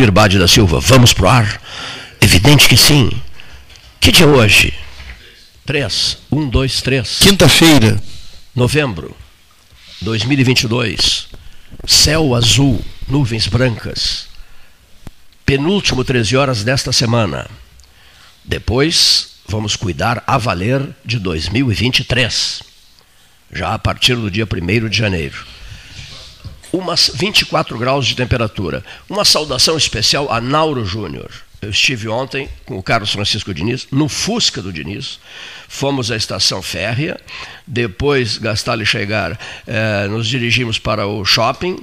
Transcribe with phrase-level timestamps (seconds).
[0.00, 1.60] Leonir Bade da Silva, vamos pro ar?
[2.22, 3.10] Evidente que sim.
[4.00, 4.72] Que dia é hoje?
[5.66, 7.18] 3, 1, 2, 3.
[7.18, 8.02] Quinta-feira.
[8.56, 9.14] Novembro
[10.00, 11.28] 2022.
[11.86, 14.26] Céu azul, nuvens brancas.
[15.44, 17.46] Penúltimo 13 horas desta semana.
[18.42, 22.62] Depois vamos cuidar a valer de 2023.
[23.52, 25.49] Já a partir do dia 1 de janeiro
[26.90, 28.84] umas 24 graus de temperatura.
[29.08, 31.30] Uma saudação especial a Nauro Júnior.
[31.62, 35.20] Eu estive ontem com o Carlos Francisco Diniz, no Fusca do Diniz.
[35.68, 37.20] Fomos à estação férrea,
[37.66, 41.78] depois, gastar e chegar, eh, nos dirigimos para o shopping.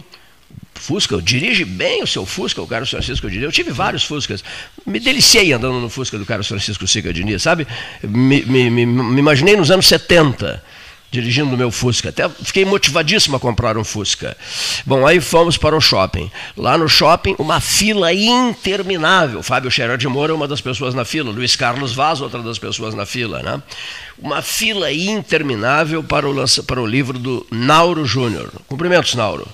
[0.74, 3.44] Fusca, dirige bem o seu Fusca, o Carlos Francisco Diniz.
[3.44, 4.44] Eu tive vários Fuscas.
[4.86, 7.66] Me deliciei andando no Fusca do Carlos Francisco Siga Diniz, sabe?
[8.04, 10.62] Me, me, me, me imaginei nos anos 70
[11.12, 12.10] dirigindo o meu Fusca.
[12.10, 14.36] Até fiquei motivadíssimo a comprar um Fusca.
[14.86, 16.30] Bom, aí fomos para o shopping.
[16.56, 19.42] Lá no shopping, uma fila interminável.
[19.42, 21.32] Fábio Scherer de Moura é uma das pessoas na fila.
[21.32, 23.42] Luiz Carlos Vaz, outra das pessoas na fila.
[23.42, 23.62] Né?
[24.20, 28.52] Uma fila interminável para o, para o livro do Nauro Júnior.
[28.68, 29.48] Cumprimentos, Nauro.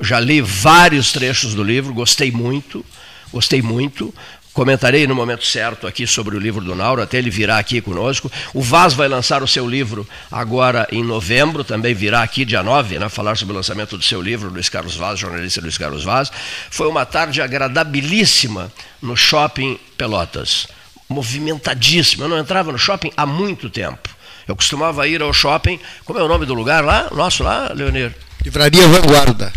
[0.00, 2.84] Já li vários trechos do livro, gostei muito.
[3.32, 4.14] Gostei muito.
[4.58, 8.28] Comentarei no momento certo aqui sobre o livro do Nauro, até ele virá aqui conosco.
[8.52, 12.98] O Vaz vai lançar o seu livro agora em novembro, também virá aqui dia 9,
[12.98, 16.32] né, falar sobre o lançamento do seu livro, Luiz Carlos Vaz, jornalista Luiz Carlos Vaz.
[16.72, 20.66] Foi uma tarde agradabilíssima no shopping Pelotas.
[21.08, 22.24] Movimentadíssima.
[22.24, 24.08] Eu não entrava no shopping há muito tempo.
[24.48, 25.78] Eu costumava ir ao shopping.
[26.04, 27.06] Como é o nome do lugar lá?
[27.12, 28.12] Nosso lá, Leonir?
[28.44, 29.52] Livraria Vanguarda.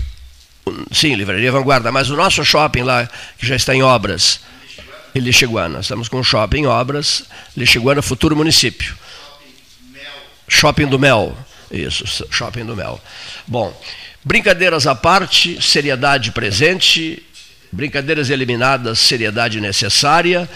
[0.91, 1.91] Sim, Livraria Vanguarda.
[1.91, 4.51] Mas o nosso shopping lá, que já está em obras
[5.19, 5.79] Lixiguana.
[5.79, 7.23] Estamos com o shopping obras,
[7.55, 8.95] Lixiguana Futuro Município.
[10.47, 11.37] Shopping do Mel.
[11.71, 12.99] Isso, Shopping do Mel.
[13.47, 13.73] Bom,
[14.23, 17.23] brincadeiras à parte, seriedade presente,
[17.71, 20.49] brincadeiras eliminadas, seriedade necessária.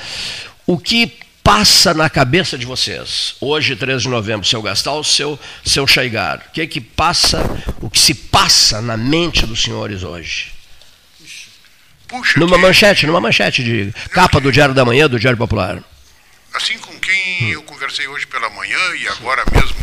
[0.68, 1.12] O que
[1.44, 6.44] passa na cabeça de vocês, hoje, 13 de novembro, seu Gastal, seu, seu Chaigar?
[6.50, 7.40] O que é que passa,
[7.82, 10.55] o que se passa na mente dos senhores hoje?
[12.18, 12.62] Puxa, numa que...
[12.62, 15.84] manchete, numa manchete de capa do Diário da Manhã, do Diário Popular.
[16.54, 17.50] Assim com quem hum.
[17.50, 19.76] eu conversei hoje pela manhã e agora mesmo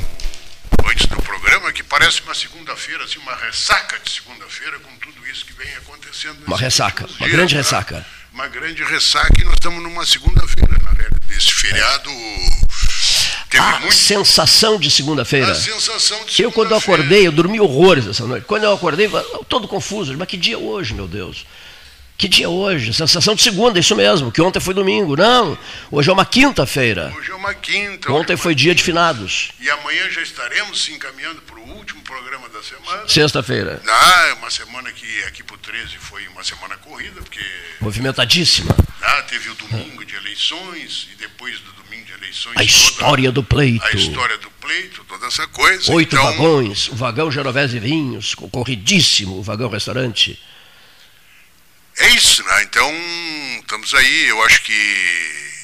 [0.91, 5.45] antes do programa, que parece uma segunda-feira, assim, uma ressaca de segunda-feira com tudo isso
[5.45, 6.39] que vem acontecendo.
[6.47, 7.61] Uma ressaca, uma dias, grande né?
[7.61, 8.07] ressaca.
[8.33, 12.11] Uma grande ressaca e nós estamos numa segunda-feira, na realidade, desse feriado.
[13.51, 13.95] Teve a muito...
[13.95, 15.53] sensação de segunda-feira.
[15.53, 16.49] A sensação de segunda-feira.
[16.49, 18.47] Eu, quando eu acordei, eu dormi horrores essa noite.
[18.47, 19.11] Quando eu acordei,
[19.49, 20.17] todo confuso.
[20.17, 21.45] Mas que dia é hoje, meu Deus?
[22.23, 22.95] Que dia é hoje?
[22.95, 25.17] Sensação de segunda, isso mesmo, que ontem foi domingo.
[25.17, 25.59] Não,
[25.91, 27.13] hoje é uma quinta-feira.
[27.19, 28.13] Hoje é uma quinta.
[28.13, 29.51] Ontem foi dia de finados.
[29.59, 33.09] E amanhã já estaremos se encaminhando para o último programa da semana.
[33.09, 33.83] Sexta-feira.
[33.85, 37.45] Ah, é uma semana que aqui para o 13 foi uma semana corrida, porque.
[37.81, 38.73] Movimentadíssima.
[39.03, 42.57] Ah, teve o domingo de eleições e depois do domingo de eleições.
[42.57, 43.85] A história do pleito.
[43.85, 45.93] A história do pleito, toda essa coisa.
[45.93, 46.25] Oito então...
[46.25, 50.39] vagões, o vagão Genovese Vinhos, concorridíssimo, o vagão restaurante.
[52.03, 52.63] É isso, né?
[52.65, 52.93] Então,
[53.61, 54.29] estamos aí.
[54.29, 55.63] Eu acho que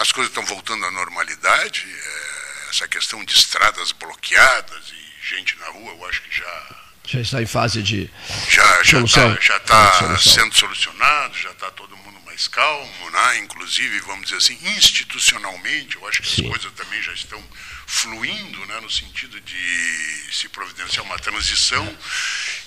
[0.00, 1.86] as coisas estão voltando à normalidade.
[1.86, 6.76] É, essa questão de estradas bloqueadas e gente na rua, eu acho que já.
[7.06, 8.10] Já está em fase de.
[8.48, 13.38] Já está já tá sendo solucionado, já está todo mundo mais calmo, né?
[13.38, 16.42] inclusive, vamos dizer assim, institucionalmente, eu acho que Sim.
[16.42, 17.42] as coisas também já estão
[17.86, 18.80] fluindo né?
[18.80, 21.96] no sentido de se providenciar uma transição.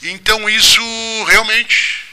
[0.01, 0.81] Então, isso
[1.25, 2.08] realmente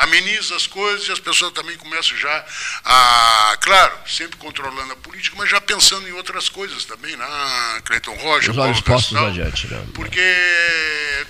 [0.00, 2.44] ameniza as coisas e as pessoas também começam já
[2.84, 7.26] a, claro, sempre controlando a política, mas já pensando em outras coisas também, né?
[7.84, 9.82] Cleiton Rocha, Os olhos postos adiante, né?
[9.94, 10.36] Porque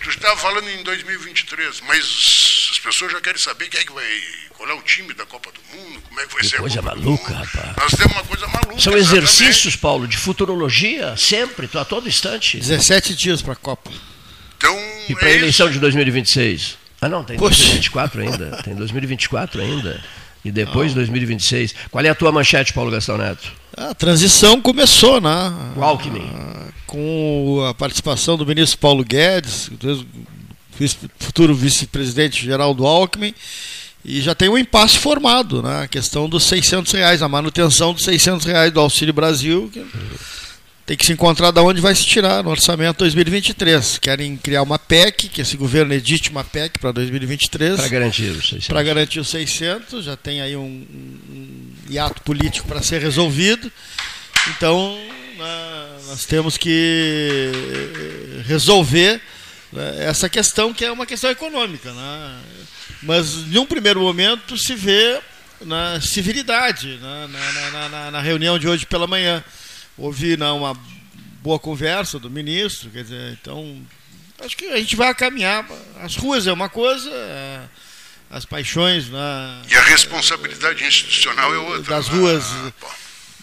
[0.00, 4.06] tu estava falando em 2023, mas as pessoas já querem saber quem é que vai,
[4.50, 6.81] qual é o time da Copa do Mundo, como é que vai que ser coisa
[6.81, 7.76] maluca, rapaz.
[7.76, 8.81] Nós temos uma coisa maluca.
[8.81, 12.58] São exercícios, Paulo, de futurologia, sempre, a todo instante.
[12.58, 13.90] 17 dias para a Copa.
[14.56, 14.76] Então,
[15.08, 15.75] e para a é eleição isso.
[15.75, 16.79] de 2026?
[17.00, 17.56] Ah, não, tem Poxa.
[17.56, 18.62] 2024 ainda.
[18.62, 20.00] Tem 2024 ainda.
[20.44, 21.75] E depois de 2026.
[21.91, 23.52] Qual é a tua manchete, Paulo Gastão Neto?
[23.76, 25.52] A transição começou, né?
[25.76, 26.29] O Alckmin.
[26.87, 29.70] Com a participação do ministro Paulo Guedes,
[31.19, 33.35] futuro vice-presidente Geraldo Alckmin,
[34.05, 35.82] e já tem um impasse formado, né?
[35.82, 39.85] A questão dos 600 reais, a manutenção dos 600 reais do Auxílio Brasil, que
[40.90, 43.98] tem que se encontrar de onde vai se tirar no orçamento 2023.
[43.98, 47.76] Querem criar uma PEC, que esse governo edite uma PEC para 2023.
[47.76, 48.66] Para garantir os 600.
[48.66, 53.70] Para garantir os 600, já tem aí um, um hiato político para ser resolvido.
[54.48, 54.98] Então,
[56.08, 57.52] nós temos que
[58.48, 59.20] resolver
[59.72, 61.92] né, essa questão que é uma questão econômica.
[61.92, 62.40] Né?
[63.04, 65.20] Mas, em um primeiro momento, se vê
[65.60, 69.44] na civilidade na, na, na, na reunião de hoje pela manhã.
[70.00, 70.75] Houve não, uma
[71.43, 73.79] boa conversa do ministro, quer dizer, então
[74.43, 75.69] acho que a gente vai caminhar.
[76.00, 77.61] As ruas é uma coisa, é,
[78.31, 79.08] as paixões.
[79.11, 81.82] Né, e a responsabilidade institucional é outra.
[81.82, 82.44] Das ruas.
[82.82, 82.88] Ah,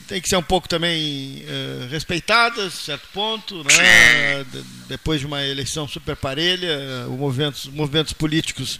[0.07, 4.45] tem que ser um pouco também uh, respeitadas, certo ponto, né?
[4.88, 8.80] depois de uma eleição super parelha, uh, movimentos, movimentos políticos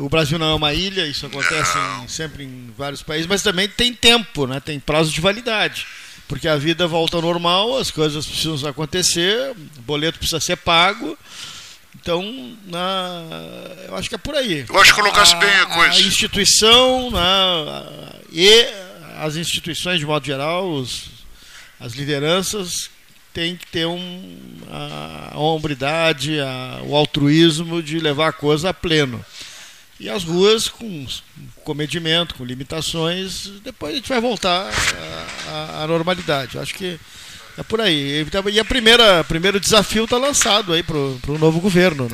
[0.00, 3.68] o Brasil não é uma ilha, isso acontece em, sempre em vários países, mas também
[3.68, 4.58] tem tempo, né?
[4.58, 5.86] tem prazo de validade
[6.28, 11.18] porque a vida volta ao normal, as coisas precisam acontecer, o boleto precisa ser pago.
[12.00, 12.22] Então,
[12.66, 13.22] na,
[13.88, 14.64] eu acho que é por aí.
[14.68, 15.94] Eu acho que colocasse a, bem a coisa.
[15.94, 18.66] A instituição na, e
[19.18, 21.06] as instituições, de modo geral, os,
[21.80, 22.90] as lideranças,
[23.32, 24.36] têm que ter um,
[24.70, 29.24] a, a hombridade, a, o altruísmo de levar a coisa a pleno.
[30.00, 31.06] E as ruas com
[31.64, 34.70] comedimento, com limitações, depois a gente vai voltar
[35.74, 36.56] à, normalidade.
[36.56, 36.98] Acho que
[37.56, 38.24] é por aí.
[38.52, 42.04] E a primeira primeiro desafio está lançado aí para o novo governo.
[42.04, 42.10] Né?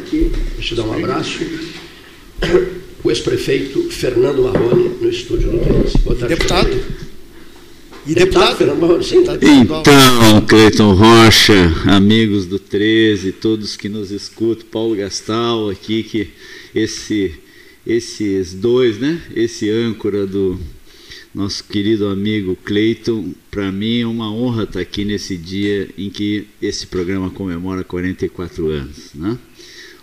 [0.00, 1.38] Aqui, deixa eu dar um abraço.
[3.02, 6.28] O ex-prefeito Fernando Marrone, no estúdio do 13.
[6.28, 7.03] Deputado.
[8.06, 8.58] E deputado?
[9.82, 16.28] Então, Cleiton Rocha, amigos do 13, todos que nos escutam, Paulo Gastal aqui, que
[16.74, 17.34] esse,
[17.86, 19.22] esses dois, né?
[19.34, 20.60] Esse âncora do
[21.34, 26.46] nosso querido amigo Cleiton, para mim é uma honra estar aqui nesse dia em que
[26.60, 29.38] esse programa comemora 44 anos, né?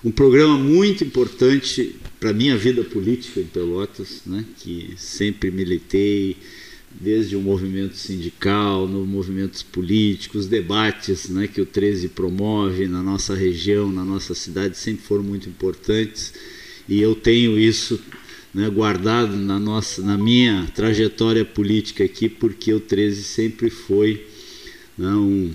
[0.03, 4.43] Um programa muito importante para minha vida política em Pelotas, né?
[4.57, 6.35] Que sempre militei
[7.01, 13.33] desde o movimento sindical, nos movimentos políticos, debates né, que o 13 promove na nossa
[13.33, 16.31] região, na nossa cidade, sempre foram muito importantes.
[16.87, 17.99] E eu tenho isso
[18.53, 24.27] né, guardado na, nossa, na minha trajetória política aqui, porque o 13 sempre foi
[24.95, 25.51] né, um,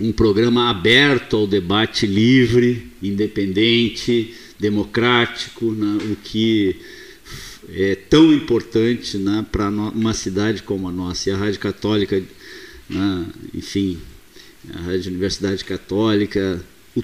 [0.00, 6.76] um programa aberto ao debate livre, independente, democrático, né, o que
[7.68, 11.30] é tão importante né, para uma cidade como a nossa.
[11.30, 12.22] E a Rádio Católica,
[12.88, 13.98] né, enfim,
[14.74, 16.64] a Rádio Universidade Católica,
[16.94, 17.02] o,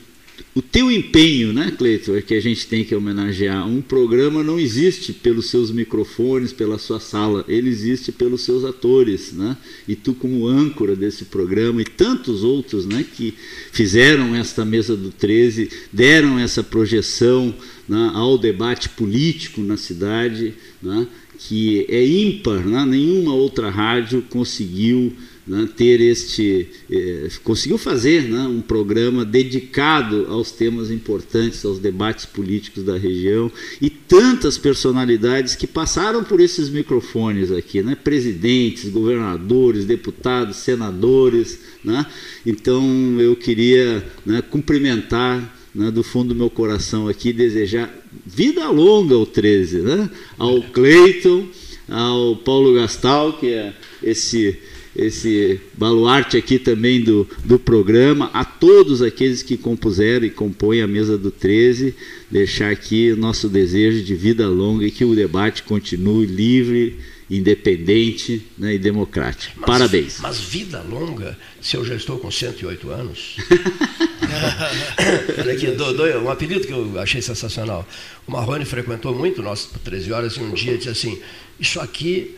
[0.57, 3.67] o teu empenho, né, Cleiton, é que a gente tem que homenagear.
[3.69, 9.33] Um programa não existe pelos seus microfones, pela sua sala, ele existe pelos seus atores,
[9.33, 9.57] né?
[9.87, 13.35] E tu como âncora desse programa e tantos outros, né, que
[13.73, 17.55] fizeram esta mesa do 13, deram essa projeção
[17.89, 21.07] né, ao debate político na cidade, né,
[21.39, 25.13] que é ímpar, né, nenhuma outra rádio conseguiu
[25.47, 32.27] né, ter este, eh, conseguiu fazer né, um programa dedicado aos temas importantes, aos debates
[32.27, 39.87] políticos da região e tantas personalidades que passaram por esses microfones aqui, né, presidentes, governadores,
[39.87, 41.61] deputados, senadores,
[42.45, 42.85] então
[43.19, 44.05] eu queria
[44.51, 47.93] cumprimentar né, do fundo do meu coração aqui, desejar
[48.27, 50.11] vida longa ao 13, né?
[50.39, 51.47] ao Cleiton,
[51.89, 53.73] ao Paulo Gastal, que é
[54.03, 54.57] esse,
[54.97, 60.87] esse baluarte aqui também do, do programa, a todos aqueles que compuseram e compõem a
[60.87, 61.95] mesa do 13,
[62.31, 66.97] deixar aqui o nosso desejo de vida longa e que o debate continue livre,
[67.31, 69.55] independente né, e democrático.
[69.57, 70.21] Mas, Parabéns.
[70.21, 73.37] Mas vida longa, se eu já estou com 108 anos.
[75.39, 77.87] Olha aqui, do, do, um apelido que eu achei sensacional.
[78.27, 81.21] O Marrone frequentou muito nós 13 horas e um dia disse assim:
[81.61, 82.37] Isso aqui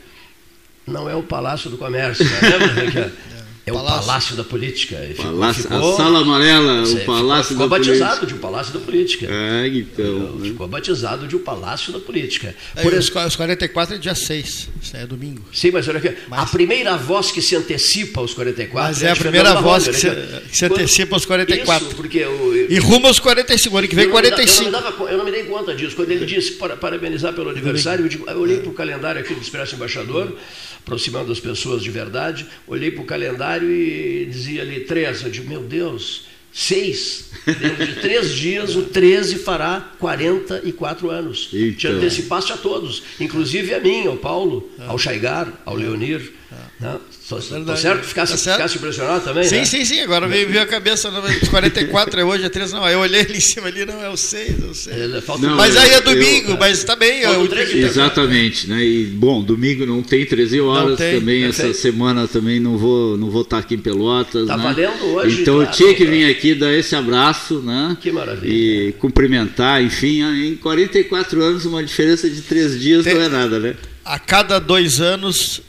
[0.87, 2.25] não é o Palácio do Comércio.
[2.25, 3.13] Né?
[3.71, 3.99] É palácio.
[3.99, 4.97] o Palácio da Política.
[5.17, 8.27] Palácio, ficou, a Sala Amarela, o Palácio ficou, ficou da batizado Política.
[8.27, 9.27] de um Palácio da Política.
[9.31, 10.37] É, então.
[10.37, 10.49] Né?
[10.49, 12.55] Ficou batizado de um Palácio da Política.
[12.77, 15.43] É, Por os, os 44 é dia 6, isso é domingo.
[15.53, 19.07] Sim, mas olha aqui, mas, a primeira voz que se antecipa aos 44 mas é,
[19.07, 21.87] é a primeira voz que, se, que se antecipa aos 44.
[21.87, 24.69] Isso, porque eu, e rumo aos 45, ano que vem 45.
[24.69, 25.97] Eu não, dava, eu não me dei conta disso.
[25.97, 29.35] Quando ele disse para, parabenizar pelo aniversário, eu, digo, eu olhei para o calendário aqui
[29.35, 30.37] do Expresso Embaixador
[30.83, 35.23] aproximando as pessoas de verdade, olhei para o calendário e dizia ali três.
[35.23, 37.31] Eu digo, meu Deus, seis.
[37.47, 41.51] Dentro de três dias, o 13 fará 44 anos.
[41.53, 41.79] Eita.
[41.79, 46.40] Te antecipaste a todos, inclusive a mim, ao Paulo, ao Chaigar, ao Leonir.
[46.81, 47.41] Não, tô,
[47.77, 48.05] certo?
[48.05, 48.57] Ficasse, tá certo?
[48.57, 49.45] ficasse impressionado também?
[49.45, 49.65] Sim, né?
[49.65, 50.01] sim, sim.
[50.01, 52.83] Agora veio, veio a cabeça, não, 44 é hoje, é 3, não.
[52.83, 55.41] Aí eu olhei ali em cima ali, não, é o 6, é o 6.
[55.41, 57.21] Não, mas aí é domingo, eu, mas tá bem.
[57.21, 58.83] Eu, exatamente, né?
[58.83, 63.31] E, bom, domingo não tem 13 horas tem, também, essa semana também não vou não
[63.31, 64.49] vou estar aqui em Pelotas.
[64.49, 64.63] Tá né?
[64.65, 65.43] valendo hoje.
[65.43, 67.97] Então eu tinha que vir aqui dar esse abraço, né?
[68.01, 68.53] Que maravilha.
[68.53, 73.61] E cumprimentar, enfim, em 44 anos uma diferença de 3 dias tem, não é nada,
[73.61, 73.77] né?
[74.05, 75.63] A cada dois anos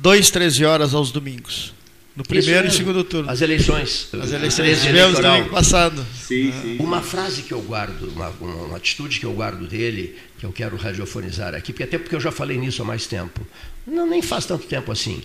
[0.00, 1.74] dois 13 horas aos domingos.
[2.18, 3.30] No primeiro e segundo turno.
[3.30, 4.08] As eleições.
[4.12, 6.04] As eleições tivemos no ano passado.
[6.16, 6.76] Sim, sim.
[6.80, 10.76] Uma frase que eu guardo, uma, uma, atitude que eu guardo dele, que eu quero
[10.76, 13.46] radiofonizar aqui, porque até porque eu já falei nisso há mais tempo.
[13.86, 15.22] Não, nem faz tanto tempo assim.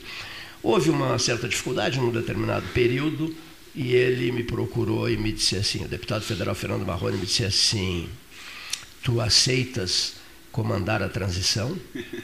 [0.61, 3.35] Houve uma certa dificuldade num determinado período
[3.73, 7.43] e ele me procurou e me disse assim, o deputado federal Fernando Marrone me disse
[7.43, 8.07] assim,
[9.03, 10.13] tu aceitas
[10.51, 11.75] comandar a transição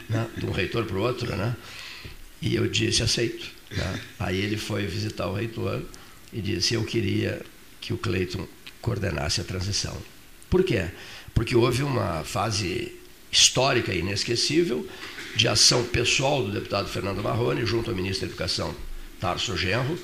[0.08, 1.56] né, de um reitor para o outro, né?
[2.40, 3.46] E eu disse, aceito.
[3.70, 4.00] Né?
[4.18, 5.82] Aí ele foi visitar o reitor
[6.32, 7.40] e disse, eu queria
[7.80, 8.46] que o Cleiton
[8.80, 9.96] coordenasse a transição.
[10.48, 10.86] Por quê?
[11.34, 12.92] Porque houve uma fase
[13.30, 14.86] histórica e inesquecível
[15.36, 18.74] de ação pessoal do deputado Fernando Marrone junto ao ministro da Educação,
[19.20, 19.98] Tarso Genro,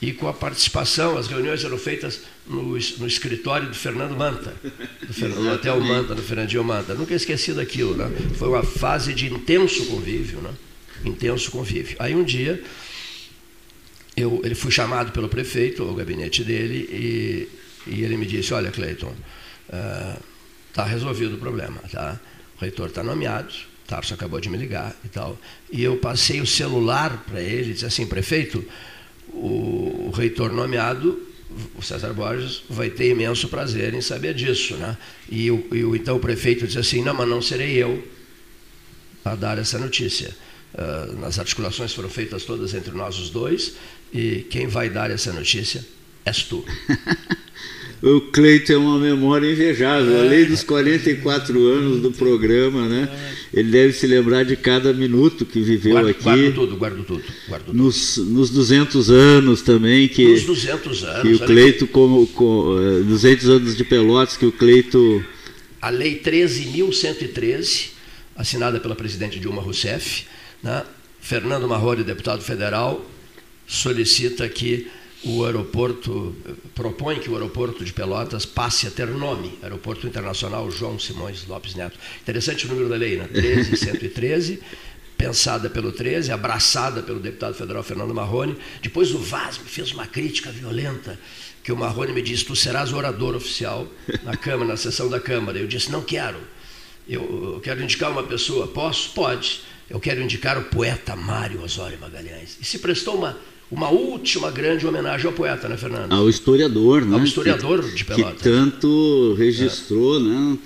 [0.00, 4.54] e com a participação, as reuniões eram feitas no, no escritório do Fernando Manta,
[5.04, 6.94] do, Fernando, do Hotel Manta, do Fernandinho Manta.
[6.94, 8.08] Nunca esqueci daquilo, né?
[8.36, 10.52] Foi uma fase de intenso convívio, né?
[11.04, 11.96] Intenso convívio.
[11.98, 12.62] Aí um dia,
[14.16, 17.48] eu, ele foi chamado pelo prefeito, ao gabinete dele, e,
[17.86, 19.14] e ele me disse, olha, Cleiton,
[20.70, 22.18] está uh, resolvido o problema, tá?
[22.56, 23.52] o reitor está nomeado,
[23.86, 25.38] Tarso acabou de me ligar e tal.
[25.72, 28.62] E eu passei o celular para ele, disse assim, prefeito,
[29.32, 31.26] o, o reitor nomeado
[31.74, 34.74] o César Borges vai ter imenso prazer em saber disso.
[34.74, 34.96] Né?
[35.30, 38.06] E, o, e o, então o prefeito disse assim: não, mas não serei eu
[39.24, 40.34] a dar essa notícia.
[40.74, 43.74] Uh, as articulações foram feitas todas entre nós os dois,
[44.12, 45.84] e quem vai dar essa notícia
[46.24, 46.64] és tu.
[48.02, 50.18] o Cleiton é uma memória invejável.
[50.18, 50.20] É.
[50.20, 53.08] Além dos 44 anos do programa, né?
[53.52, 56.22] Ele deve se lembrar de cada minuto que viveu guardo, aqui.
[56.22, 57.24] Guardo tudo, guardo tudo.
[57.48, 57.76] Guardo tudo.
[57.76, 60.26] Nos, nos 200 anos também que.
[60.28, 61.22] Nos 200 anos.
[61.22, 65.24] Que o Cleito, como, com, 200 anos de Pelotas, que o Cleito.
[65.80, 67.90] A Lei 13.113,
[68.36, 70.24] assinada pela presidente Dilma Rousseff,
[70.62, 70.84] né?
[71.20, 73.04] Fernando Marrone, deputado federal,
[73.66, 74.90] solicita que
[75.24, 76.34] o aeroporto,
[76.74, 81.74] propõe que o aeroporto de Pelotas passe a ter nome, Aeroporto Internacional João Simões Lopes
[81.74, 81.98] Neto.
[82.22, 83.26] Interessante o número da lei, né?
[83.34, 84.60] 13113,
[85.16, 88.56] pensada pelo 13, abraçada pelo deputado federal Fernando Marrone.
[88.80, 91.18] Depois o Vaz me fez uma crítica violenta,
[91.64, 93.88] que o Marrone me disse, tu serás orador oficial
[94.22, 95.58] na Câmara, na sessão da Câmara.
[95.58, 96.38] Eu disse, não quero.
[97.08, 98.68] Eu, eu quero indicar uma pessoa.
[98.68, 99.10] Posso?
[99.10, 102.58] Pode eu quero indicar o poeta Mário Osório Magalhães.
[102.60, 103.38] E se prestou uma,
[103.70, 106.12] uma última grande homenagem ao poeta, né, Fernando?
[106.12, 107.16] Ao historiador, né?
[107.16, 108.36] Ao historiador que, de Pelotas.
[108.36, 110.22] Que tanto registrou, é.
[110.22, 110.58] né?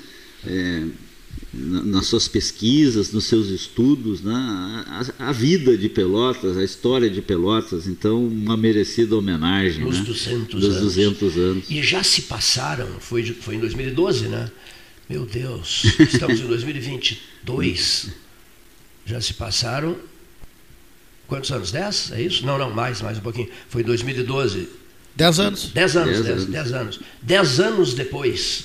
[0.45, 0.85] É,
[1.55, 4.35] nas suas pesquisas, nos seus estudos, né?
[4.35, 9.85] a, a, vida de Pelotas, a história de Pelotas, então uma merecida homenagem.
[9.85, 10.05] Nos né?
[10.05, 10.95] 200 Dos anos.
[10.95, 11.71] 200 anos.
[11.71, 14.50] E já se passaram, foi, foi em 2012, né?
[15.11, 18.22] Meu Deus, estamos em 2022.
[19.04, 19.97] Já se passaram
[21.26, 21.73] quantos anos?
[21.73, 22.12] Dez?
[22.12, 22.44] É isso?
[22.47, 23.49] Não, não, mais, mais um pouquinho.
[23.68, 24.68] Foi em 2012.
[25.14, 25.71] Dez anos.
[25.73, 26.47] Dez anos, dez, dez, anos.
[26.47, 27.00] Dez anos.
[27.23, 28.64] Dez anos depois.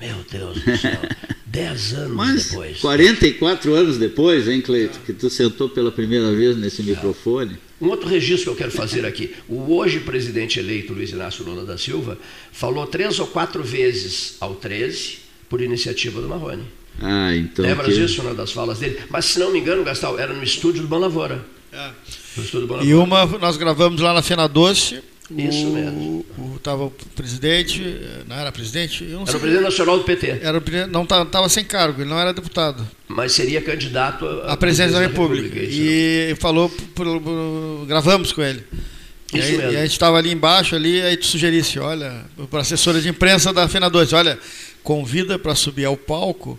[0.00, 1.00] Meu Deus do céu.
[1.46, 2.80] Dez anos Mas depois.
[2.80, 7.56] 44 anos depois, hein, Cleito, que tu sentou pela primeira vez nesse microfone.
[7.80, 9.34] Um outro registro que eu quero fazer aqui.
[9.48, 12.18] O hoje presidente eleito Luiz Inácio Lula da Silva
[12.52, 16.64] falou três ou quatro vezes ao 13 por iniciativa do Marrone.
[17.00, 17.64] Ah, então.
[17.64, 17.94] Lembra que...
[17.94, 18.98] disso, né, das falas dele?
[19.10, 21.44] Mas se não me engano, Gastal, era no estúdio do Bom Lavoura.
[21.72, 21.90] É.
[22.36, 25.02] No estúdio do Bom E uma nós gravamos lá na Fena Doce.
[25.30, 26.26] Isso o, mesmo.
[26.56, 27.82] Estava o, o presidente,
[28.28, 29.04] não era presidente?
[29.04, 30.38] era o presidente nacional do PT.
[30.40, 32.86] Era o, não estava sem cargo, ele não era deputado.
[33.08, 35.48] Mas seria candidato a, a presidência da, da República.
[35.48, 36.34] República e né?
[36.36, 38.62] falou, por, por, gravamos com ele.
[39.34, 42.62] E, aí, e a gente estava ali embaixo, ali, aí tu sugerisse, olha, para a
[42.62, 44.38] assessora de imprensa da Fena 2, olha,
[44.84, 46.56] convida para subir ao palco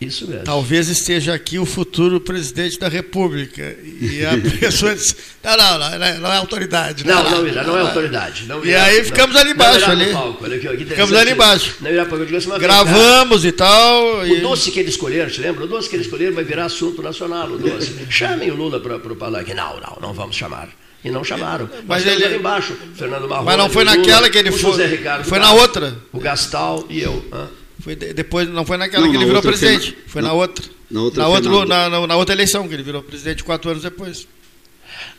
[0.00, 0.44] isso mesmo.
[0.44, 3.76] Talvez esteja aqui o futuro presidente da República.
[3.84, 5.14] E a pessoa disse:
[5.44, 7.06] não, não, não, não é autoridade.
[7.06, 8.46] Não, não, não, não é autoridade.
[8.46, 9.90] Não e aí ficamos ali embaixo.
[9.90, 10.10] ali.
[10.12, 11.76] Palco, aqui, aqui ficamos ali embaixo.
[11.82, 14.20] Não irá palco, assim, Gravamos e tal.
[14.20, 14.40] O e...
[14.40, 15.64] doce que eles escolheram, te lembra?
[15.64, 17.50] O doce que eles escolheram vai virar assunto nacional.
[17.50, 17.94] O doce.
[18.08, 19.52] Chamem o Lula para o palanque.
[19.52, 20.70] Não, não, não vamos chamar.
[21.04, 21.68] E não chamaram.
[21.86, 24.86] Mas ele ali embaixo, Fernando Marrone, Mas não foi naquela Lula, que ele foi.
[24.86, 25.96] Ricardo, foi na outra.
[26.12, 27.24] O Gastal e eu.
[27.32, 27.48] Hã?
[27.80, 30.64] Foi de, depois, não foi naquela não, que ele virou presidente, foi na, na outra.
[30.90, 33.82] Na outra, na outra, na, na, na, outra eleição que ele virou presidente quatro anos
[33.82, 34.26] depois.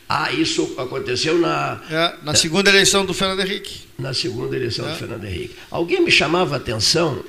[0.08, 1.82] Ah, isso aconteceu na.
[1.90, 3.82] É, na segunda eleição do Fernando Henrique.
[3.98, 4.92] Na segunda eleição é.
[4.92, 5.56] do Fernando Henrique.
[5.72, 7.24] Alguém me chamava a atenção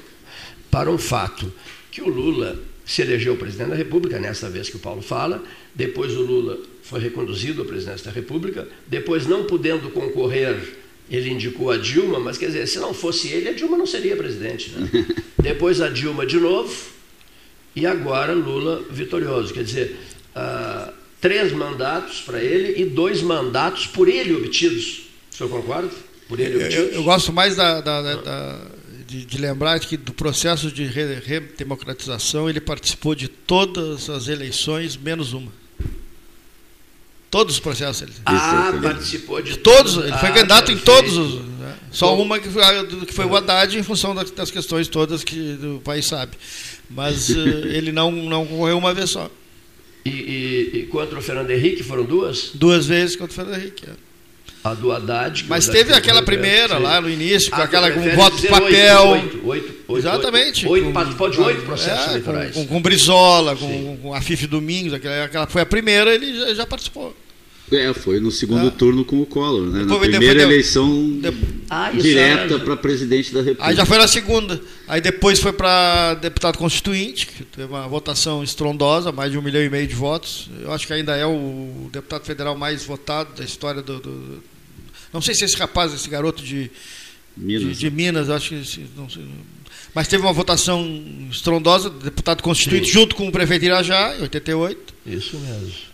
[0.70, 1.52] para um fato:
[1.90, 5.42] que o Lula se elegeu presidente da República, nesta vez que o Paulo fala,
[5.74, 10.81] depois o Lula foi reconduzido à presidência da República, depois, não podendo concorrer,
[11.12, 14.16] ele indicou a Dilma, mas quer dizer, se não fosse ele, a Dilma não seria
[14.16, 14.71] presidente.
[14.71, 15.07] Né?
[15.38, 16.75] depois a Dilma de novo,
[17.76, 19.52] e agora Lula vitorioso.
[19.52, 19.99] Quer dizer,
[20.35, 25.03] uh, três mandatos para ele e dois mandatos por ele obtidos.
[25.33, 25.90] O senhor concorda?
[26.29, 26.75] Por ele obtidos?
[26.75, 28.59] Eu, eu gosto mais da, da, da, da
[29.07, 35.35] de, de, lembrar que do processo de redemocratização ele participou de todas as eleições, menos
[35.35, 35.53] uma.
[37.33, 38.03] Todos os processos.
[38.03, 38.12] Ele...
[38.27, 39.97] Ah, participou de todos.
[39.97, 40.83] Ele foi ah, candidato perfeito.
[40.83, 41.35] em todos os.
[41.59, 41.75] Né?
[41.90, 42.62] Só Bom, uma que foi,
[43.07, 46.33] que foi o Haddad em função das, das questões todas que o país sabe.
[46.90, 47.38] Mas uh,
[47.73, 49.31] ele não, não concorreu uma vez só.
[50.05, 52.51] E, e, e, contra o Fernando Henrique foram duas?
[52.53, 53.87] Duas vezes contra o Fernando Henrique.
[53.88, 53.95] É.
[54.62, 55.47] A do Haddad.
[55.49, 59.09] Mas teve aquela primeira lá no início, com ah, aquela com voto de papel.
[59.09, 60.66] Oito, oito, oito, Exatamente.
[60.66, 62.55] Oito, oito, participou de oito processos é, eleitorais.
[62.55, 66.38] Com, com, com Brizola, com, com, a Fife Domingos, aquela, aquela foi a primeira, ele
[66.38, 67.16] já, já participou.
[67.72, 68.70] É, foi no segundo é.
[68.70, 69.85] turno com o Collor, né?
[69.85, 71.20] Na primeira eleição
[71.70, 73.66] ah, direta para presidente da República.
[73.66, 74.61] Aí já foi na segunda.
[74.87, 79.62] Aí depois foi para deputado constituinte, que teve uma votação estrondosa, mais de um milhão
[79.62, 80.50] e meio de votos.
[80.61, 84.42] Eu acho que ainda é o deputado federal mais votado da história do, do
[85.12, 86.70] não sei se esse rapaz, esse garoto de
[87.37, 88.87] Minas, de, de Minas acho que.
[88.96, 89.24] Não sei,
[89.94, 92.92] mas teve uma votação estrondosa, deputado constituinte, Sim.
[92.92, 94.94] junto com o prefeito Irajá, em 88.
[95.06, 95.91] Isso mesmo.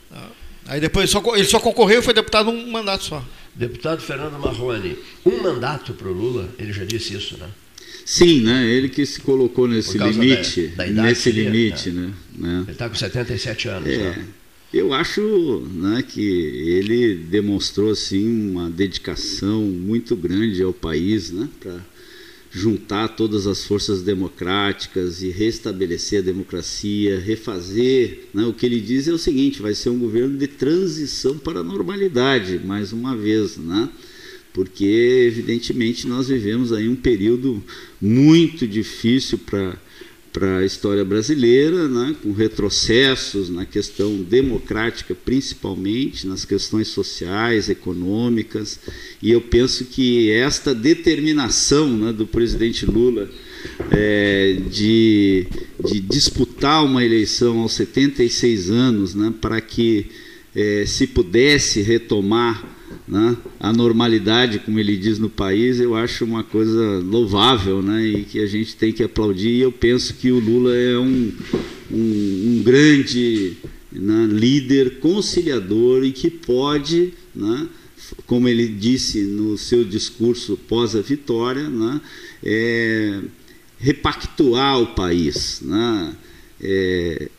[0.68, 3.24] Aí depois só, ele só concorreu e foi deputado um mandato só.
[3.54, 7.48] Deputado Fernando Marrone, um mandato para o Lula, ele já disse isso, né?
[8.04, 8.66] Sim, né?
[8.66, 12.12] Ele que se colocou nesse limite, da, da nesse limite, né?
[12.37, 12.61] né?
[12.62, 13.88] Ele está com 77 anos.
[13.88, 13.96] É.
[13.96, 14.26] Né?
[14.72, 21.81] Eu acho né, que ele demonstrou assim, uma dedicação muito grande ao país né, para
[22.50, 28.28] juntar todas as forças democráticas e restabelecer a democracia, refazer.
[28.32, 31.61] Né, o que ele diz é o seguinte: vai ser um governo de transição para
[31.61, 33.56] a normalidade, mais uma vez.
[33.56, 33.88] Né?
[34.52, 34.84] Porque,
[35.26, 37.62] evidentemente, nós vivemos aí um período
[38.00, 39.76] muito difícil para
[40.32, 48.78] para a história brasileira, né, com retrocessos na questão democrática, principalmente, nas questões sociais, econômicas,
[49.22, 53.28] e eu penso que esta determinação né, do presidente Lula
[53.90, 55.46] é, de,
[55.84, 60.06] de, disputar uma eleição aos 76 anos, né, para que
[60.54, 62.77] é, se pudesse retomar
[63.08, 68.24] né, a normalidade, como ele diz no país, eu acho uma coisa louvável né, e
[68.24, 69.48] que a gente tem que aplaudir.
[69.48, 71.32] E eu penso que o Lula é um,
[71.90, 73.56] um, um grande
[73.90, 77.66] né, líder conciliador e que pode, né,
[78.26, 82.00] como ele disse no seu discurso pós a vitória, né,
[82.44, 83.20] é,
[83.78, 85.62] repactuar o país.
[85.62, 86.14] Né,
[86.60, 87.30] é,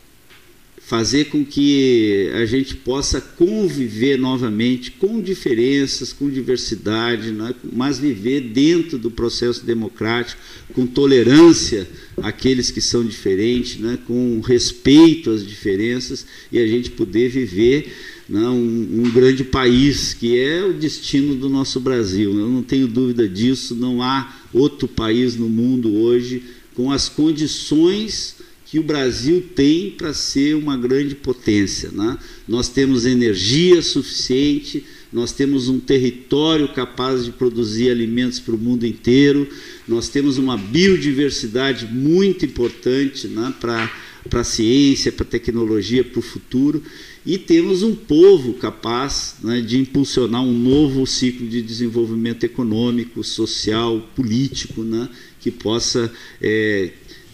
[0.90, 7.54] fazer com que a gente possa conviver novamente com diferenças, com diversidade, né?
[7.72, 10.42] mas viver dentro do processo democrático,
[10.74, 14.00] com tolerância àqueles que são diferentes, né?
[14.04, 17.94] com respeito às diferenças e a gente poder viver
[18.28, 18.48] né?
[18.48, 22.36] um, um grande país, que é o destino do nosso Brasil.
[22.36, 26.42] Eu não tenho dúvida disso, não há outro país no mundo hoje
[26.74, 28.39] com as condições
[28.70, 31.90] que o Brasil tem para ser uma grande potência.
[31.90, 32.16] Né?
[32.46, 38.86] Nós temos energia suficiente, nós temos um território capaz de produzir alimentos para o mundo
[38.86, 39.48] inteiro,
[39.88, 43.90] nós temos uma biodiversidade muito importante né, para
[44.34, 46.80] a ciência, para a tecnologia, para o futuro,
[47.26, 54.08] e temos um povo capaz né, de impulsionar um novo ciclo de desenvolvimento econômico, social,
[54.14, 55.08] político, né,
[55.40, 56.92] que possa é,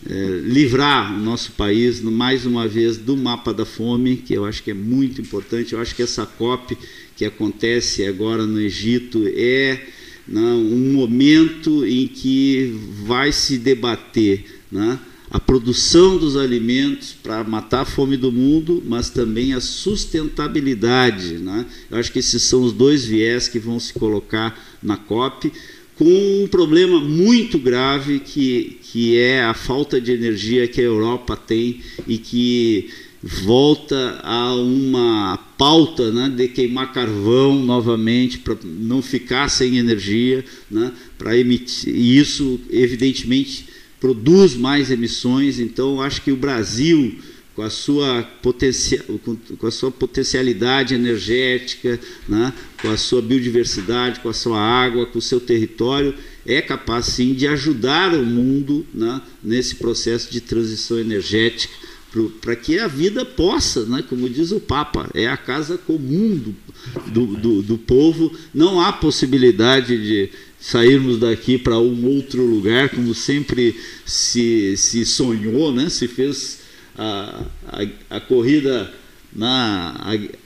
[0.09, 4.62] é, livrar o nosso país, mais uma vez, do mapa da fome, que eu acho
[4.62, 5.73] que é muito importante.
[5.73, 6.77] Eu acho que essa COP
[7.16, 9.87] que acontece agora no Egito é
[10.29, 14.99] né, um momento em que vai se debater né,
[15.31, 21.38] a produção dos alimentos para matar a fome do mundo, mas também a sustentabilidade.
[21.38, 21.66] Né?
[21.90, 25.53] Eu acho que esses são os dois viés que vão se colocar na COP
[25.97, 31.37] com um problema muito grave que, que é a falta de energia que a Europa
[31.37, 32.91] tem e que
[33.23, 40.93] volta a uma pauta né, de queimar carvão novamente para não ficar sem energia, né,
[41.17, 43.67] para emitir e isso evidentemente
[43.99, 45.59] produz mais emissões.
[45.59, 47.17] Então acho que o Brasil
[47.57, 49.03] com a sua, potencia,
[49.59, 55.19] com a sua potencialidade energética, né, com a sua biodiversidade, com a sua água, com
[55.19, 56.14] o seu território,
[56.45, 61.73] é capaz sim de ajudar o mundo né, nesse processo de transição energética
[62.40, 66.55] para que a vida possa, né, como diz o Papa, é a casa comum do,
[67.11, 73.14] do, do, do povo, não há possibilidade de sairmos daqui para um outro lugar, como
[73.14, 76.66] sempre se, se sonhou, né, se fez
[76.97, 78.93] a, a, a corrida
[79.37, 79.95] na,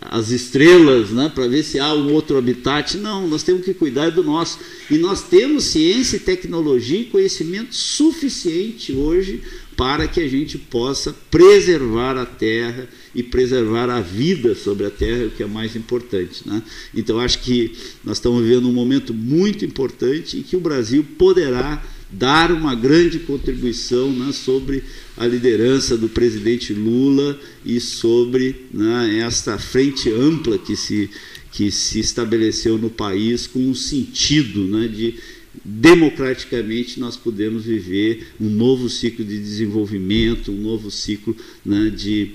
[0.01, 2.97] as estrelas né, para ver se há um outro habitat.
[2.97, 4.59] Não, nós temos que cuidar do nosso.
[4.91, 9.43] E nós temos ciência, tecnologia e conhecimento suficiente hoje
[9.77, 15.27] para que a gente possa preservar a terra e preservar a vida sobre a terra,
[15.27, 16.47] o que é mais importante.
[16.47, 16.63] Né?
[16.95, 17.73] Então, acho que
[18.05, 21.83] nós estamos vivendo um momento muito importante e que o Brasil poderá
[22.13, 24.83] dar uma grande contribuição né, sobre
[25.21, 31.11] a liderança do presidente Lula e sobre né, esta frente ampla que se,
[31.53, 35.17] que se estabeleceu no país com um sentido né, de
[35.63, 42.31] democraticamente nós podemos viver um novo ciclo de desenvolvimento, um novo ciclo né, de,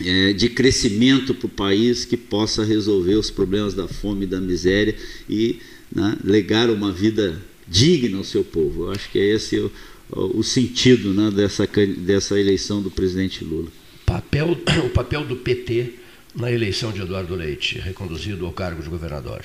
[0.00, 4.40] é, de crescimento para o país que possa resolver os problemas da fome e da
[4.40, 4.96] miséria
[5.30, 5.60] e
[5.94, 8.86] né, legar uma vida digna ao seu povo.
[8.86, 9.70] Eu acho que é esse o,
[10.10, 11.66] o sentido né, dessa,
[11.98, 13.68] dessa eleição do presidente Lula.
[14.04, 14.50] Papel,
[14.84, 15.94] o papel do PT
[16.34, 19.42] na eleição de Eduardo Leite, reconduzido ao cargo de governador.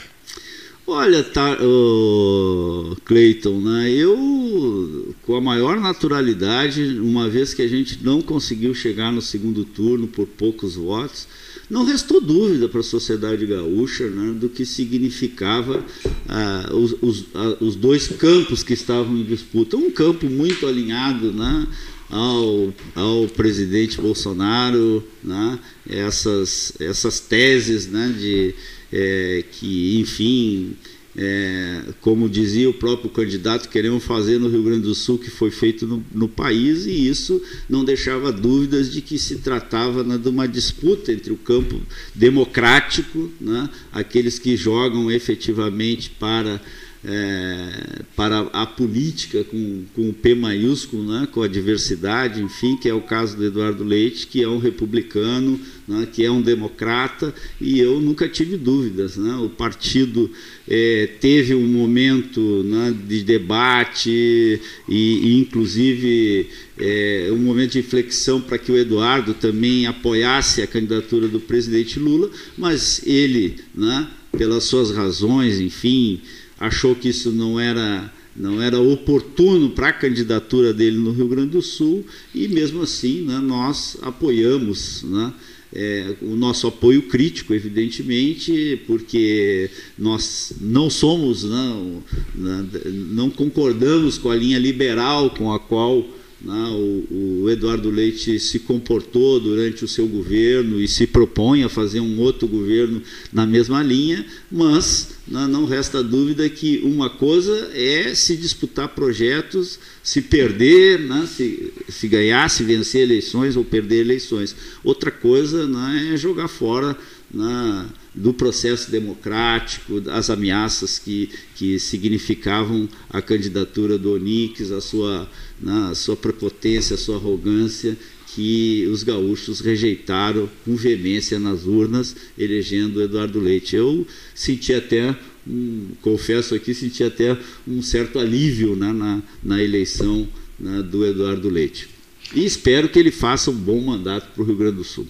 [0.88, 8.04] Olha, tá, oh, Cleiton, né, eu, com a maior naturalidade, uma vez que a gente
[8.04, 11.28] não conseguiu chegar no segundo turno por poucos votos,
[11.70, 15.86] não restou dúvida para a sociedade gaúcha né, do que significava
[16.28, 19.78] ah, os, os, ah, os, dois campos que estavam em disputa.
[19.78, 21.68] Um campo muito alinhado né,
[22.10, 28.56] ao, ao presidente Bolsonaro, né, essas, essas teses né, de
[28.92, 30.76] é, que, enfim,
[31.22, 35.52] é, como dizia o próprio candidato, queremos fazer no Rio Grande do Sul, que foi
[35.52, 40.30] feito no, no país, e isso não deixava dúvidas de que se tratava né, de
[40.30, 41.82] uma disputa entre o campo
[42.16, 46.62] democrático, né, aqueles que jogam efetivamente para
[47.04, 52.90] é, para a política com, com o P maiúsculo, né, com a diversidade, enfim, que
[52.90, 57.34] é o caso do Eduardo Leite, que é um republicano, né, que é um democrata,
[57.60, 59.16] e eu nunca tive dúvidas.
[59.16, 60.30] Né, o partido
[60.68, 64.60] é, teve um momento né, de debate e,
[64.90, 71.30] e inclusive, é, um momento de inflexão para que o Eduardo também apoiasse a candidatura
[71.30, 74.06] do presidente Lula, mas ele, né,
[74.38, 76.22] pelas suas razões, enfim,
[76.60, 81.50] achou que isso não era não era oportuno para a candidatura dele no Rio Grande
[81.50, 85.34] do Sul e mesmo assim né, nós apoiamos né,
[85.74, 94.32] é, o nosso apoio crítico, evidentemente, porque nós não somos, não, né, não concordamos com
[94.32, 96.08] a linha liberal com a qual né,
[96.46, 102.00] o, o, Eduardo Leite se comportou durante o seu governo e se propõe a fazer
[102.00, 108.16] um outro governo na mesma linha, mas né, não resta dúvida que uma coisa é
[108.16, 114.56] se disputar projetos, se perder, né, se, se ganhar, se vencer eleições ou perder eleições.
[114.82, 116.98] Outra coisa né, é jogar fora
[117.34, 125.30] né, do processo democrático, as ameaças que, que significavam a candidatura do Onix, a sua,
[125.62, 127.98] né, a sua prepotência, a sua arrogância,
[128.34, 133.76] que os gaúchos rejeitaram com veemência nas urnas, elegendo Eduardo Leite.
[133.76, 135.16] Eu senti até,
[135.48, 140.28] um, confesso aqui, senti até um certo alívio né, na, na eleição
[140.60, 141.90] né, do Eduardo Leite.
[142.36, 145.08] E espero que ele faça um bom mandato para o Rio Grande do Sul.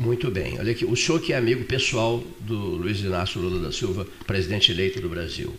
[0.00, 0.58] Muito bem.
[0.58, 4.72] Olha aqui, o senhor que é amigo pessoal do Luiz Inácio Lula da Silva, presidente
[4.72, 5.54] eleito do Brasil.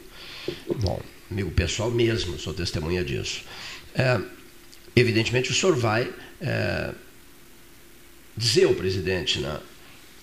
[0.77, 0.99] Bom,
[1.29, 3.43] amigo pessoal mesmo, sou testemunha disso.
[3.93, 4.19] É,
[4.95, 6.91] evidentemente, o senhor vai é,
[8.35, 9.59] dizer ao presidente, né,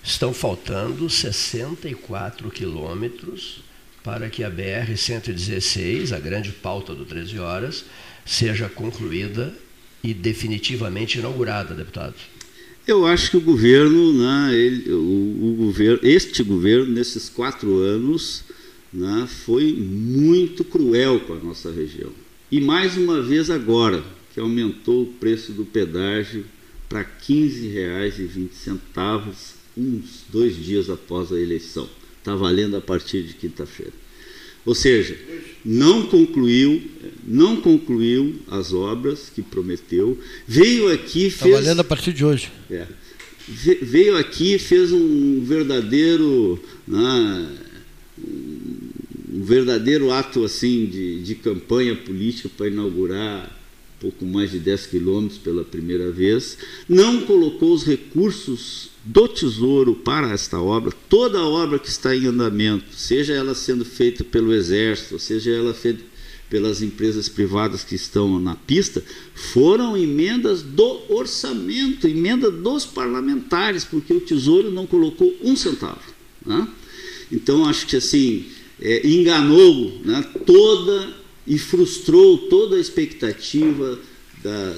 [0.03, 3.61] estão faltando 64 quilômetros
[4.03, 7.85] para que a BR-116, a grande pauta do 13 horas,
[8.25, 9.55] seja concluída
[10.03, 12.15] e definitivamente inaugurada, deputado.
[12.89, 18.43] Eu acho que o governo, né, ele, o, o, governo, este governo, nesses quatro anos,
[18.91, 22.09] né, foi muito cruel com a nossa região.
[22.51, 26.45] E mais uma vez agora, que aumentou o preço do pedágio
[26.89, 28.79] para R$ 15,20,
[29.77, 31.87] uns dois dias após a eleição.
[32.17, 33.93] Está valendo a partir de quinta-feira.
[34.69, 35.17] Ou seja,
[35.65, 36.79] não concluiu,
[37.25, 40.15] não concluiu as obras que prometeu,
[40.47, 41.55] veio aqui tá fez.
[41.55, 42.51] Valendo a partir de hoje.
[42.69, 42.85] É,
[43.81, 47.49] veio aqui fez um verdadeiro, né,
[48.19, 53.58] um verdadeiro ato assim de, de campanha política para inaugurar
[53.99, 56.57] pouco mais de 10 quilômetros pela primeira vez,
[56.87, 62.25] não colocou os recursos do Tesouro para esta obra, toda a obra que está em
[62.25, 66.03] andamento, seja ela sendo feita pelo Exército, seja ela feita
[66.49, 69.03] pelas empresas privadas que estão na pista,
[69.35, 76.01] foram emendas do orçamento, emenda dos parlamentares, porque o Tesouro não colocou um centavo.
[76.45, 76.67] Né?
[77.31, 78.47] Então, acho que assim,
[78.81, 81.18] é, enganou né, toda
[81.49, 83.99] e frustrou toda a expectativa
[84.43, 84.75] da,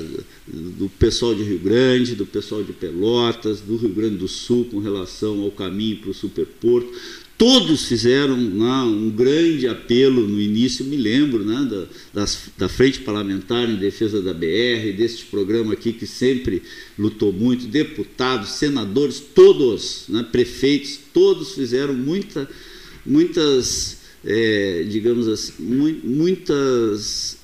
[0.48, 4.80] do pessoal de Rio Grande, do pessoal de Pelotas, do Rio Grande do Sul com
[4.80, 6.90] relação ao caminho para o superporto.
[7.38, 13.00] Todos fizeram né, um grande apelo no início, me lembro, né, da, das, da Frente
[13.00, 16.62] Parlamentar em Defesa da BR, deste programa aqui que sempre
[16.98, 22.48] lutou muito, deputados, senadores, todos, né, prefeitos, todos fizeram muita,
[23.06, 27.38] muitas é, digamos assim, mu muitas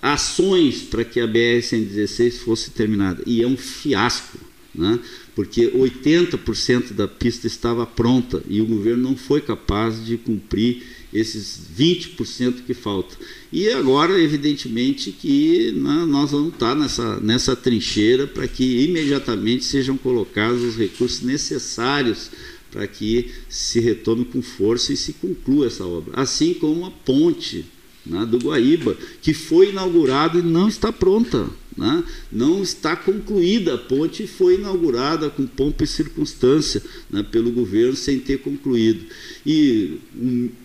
[0.00, 3.22] ações para que a BR-116 fosse terminada.
[3.26, 4.38] E é um fiasco,
[4.74, 4.98] né?
[5.34, 11.60] porque 80% da pista estava pronta e o governo não foi capaz de cumprir esses
[11.76, 13.16] 20% que faltam.
[13.52, 19.96] E agora, evidentemente, que né, nós vamos estar nessa, nessa trincheira para que imediatamente sejam
[19.96, 22.30] colocados os recursos necessários
[22.74, 26.12] para que se retome com força e se conclua essa obra.
[26.20, 27.64] Assim como a ponte
[28.04, 31.48] né, do Guaíba, que foi inaugurada e não está pronta.
[31.76, 32.02] Né?
[32.32, 37.94] Não está concluída a ponte e foi inaugurada com pompa e circunstância né, pelo governo
[37.94, 39.06] sem ter concluído.
[39.46, 40.00] E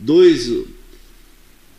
[0.02, 0.52] dois,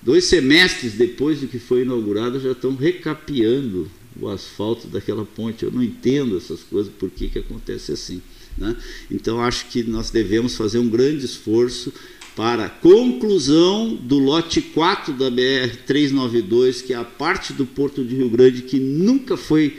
[0.00, 3.90] dois semestres depois de que foi inaugurada já estão recapeando
[4.20, 5.64] o asfalto daquela ponte.
[5.64, 8.22] Eu não entendo essas coisas, por que, que acontece assim.
[8.56, 8.76] Né?
[9.10, 11.92] Então, acho que nós devemos fazer um grande esforço
[12.36, 18.14] para a conclusão do lote 4 da BR-392, que é a parte do Porto de
[18.14, 19.76] Rio Grande que nunca foi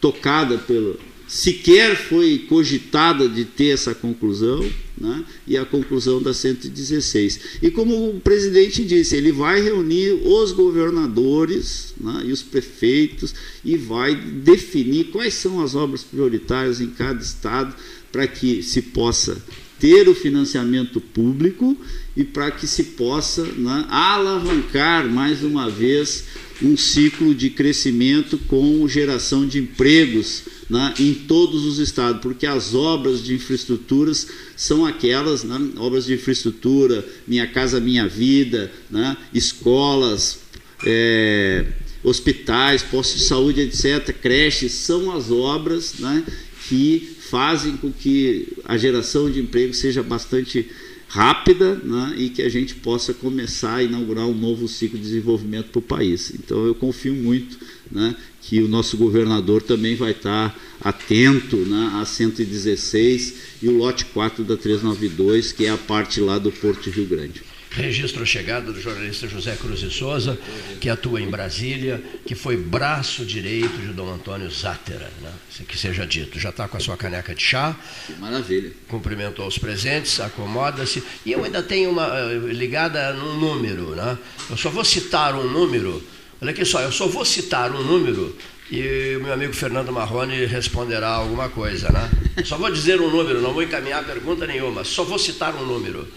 [0.00, 0.98] tocada pelo.
[1.28, 5.24] sequer foi cogitada de ter essa conclusão, né?
[5.46, 7.40] e a conclusão da 116.
[7.62, 12.24] E como o presidente disse, ele vai reunir os governadores né?
[12.26, 17.74] e os prefeitos e vai definir quais são as obras prioritárias em cada estado
[18.12, 19.42] para que se possa
[19.80, 21.76] ter o financiamento público
[22.16, 26.24] e para que se possa né, alavancar mais uma vez
[26.62, 32.74] um ciclo de crescimento com geração de empregos né, em todos os estados, porque as
[32.74, 40.38] obras de infraestruturas são aquelas, né, obras de infraestrutura, Minha Casa Minha Vida, né, escolas,
[40.86, 41.66] é,
[42.04, 46.22] hospitais, postos de saúde, etc., creches, são as obras né,
[46.68, 50.68] que fazem com que a geração de emprego seja bastante
[51.08, 55.70] rápida né, e que a gente possa começar a inaugurar um novo ciclo de desenvolvimento
[55.70, 56.30] para o país.
[56.34, 57.58] Então eu confio muito
[57.90, 64.04] né, que o nosso governador também vai estar atento né, a 116 e o lote
[64.04, 67.42] 4 da 392, que é a parte lá do Porto Rio Grande.
[67.74, 70.38] Registro a chegada do jornalista José Cruz de Souza,
[70.80, 75.32] que atua em Brasília, que foi braço direito de Dom Antônio Zátera, né?
[75.66, 76.38] que seja dito.
[76.38, 77.74] Já está com a sua caneca de chá.
[78.06, 78.72] Que maravilha.
[78.88, 81.02] Cumprimentou os presentes, acomoda-se.
[81.24, 83.94] E eu ainda tenho uma eh, ligada num número.
[83.94, 84.18] Né?
[84.50, 86.02] Eu só vou citar um número.
[86.42, 88.36] Olha aqui só, eu só vou citar um número
[88.72, 91.90] e o meu amigo Fernando Marrone responderá alguma coisa.
[91.92, 92.10] Né?
[92.44, 96.08] Só vou dizer um número, não vou encaminhar pergunta nenhuma, só vou citar um número.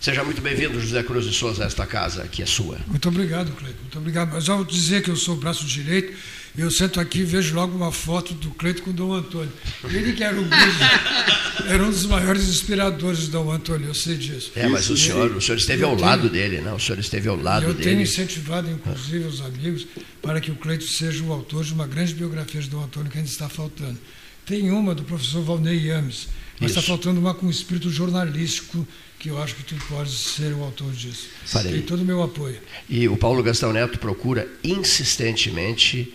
[0.00, 2.78] Seja muito bem-vindo, José Cruz de Souza, a esta casa que é sua.
[2.86, 3.82] Muito obrigado, Cleiton.
[3.82, 4.32] Muito obrigado.
[4.32, 6.16] Mas ao dizer que eu sou o braço direito,
[6.56, 9.52] eu sento aqui e vejo logo uma foto do Cleiton com o Dom Antônio.
[9.84, 10.48] Ele que era um,
[11.68, 14.52] era um dos maiores inspiradores do Dom Antônio, eu sei disso.
[14.56, 16.76] É, mas o senhor, o senhor esteve ao lado dele, não?
[16.76, 17.80] O senhor esteve ao lado eu dele.
[17.80, 19.86] Eu tenho incentivado, inclusive, os amigos
[20.22, 23.18] para que o Cleiton seja o autor de uma grande biografia de Dom Antônio que
[23.18, 23.98] ainda está faltando.
[24.46, 28.88] Tem uma do professor Valnei Yames, mas está faltando uma com espírito jornalístico
[29.20, 31.28] que eu acho que tu podes ser o autor disso.
[31.44, 31.72] Farei.
[31.72, 32.58] Tem todo o meu apoio.
[32.88, 36.12] E o Paulo Gastão Neto procura insistentemente,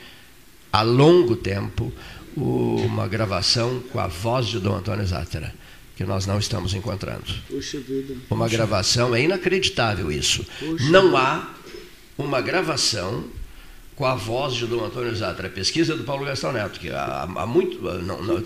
[0.74, 1.94] há longo tempo,
[2.36, 5.54] uma gravação com a voz de Dom Antônio Zátera,
[5.96, 7.32] que nós não estamos encontrando.
[7.48, 8.16] Puxa vida.
[8.30, 8.58] Uma Puxa.
[8.58, 10.44] gravação, é inacreditável isso.
[10.60, 10.90] Puxa.
[10.90, 11.54] Não há
[12.18, 13.24] uma gravação
[13.96, 15.50] com a voz de Dom Antônio Zatra.
[15.50, 17.82] Pesquisa do Paulo Gastão Neto, que há, há muito.
[17.82, 18.44] Não, não,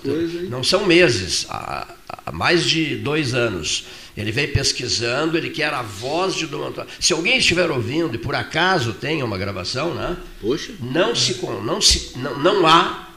[0.50, 1.48] não, são meses.
[1.50, 1.88] Há,
[2.26, 3.86] há mais de dois anos.
[4.16, 6.90] Ele vem pesquisando, ele quer a voz de Dom Antônio.
[7.00, 10.18] Se alguém estiver ouvindo e por acaso tenha uma gravação, né?
[10.42, 10.74] Poxa.
[10.80, 13.08] Não se não se não, não há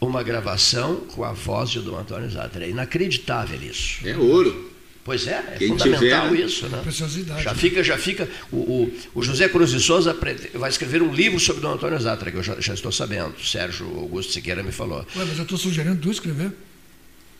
[0.00, 2.64] uma gravação com a voz de Dom Antônio Zatra.
[2.64, 4.06] É inacreditável isso.
[4.06, 4.73] É ouro.
[5.04, 6.82] Pois é, é Quem fundamental tiver, isso, né?
[7.42, 8.26] Já fica, já fica.
[8.50, 10.16] O, o, o, José Cruz de Souza
[10.54, 13.34] vai escrever um livro sobre Dom Antônio Zatra, que eu já, já estou sabendo.
[13.44, 15.06] Sérgio Augusto Siqueira me falou.
[15.14, 16.52] Ué, mas eu estou sugerindo tu escrever.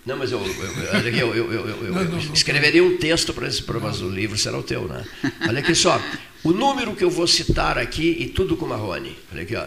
[0.04, 4.58] Não, mas eu, eu, eu, eu escreveria um texto para esse, mas o livro será
[4.58, 5.02] o teu, né?
[5.48, 5.98] Olha aqui só,
[6.42, 9.16] o número que eu vou citar aqui e tudo com Marrone.
[9.32, 9.64] Olha aqui, ó.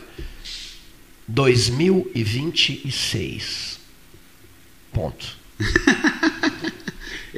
[1.28, 3.80] 2026.
[4.94, 5.36] Ponto.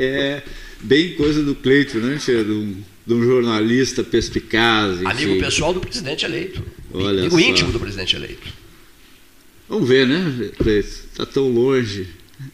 [0.03, 0.43] é
[0.81, 2.43] bem coisa do Cleito, né, Tia?
[2.43, 5.05] De um, de um jornalista perspicaz.
[5.05, 6.63] Amigo pessoal do presidente eleito.
[6.93, 7.45] Olha Amigo só.
[7.45, 8.47] íntimo do presidente eleito.
[9.67, 10.87] Vamos ver, né, Cleito?
[10.87, 12.07] Está tão longe.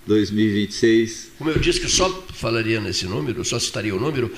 [0.08, 1.32] 2026.
[1.38, 4.32] Como eu disse que só falaria nesse número, só citaria o número,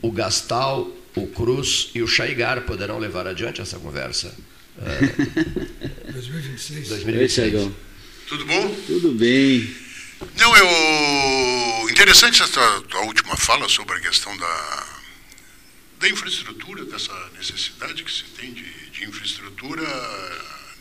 [0.00, 4.34] o Gastal, o Cruz e o Chaigar poderão levar adiante essa conversa.
[4.82, 6.88] É, 2026.
[6.88, 7.70] 2026.
[8.28, 8.76] Tudo bom?
[8.86, 9.68] Tudo bem.
[10.36, 14.86] Não, eu interessante essa tua última fala sobre a questão da,
[15.98, 19.82] da infraestrutura, dessa necessidade que se tem de, de infraestrutura,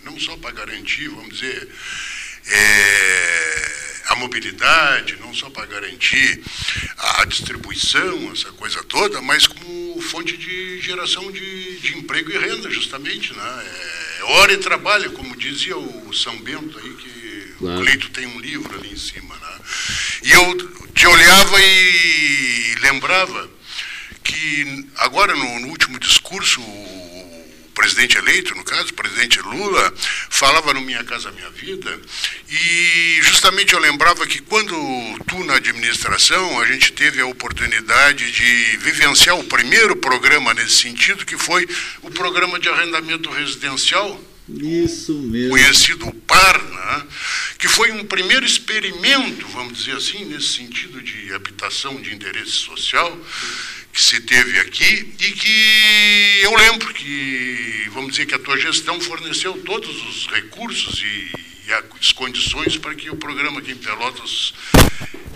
[0.03, 1.69] não só para garantir, vamos dizer,
[2.47, 6.41] é, a mobilidade, não só para garantir
[6.97, 12.69] a distribuição, essa coisa toda, mas como fonte de geração de, de emprego e renda,
[12.69, 13.33] justamente.
[13.33, 13.73] Né?
[14.19, 17.14] É, hora e trabalho, como dizia o São Bento aí, que
[17.57, 17.79] claro.
[17.79, 19.35] o Cleito tem um livro ali em cima.
[19.35, 19.59] Né?
[20.23, 20.57] E eu
[20.93, 23.49] te olhava e lembrava
[24.23, 26.61] que agora no, no último discurso
[27.75, 29.93] presidente eleito, no caso, o presidente Lula,
[30.29, 31.99] falava no Minha Casa Minha Vida,
[32.49, 34.73] e justamente eu lembrava que quando
[35.27, 41.25] tu na administração, a gente teve a oportunidade de vivenciar o primeiro programa nesse sentido,
[41.25, 41.67] que foi
[42.01, 45.49] o programa de arrendamento residencial, isso mesmo.
[45.49, 47.03] Conhecido PAR, né?
[47.57, 53.17] Que foi um primeiro experimento, vamos dizer assim, nesse sentido de habitação de interesse social,
[53.93, 58.99] que se teve aqui e que eu lembro que, vamos dizer, que a tua gestão
[58.99, 61.31] forneceu todos os recursos e,
[61.67, 64.53] e as condições para que o programa aqui em Pelotas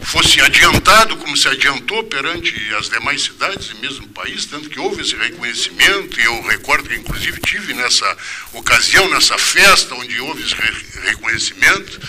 [0.01, 5.01] fosse adiantado como se adiantou perante as demais cidades e mesmo país, tanto que houve
[5.01, 8.17] esse reconhecimento, e eu recordo que inclusive tive nessa
[8.53, 10.55] ocasião, nessa festa onde houve esse
[11.01, 11.99] reconhecimento,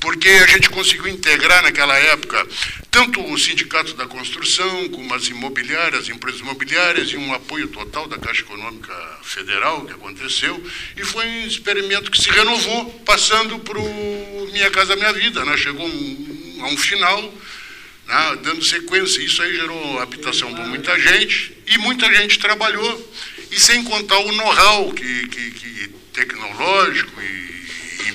[0.00, 2.46] porque a gente conseguiu integrar naquela época
[2.90, 8.08] tanto o Sindicato da Construção, como as imobiliárias, as empresas imobiliárias, e um apoio total
[8.08, 10.60] da Caixa Econômica Federal que aconteceu,
[10.96, 15.44] e foi um experimento que se renovou, passando para o Minha Casa Minha Vida.
[15.44, 15.56] Né?
[15.56, 16.29] Chegou um,
[16.64, 17.22] a um final,
[18.06, 18.38] né?
[18.42, 19.20] dando sequência.
[19.20, 23.14] Isso aí gerou habitação para muita gente, e muita gente trabalhou,
[23.50, 27.40] e sem contar o know-how que, que, que tecnológico e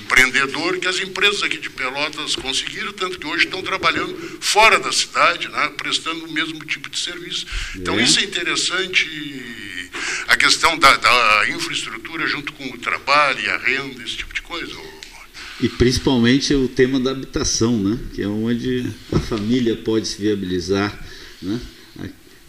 [0.06, 4.92] empreendedor que as empresas aqui de Pelotas conseguiram, tanto que hoje estão trabalhando fora da
[4.92, 7.46] cidade, né, prestando o mesmo tipo de serviço.
[7.74, 8.02] Então, é.
[8.02, 9.90] isso é interessante,
[10.28, 14.42] a questão da, da, infraestrutura junto com o trabalho e a renda, esse tipo de
[14.42, 14.74] coisa.
[15.60, 21.06] E principalmente o tema da habitação, né, que é onde a família pode se viabilizar.
[21.40, 21.58] Né?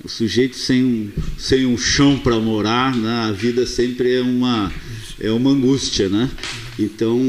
[0.04, 4.72] O sujeito sem um, sem um chão para morar, né, a vida sempre é uma,
[5.20, 6.10] é uma angústia.
[6.10, 6.30] Né?
[6.78, 7.20] Então,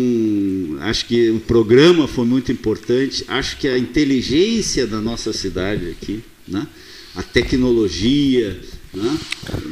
[0.81, 3.24] acho que o programa foi muito importante.
[3.29, 6.66] Acho que a inteligência da nossa cidade aqui, né?
[7.14, 8.61] a tecnologia,
[8.93, 9.18] né?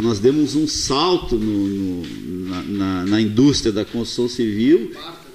[0.00, 4.92] nós demos um salto no, no, na, na, na, indústria da construção civil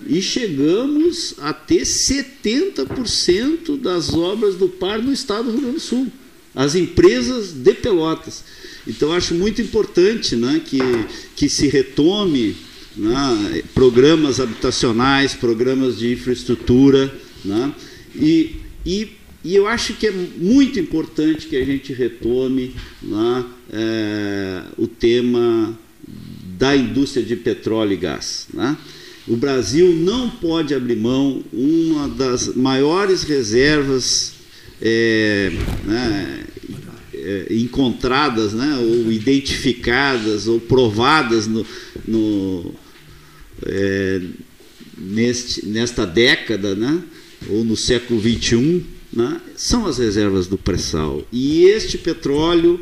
[0.08, 5.82] e chegamos a ter 70% das obras do par no estado do Rio Grande do
[5.82, 6.08] Sul.
[6.54, 8.43] As empresas de Pelotas.
[8.88, 10.80] Então, acho muito importante né, que,
[11.36, 12.56] que se retome
[12.95, 17.14] né, programas habitacionais, programas de infraestrutura.
[17.45, 17.74] Né,
[18.16, 19.12] e, e,
[19.45, 25.78] e, eu acho que é muito importante que a gente retome né, é, o tema
[26.58, 28.47] da indústria de petróleo e gás.
[28.54, 28.76] Né.
[29.32, 34.34] O Brasil não pode abrir mão uma das maiores reservas
[34.82, 35.53] é,
[35.86, 36.43] né,
[37.13, 41.65] é, encontradas, né, ou identificadas, ou provadas no,
[42.05, 42.73] no
[43.65, 44.21] é,
[44.97, 47.01] neste, nesta década, né,
[47.47, 51.25] ou no século XXI, né, são as reservas do pré-sal.
[51.32, 52.82] E este petróleo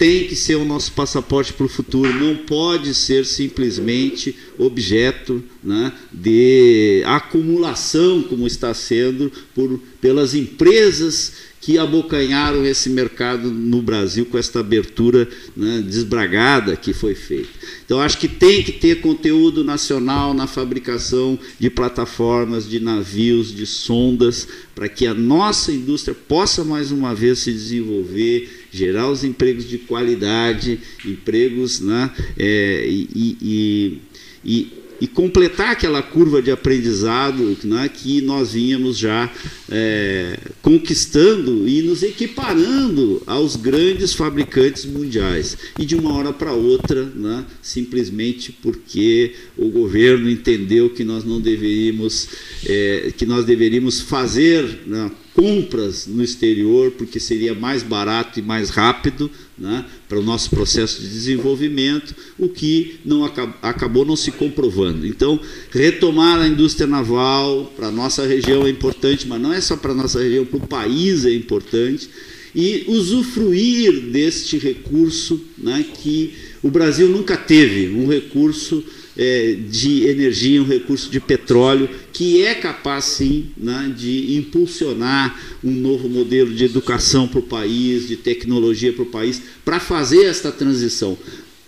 [0.00, 5.92] tem que ser o nosso passaporte para o futuro, não pode ser simplesmente objeto né,
[6.10, 14.38] de acumulação, como está sendo por, pelas empresas que abocanharam esse mercado no Brasil com
[14.38, 17.50] esta abertura né, desbragada que foi feita.
[17.84, 23.66] Então, acho que tem que ter conteúdo nacional na fabricação de plataformas, de navios, de
[23.66, 29.68] sondas, para que a nossa indústria possa mais uma vez se desenvolver, gerar os empregos
[29.68, 33.08] de qualidade, empregos né, é, e,
[33.40, 34.00] e,
[34.44, 39.32] e e completar aquela curva de aprendizado né, que nós vínhamos já
[39.70, 45.56] é, conquistando e nos equiparando aos grandes fabricantes mundiais.
[45.78, 51.40] E de uma hora para outra, né, simplesmente porque o governo entendeu que nós não
[51.40, 52.28] deveríamos,
[52.66, 58.70] é, que nós deveríamos fazer né, compras no exterior, porque seria mais barato e mais
[58.70, 63.24] rápido né, para o nosso processo de desenvolvimento, o que não
[63.62, 65.06] acabou não se comprovando.
[65.06, 65.38] Então,
[65.70, 69.92] retomar a indústria naval para a nossa região é importante, mas não é só para
[69.92, 72.08] a nossa região, para o país é importante,
[72.54, 78.84] e usufruir deste recurso né, que o Brasil nunca teve, um recurso
[79.20, 85.70] é, de energia, um recurso de petróleo, que é capaz sim né, de impulsionar um
[85.70, 90.50] novo modelo de educação para o país, de tecnologia para o país, para fazer esta
[90.50, 91.18] transição.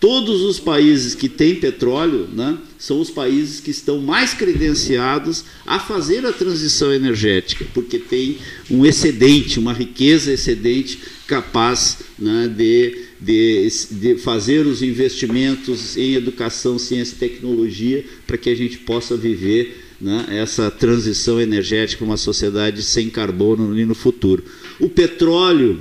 [0.01, 5.79] Todos os países que têm petróleo né, são os países que estão mais credenciados a
[5.79, 8.39] fazer a transição energética, porque tem
[8.71, 16.79] um excedente, uma riqueza excedente capaz né, de de, de fazer os investimentos em educação,
[16.79, 22.83] ciência e tecnologia, para que a gente possa viver né, essa transição energética uma sociedade
[22.83, 24.45] sem carbono no futuro.
[24.81, 25.81] O petróleo,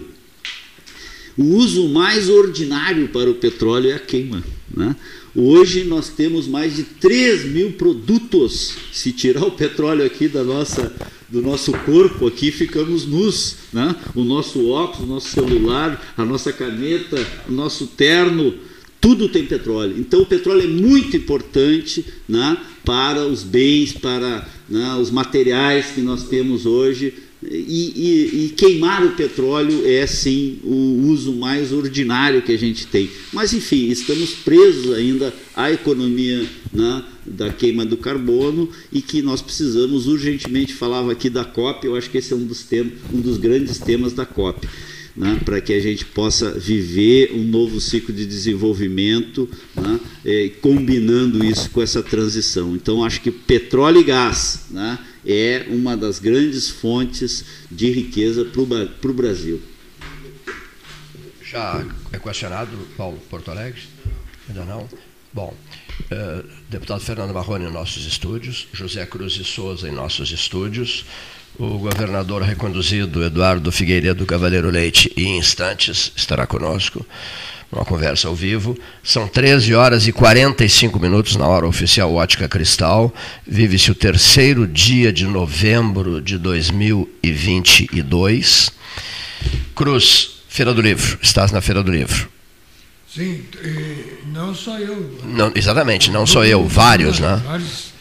[1.35, 4.43] o uso mais ordinário para o petróleo é a queima.
[4.69, 4.95] Né?
[5.35, 8.75] Hoje nós temos mais de 3 mil produtos.
[8.93, 10.93] Se tirar o petróleo aqui da nossa
[11.31, 13.55] do nosso corpo aqui, ficamos nus.
[13.71, 13.95] Né?
[14.13, 18.53] O nosso óculos, o nosso celular, a nossa caneta, o nosso terno,
[18.99, 19.95] tudo tem petróleo.
[19.97, 26.01] Então o petróleo é muito importante né, para os bens, para né, os materiais que
[26.01, 27.13] nós temos hoje
[27.43, 32.85] e, e, e, queimar o petróleo é sim o uso mais ordinário que a gente
[32.85, 33.09] tem.
[33.33, 39.41] Mas enfim, estamos presos ainda à economia né, da queima do carbono e que nós
[39.41, 40.73] precisamos urgentemente.
[40.73, 43.79] Falava aqui da COP, eu acho que esse é um dos, temas, um dos grandes
[43.79, 44.67] temas da COP.
[45.13, 51.43] Né, para que a gente possa viver um novo ciclo de desenvolvimento, né, eh, combinando
[51.43, 52.73] isso com essa transição.
[52.77, 59.11] Então, acho que petróleo e gás, né, é uma das grandes fontes de riqueza para
[59.11, 59.61] o Brasil.
[61.43, 63.81] Já é questionado, Paulo Porto Alegre?
[64.47, 64.87] Ainda não?
[65.33, 65.55] Bom,
[66.09, 71.05] eh, deputado Fernando Marrone em nossos estúdios, José Cruz de Souza em nossos estúdios,
[71.57, 77.05] o governador reconduzido Eduardo Figueiredo Cavaleiro Leite, em instantes, estará conosco
[77.71, 78.77] uma conversa ao vivo.
[79.03, 83.13] São 13 horas e 45 minutos na hora oficial Ótica Cristal.
[83.47, 88.71] Vive-se o terceiro dia de novembro de 2022.
[89.73, 91.17] Cruz, Feira do Livro.
[91.21, 92.29] Estás na Feira do Livro.
[93.13, 93.43] Sim,
[94.27, 95.19] não só eu.
[95.25, 97.41] Não, exatamente, não só eu, vários, né?
[97.45, 97.91] Vários.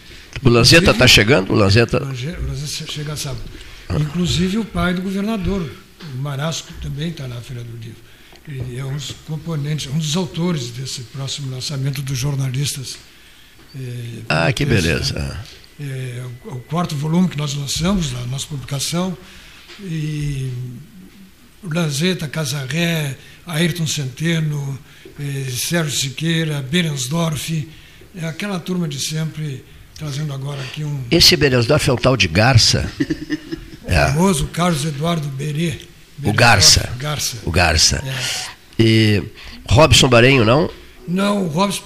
[0.42, 1.52] O Lanzetta está chegando?
[1.52, 2.02] O Lanzetta...
[2.02, 3.42] O Lanzetta chega sábado.
[3.98, 5.68] Inclusive o pai do governador,
[6.14, 8.09] o Marasco, também está na Feira do Livro.
[8.50, 12.98] Ele é um dos componentes, um dos autores desse próximo lançamento dos jornalistas.
[13.74, 15.44] É, ah, que beleza.
[15.78, 19.16] É, é, o quarto volume que nós lançamos, a nossa publicação,
[19.80, 20.50] e
[21.62, 24.78] Lanzetta, Casarré, Ayrton Centeno,
[25.18, 27.68] é, Sérgio Siqueira, Berensdorf,
[28.16, 29.64] é aquela turma de sempre,
[29.96, 31.04] trazendo agora aqui um...
[31.08, 32.90] Esse Berensdorf é o tal de Garça?
[33.82, 35.89] O famoso Carlos Eduardo Berê.
[36.24, 36.88] O Garça.
[36.98, 37.36] Garça.
[37.44, 38.02] O Garça.
[38.06, 38.82] É.
[38.82, 39.22] E
[39.68, 40.70] Robson Barenho, não?
[41.06, 41.82] Não, o Robson,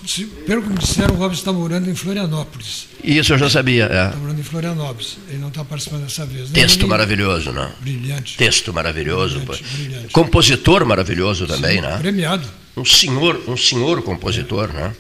[0.47, 2.89] pelo que me disseram, o Robson está morando em Florianópolis.
[3.03, 3.85] Isso eu já sabia.
[3.85, 4.07] É.
[4.07, 5.17] Está morando em Florianópolis.
[5.29, 6.51] Ele não está participando dessa vez.
[6.51, 7.71] Texto não, maravilhoso, não?
[7.81, 8.37] Brilhante.
[8.37, 9.41] Texto maravilhoso.
[9.41, 10.09] Brilhante, brilhante.
[10.09, 11.99] Compositor maravilhoso também, Sim, né?
[11.99, 12.47] Premiado.
[12.77, 14.93] Um senhor, um senhor compositor, né?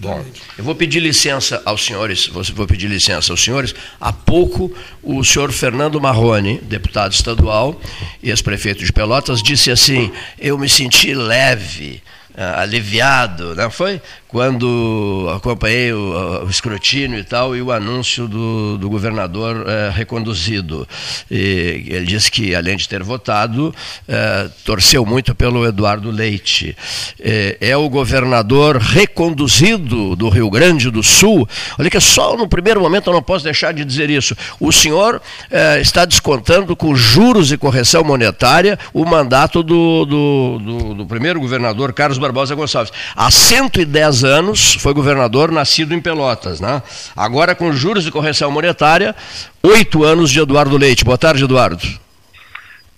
[0.00, 0.24] Bom,
[0.56, 3.74] eu vou pedir licença aos senhores, vou pedir licença aos senhores.
[4.00, 7.80] Há pouco, o senhor Fernando Marrone, deputado estadual
[8.22, 12.02] e ex-prefeito de Pelotas, disse assim: Eu me senti leve,
[12.36, 14.00] ah, aliviado, não foi?
[14.32, 20.88] Quando acompanhei o, o, escrutínio e tal, e o anúncio do, do governador é, reconduzido.
[21.30, 23.74] E ele disse que, além de ter votado,
[24.08, 26.74] é, torceu muito pelo Eduardo Leite.
[27.20, 31.46] É, é, o governador reconduzido do Rio Grande do Sul.
[31.78, 34.34] Olha que só no primeiro momento eu não posso deixar de dizer isso.
[34.58, 35.20] O senhor
[35.50, 41.38] é, está descontando com juros e correção monetária o mandato do, do, do, do primeiro
[41.38, 42.94] governador, Carlos Barbosa Gonçalves.
[43.14, 46.60] Há 110 anos, foi governador, nascido em Pelotas.
[46.60, 46.82] Né?
[47.16, 49.14] Agora, com juros de correção monetária,
[49.62, 51.04] oito anos de Eduardo Leite.
[51.04, 51.82] Boa tarde, Eduardo.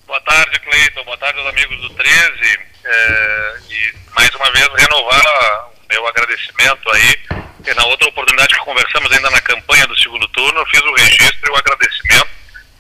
[0.07, 1.05] Boa tarde, Cleiton.
[1.05, 2.59] Boa tarde aos amigos do 13.
[2.85, 7.19] É, e mais uma vez renovar o meu agradecimento aí.
[7.67, 10.95] E na outra oportunidade que conversamos ainda na campanha do segundo turno, eu fiz o
[10.95, 12.29] registro e o agradecimento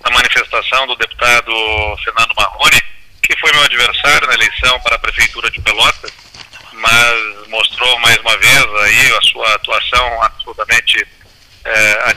[0.04, 1.52] na manifestação do deputado
[2.04, 2.82] Fernando Marrone,
[3.22, 6.12] que foi meu adversário na eleição para a Prefeitura de Pelotas
[6.84, 11.06] mas mostrou mais uma vez aí a sua atuação absolutamente
[11.64, 12.16] é,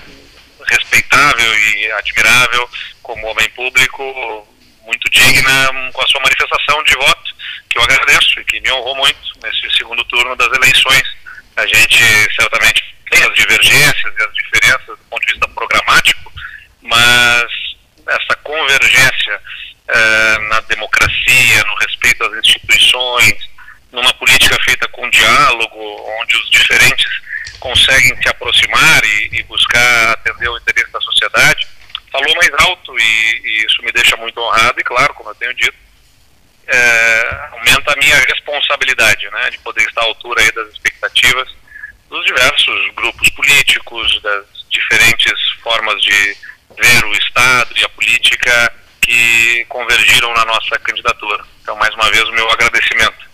[0.70, 2.70] respeitável e admirável
[3.01, 4.45] como homem público,
[4.84, 7.36] muito digna com a sua manifestação de voto,
[7.70, 11.03] que eu agradeço e que me honrou muito nesse segundo turno das eleições.
[11.55, 12.03] A gente
[12.36, 16.34] certamente tem as divergências e as diferenças do ponto de vista programático,
[16.82, 17.47] mas
[18.05, 19.41] essa convergência
[19.88, 23.57] é, na democracia, no respeito às instituições,
[23.92, 25.78] numa política feita com diálogo,
[26.22, 27.08] onde os diferentes
[27.60, 31.68] conseguem se aproximar e, e buscar atender o interesse da sociedade,
[32.12, 35.54] falou mais alto e, e, isso me deixa muito honrado e claro, como eu tenho
[35.54, 35.78] dito,
[36.68, 41.48] é, aumenta a minha responsabilidade, né, de poder estar à altura aí das expectativas
[42.10, 46.38] dos diversos grupos políticos, das diferentes formas de
[46.78, 51.44] ver o Estado e a política que convergiram na nossa candidatura.
[51.62, 53.27] Então, mais uma vez, o meu agradecimento.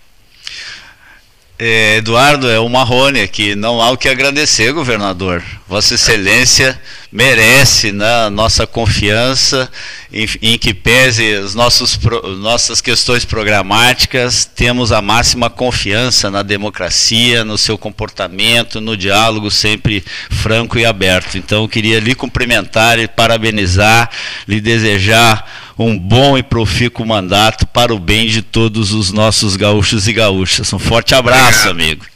[1.56, 3.54] É, Eduardo, é o Marrone aqui.
[3.54, 5.40] Não há o que agradecer, governador.
[5.68, 6.80] Vossa Excelência
[7.12, 9.70] merece né, nossa confiança
[10.12, 11.96] em, em, que pese as nossos,
[12.40, 20.04] nossas questões programáticas, temos a máxima confiança na democracia, no seu comportamento, no diálogo sempre
[20.30, 21.38] franco e aberto.
[21.38, 24.10] Então, queria lhe cumprimentar e parabenizar,
[24.48, 30.06] lhe desejar um bom e profícuo mandato para o bem de todos os nossos gaúchos
[30.06, 30.72] e gaúchas.
[30.72, 31.70] Um forte abraço, Obrigado.
[31.70, 32.06] amigo.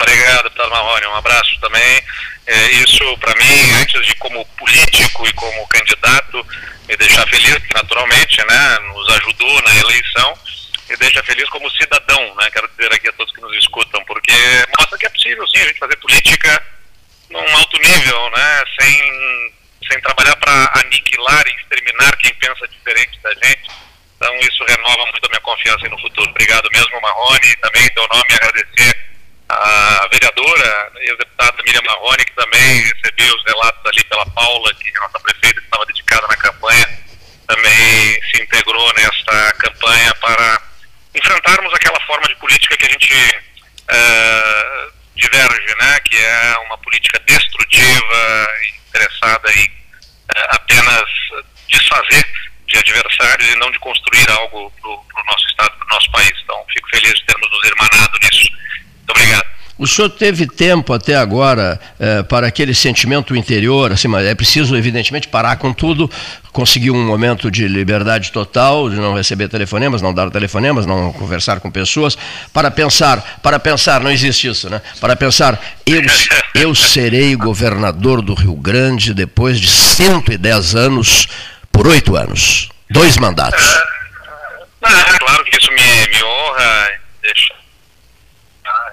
[0.00, 1.06] Obrigado, deputado Marrone.
[1.06, 2.02] Um abraço também.
[2.46, 6.46] É, isso, para mim, antes de como político e como candidato,
[6.88, 10.34] me deixar feliz, naturalmente, né, nos ajudou na eleição,
[10.88, 14.32] me deixa feliz como cidadão, né, quero dizer aqui a todos que nos escutam, porque
[14.78, 16.62] mostra que é possível, sim, a gente fazer política
[17.28, 19.52] num alto nível, né, sem
[19.90, 23.70] sem trabalhar para aniquilar e exterminar quem pensa diferente da gente.
[24.16, 26.30] Então isso renova muito a minha confiança no futuro.
[26.30, 29.08] Obrigado mesmo, Marrone, também teu nome agradecer
[29.48, 34.74] a vereadora e a deputada Miriam Marrone, que também recebeu os relatos ali pela Paula,
[34.74, 36.98] que é a nossa prefeita que estava dedicada na campanha,
[37.46, 40.62] também se integrou nesta campanha para
[41.14, 46.00] enfrentarmos aquela forma de política que a gente uh, diverge, né?
[46.00, 48.48] que é uma política destrutiva,
[48.88, 49.77] interessada em
[50.50, 51.04] apenas
[51.68, 52.24] desfazer
[52.66, 56.32] de adversários e não de construir algo para o nosso Estado, para o nosso país.
[56.44, 58.50] Então, fico feliz de termos nos irmanado nisso.
[58.50, 59.46] Muito obrigado.
[59.78, 64.76] O senhor teve tempo até agora eh, para aquele sentimento interior, assim, mas é preciso,
[64.76, 66.10] evidentemente, parar com tudo,
[66.52, 71.60] conseguir um momento de liberdade total, de não receber telefonemas, não dar telefonemas, não conversar
[71.60, 72.16] com pessoas,
[72.52, 74.80] para pensar, para pensar, não existe isso, né?
[75.00, 76.02] Para pensar, eu,
[76.54, 81.28] eu serei governador do Rio Grande depois de 110 anos,
[81.72, 83.64] por oito anos, dois mandatos.
[84.84, 86.90] É, claro que isso me, me honra,
[87.22, 87.54] deixa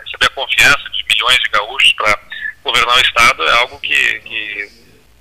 [0.03, 2.19] receber a confiança de milhões de gaúchos para
[2.63, 4.69] governar o Estado é algo que, que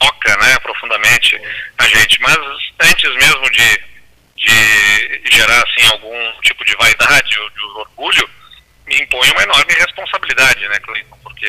[0.05, 1.41] toca né, profundamente
[1.79, 2.21] a gente.
[2.21, 2.37] Mas
[2.81, 3.85] antes mesmo de,
[4.37, 8.31] de gerar assim, algum tipo de vaidade ou de orgulho,
[8.87, 11.17] me impõe uma enorme responsabilidade, né, Cleiton?
[11.23, 11.47] Porque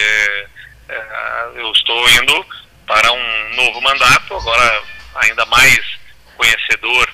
[0.90, 2.46] é, eu estou indo
[2.88, 4.84] para um novo mandato, agora
[5.16, 5.80] ainda mais
[6.38, 7.10] conhecedor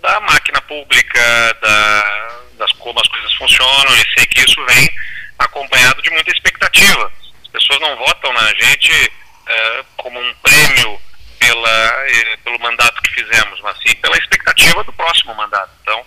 [0.00, 4.92] da máquina pública, da, das como as coisas funcionam, e sei que isso vem
[5.38, 7.12] acompanhado de muita expectativa.
[7.42, 9.12] As pessoas não votam na gente
[9.46, 11.00] é, como um prêmio
[11.38, 15.70] pela, eh, pelo mandato que fizemos, mas sim pela expectativa do próximo mandato.
[15.82, 16.04] Então,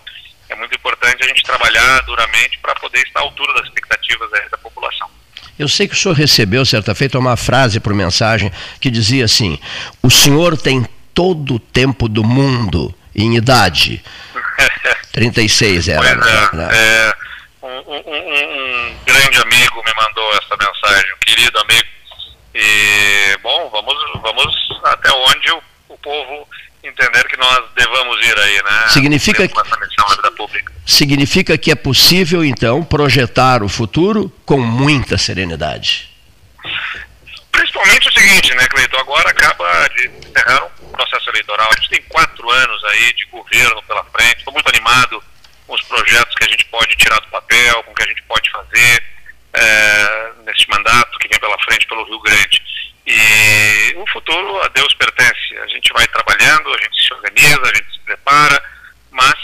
[0.48, 4.58] é muito importante a gente trabalhar duramente para poder estar à altura das expectativas da
[4.58, 5.08] população.
[5.58, 9.58] Eu sei que o senhor recebeu, certa feita, uma frase por mensagem que dizia assim:
[10.02, 14.02] o senhor tem todo o tempo do mundo em idade.
[15.12, 15.98] 36 era.
[15.98, 16.68] Pois é, né?
[16.72, 17.14] é,
[17.62, 21.95] um, um, um, grande amigo me mandou essa mensagem, um querido amigo.
[22.58, 24.54] E, bom, vamos, vamos
[24.84, 26.48] até onde o, o povo
[26.82, 28.88] entender que nós devamos ir aí, né?
[28.88, 29.54] Significa que,
[30.86, 36.08] significa que é possível, então, projetar o futuro com muita serenidade.
[37.52, 39.00] Principalmente o seguinte, né, Cleiton?
[39.00, 41.68] Agora acaba de encerrar um processo eleitoral.
[41.70, 44.38] A gente tem quatro anos aí de governo pela frente.
[44.38, 45.22] Estou muito animado
[45.66, 48.22] com os projetos que a gente pode tirar do papel, com o que a gente
[48.22, 49.15] pode fazer
[49.56, 52.62] é, nesse mandato que vem pela frente pelo Rio Grande.
[53.06, 55.56] E o futuro a Deus pertence.
[55.62, 58.62] A gente vai trabalhando, a gente se organiza, a gente se prepara,
[59.10, 59.34] mas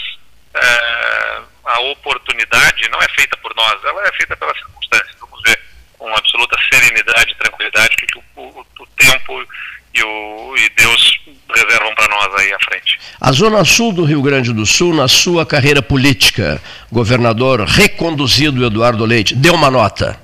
[0.53, 5.15] é, a oportunidade não é feita por nós, ela é feita pelas circunstâncias.
[5.19, 5.59] Vamos ver
[5.97, 9.47] com absoluta serenidade e tranquilidade que o, o, o tempo
[9.93, 11.19] e, o, e Deus
[11.55, 12.99] reservam para nós aí à frente.
[13.21, 19.05] A Zona Sul do Rio Grande do Sul, na sua carreira política, governador reconduzido Eduardo
[19.05, 20.19] Leite, deu uma nota.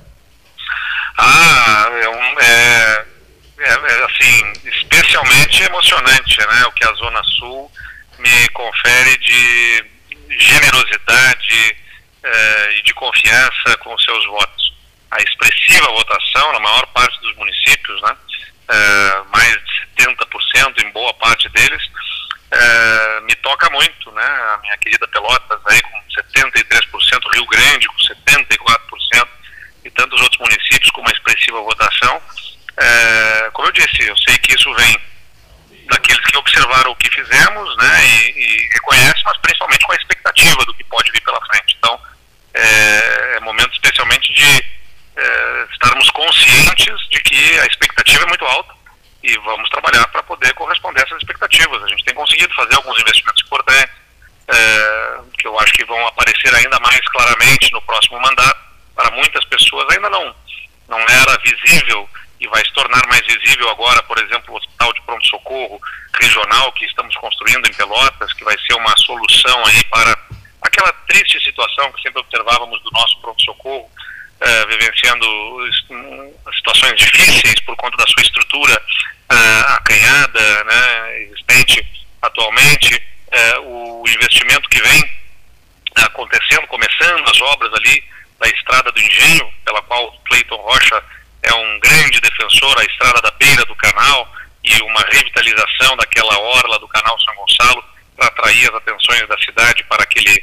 [1.16, 3.04] Ah, é, é,
[3.58, 6.64] é, é assim, especialmente emocionante, né?
[6.66, 7.70] O que a Zona Sul
[8.18, 9.84] me confere de
[10.38, 11.76] generosidade
[12.22, 14.72] é, e de confiança com seus votos.
[15.10, 18.16] A expressiva votação na maior parte dos municípios, né?
[18.70, 21.82] É, mais de 70% em boa parte deles,
[22.52, 24.24] é, me toca muito, né?
[24.54, 26.02] A minha querida Pelotas aí com
[26.38, 29.28] 73%, Rio Grande com 74%
[29.84, 32.22] e tantos outros municípios com uma expressiva votação.
[32.76, 35.00] É, como eu disse, eu sei que isso vem
[35.88, 38.06] daqueles que observaram o que fizemos, né?
[38.06, 41.76] E, e reconhecem, mas principalmente com a expectativa do que pode vir pela frente.
[41.78, 42.00] Então,
[42.54, 44.79] é, é momento especialmente de
[45.20, 48.74] é, estarmos conscientes de que a expectativa é muito alta
[49.22, 51.82] e vamos trabalhar para poder corresponder a essas expectativas.
[51.82, 53.94] A gente tem conseguido fazer alguns investimentos importantes,
[54.48, 58.58] é, que eu acho que vão aparecer ainda mais claramente no próximo mandato.
[58.94, 60.34] Para muitas pessoas ainda não,
[60.88, 62.08] não era visível
[62.40, 65.80] e vai se tornar mais visível agora, por exemplo, o Hospital de Pronto-Socorro
[66.18, 70.18] Regional que estamos construindo em Pelotas, que vai ser uma solução aí para
[70.62, 73.90] aquela triste situação que sempre observávamos do nosso pronto-socorro,
[74.40, 75.26] uh, vivenciando
[76.54, 78.82] situações difíceis por conta da sua estrutura
[79.32, 81.86] uh, acanhada, né, existente
[82.22, 85.10] atualmente, uh, o investimento que vem
[85.96, 88.02] acontecendo, começando as obras ali
[88.38, 91.02] da Estrada do Engenho, pela qual Cleiton Rocha
[91.42, 94.32] é um grande defensor, a Estrada da Beira do Canal
[94.64, 97.84] e uma revitalização daquela orla do Canal São Gonçalo
[98.16, 100.42] para atrair as atenções da cidade para aquele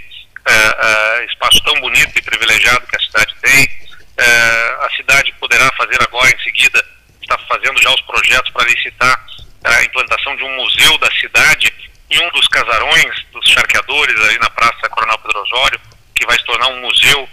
[0.51, 3.65] uh, espaço tão bonito e privilegiado que a cidade tem.
[3.65, 6.83] Uh, a cidade poderá fazer agora, em seguida,
[7.21, 9.25] está fazendo já os projetos para licitar
[9.63, 11.73] a implantação de um museu da cidade
[12.09, 15.81] em um dos casarões dos charqueadores ali na Praça Coronel Pedro Osório,
[16.15, 17.29] que vai se tornar um museu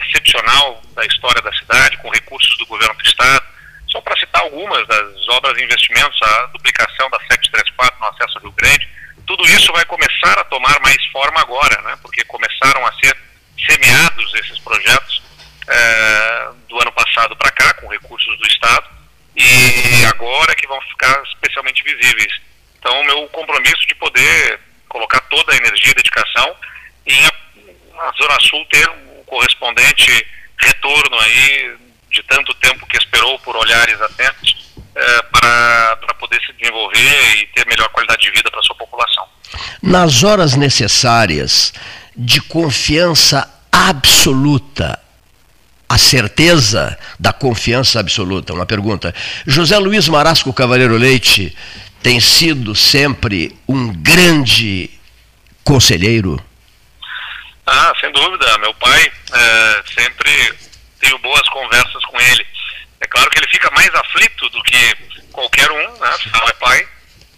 [0.00, 3.44] excepcional da história da cidade, com recursos do governo do estado.
[3.88, 8.44] Só para citar algumas das obras de investimentos, a duplicação da 734 no acesso ao
[8.44, 8.88] Rio Grande,
[9.26, 11.96] tudo isso vai começar a tomar mais forma agora, né?
[12.02, 13.16] porque começaram a ser
[13.66, 15.22] semeados esses projetos
[15.68, 18.86] é, do ano passado para cá, com recursos do Estado,
[19.36, 22.40] e agora é que vão ficar especialmente visíveis.
[22.78, 26.54] Então, o meu compromisso de poder colocar toda a energia e dedicação
[27.06, 27.32] em a,
[28.08, 30.26] a Zona Sul ter um correspondente
[30.58, 31.76] retorno aí
[32.10, 37.46] de tanto tempo que esperou por olhares atentos é, para, para poder se desenvolver e
[37.54, 39.24] ter melhor qualidade de vida para a sua população.
[39.82, 41.72] Nas horas necessárias
[42.16, 44.98] de confiança absoluta,
[45.88, 48.54] a certeza da confiança absoluta.
[48.54, 49.14] Uma pergunta.
[49.46, 51.56] José Luiz Marasco Cavaleiro Leite
[52.02, 54.90] tem sido sempre um grande
[55.62, 56.42] conselheiro?
[57.66, 58.58] Ah, sem dúvida.
[58.58, 60.54] Meu pai é, sempre
[61.00, 62.46] tenho boas conversas com ele.
[63.14, 64.94] Claro que ele fica mais aflito do que
[65.30, 66.08] qualquer um, né?
[66.08, 66.88] afinal é pai,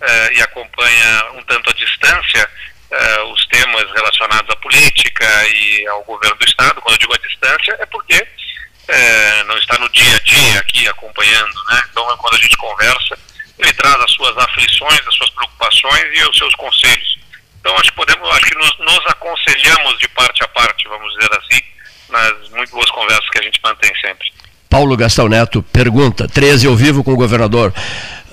[0.00, 2.50] é, e acompanha um tanto à distância
[2.90, 6.80] é, os temas relacionados à política e ao governo do Estado.
[6.80, 8.26] Quando eu digo à distância, é porque
[8.88, 11.54] é, não está no dia a dia aqui acompanhando.
[11.68, 11.82] Né?
[11.90, 13.18] Então, quando a gente conversa,
[13.58, 17.18] ele traz as suas aflições, as suas preocupações e os seus conselhos.
[17.60, 21.30] Então, acho que podemos, acho que nos, nos aconselhamos de parte a parte, vamos dizer
[21.38, 21.60] assim,
[22.08, 24.35] nas muito boas conversas que a gente mantém sempre.
[24.76, 27.72] Paulo Gastão Neto pergunta: 13 ao vivo com o governador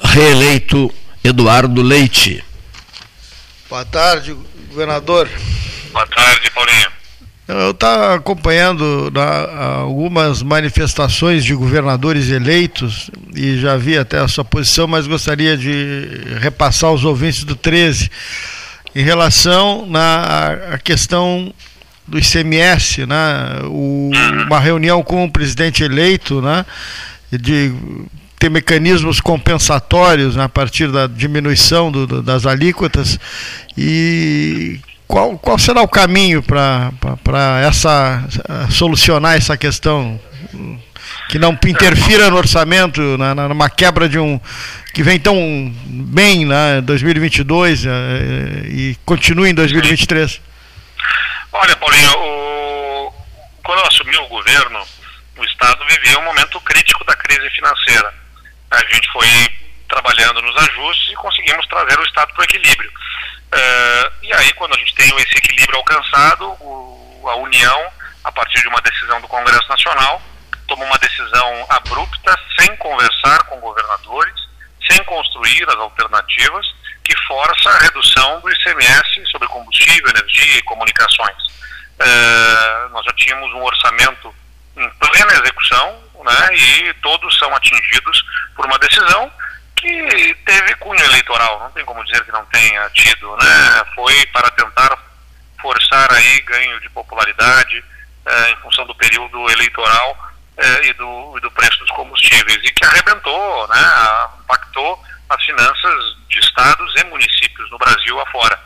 [0.04, 2.44] reeleito Eduardo Leite.
[3.70, 4.36] Boa tarde,
[4.70, 5.30] governador.
[5.94, 6.88] Boa tarde, Paulinho.
[7.48, 14.44] Eu estava acompanhando na, algumas manifestações de governadores eleitos e já vi até a sua
[14.44, 16.10] posição, mas gostaria de
[16.42, 18.12] repassar os ouvintes do 13
[18.94, 21.54] em relação na a questão
[22.08, 23.62] do ICMS, né?
[23.66, 24.12] O,
[24.48, 26.66] uma reunião com o presidente eleito, né?
[27.32, 27.74] De
[28.38, 33.18] ter mecanismos compensatórios né, a partir da diminuição do, das alíquotas
[33.78, 36.92] e qual, qual será o caminho para
[37.66, 38.22] essa
[38.70, 40.20] solucionar essa questão
[41.30, 44.38] que não interfira no orçamento, na, na, numa quebra de um
[44.94, 47.90] que vem tão bem né, 2022 eh,
[48.68, 50.42] e continue em 2023?
[51.54, 53.14] Olha, Paulinho, o...
[53.64, 54.84] quando eu assumi o governo,
[55.38, 58.14] o Estado vivia um momento crítico da crise financeira.
[58.72, 59.28] A gente foi
[59.88, 62.90] trabalhando nos ajustes e conseguimos trazer o Estado para o equilíbrio.
[62.90, 67.88] Uh, e aí, quando a gente tem esse equilíbrio alcançado, o, a União,
[68.24, 70.20] a partir de uma decisão do Congresso Nacional,
[70.68, 74.34] toma uma decisão abrupta, sem conversar com governadores,
[74.90, 76.66] sem construir as alternativas,
[77.04, 81.36] que força a redução do ICMS sobre combustível, energia e comunicações.
[82.00, 84.34] Uh, nós já tínhamos um orçamento
[84.76, 88.24] em plena execução, né, e todos são atingidos
[88.56, 89.32] por uma decisão
[89.76, 94.50] que teve cunho eleitoral, não tem como dizer que não tenha tido, né, foi para
[94.52, 94.98] tentar
[95.62, 101.42] forçar aí ganho de popularidade uh, em função do período eleitoral uh, e, do, e
[101.42, 107.70] do preço dos combustíveis, e que arrebentou, né, impactou as finanças de estados e municípios
[107.72, 108.60] no Brasil afora.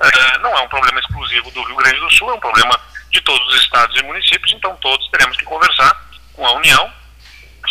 [0.00, 2.78] Uh, não é um problema exclusivo do Rio Grande do Sul, é um problema
[3.10, 5.94] de todos os estados e municípios, então todos teremos que conversar
[6.32, 6.92] com a União.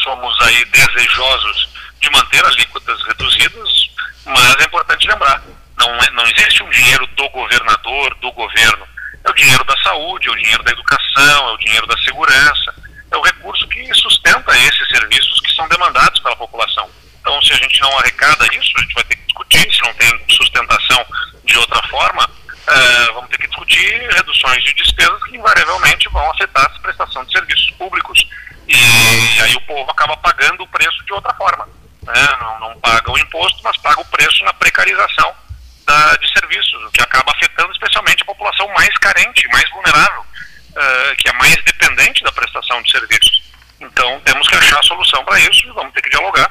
[0.03, 3.91] Somos aí desejosos de manter alíquotas reduzidas,
[4.25, 5.41] mas é importante lembrar,
[5.77, 8.87] não, é, não existe um dinheiro do governador, do governo.
[9.23, 12.73] É o dinheiro da saúde, é o dinheiro da educação, é o dinheiro da segurança,
[13.11, 16.89] é o recurso que sustenta esses serviços que são demandados pela população.
[17.19, 19.93] Então, se a gente não arrecada isso, a gente vai ter que discutir, se não
[19.93, 21.05] tem sustentação
[21.43, 26.65] de outra forma, uh, vamos ter que discutir reduções de despesas que invariavelmente vão afetar
[26.65, 28.25] a prestação de serviços públicos.
[28.67, 31.67] E, e aí o povo acaba pagando o preço de outra forma.
[32.03, 32.37] Né?
[32.39, 35.33] Não, não, paga o imposto, mas paga o preço na precarização
[35.85, 40.25] da, de serviços, o que acaba afetando especialmente a população mais carente, mais vulnerável,
[40.71, 43.43] uh, que é mais dependente da prestação de serviços.
[43.79, 46.47] Então temos que achar a solução para isso e vamos ter que dialogar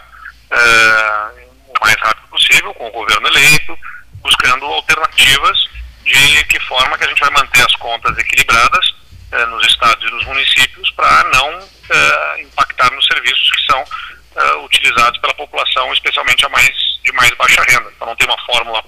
[0.51, 3.79] uh, o mais rápido possível com o governo eleito,
[4.23, 5.59] buscando alternativas
[6.05, 8.95] de que forma que a gente vai manter as contas equilibradas
[9.31, 11.68] eh, nos estados e nos municípios para não
[12.41, 13.85] impactar nos serviços que são
[14.64, 16.73] utilizados pela população, especialmente a mais
[17.05, 17.93] de mais baixa renda.
[17.95, 18.83] Então não tem uma fórmula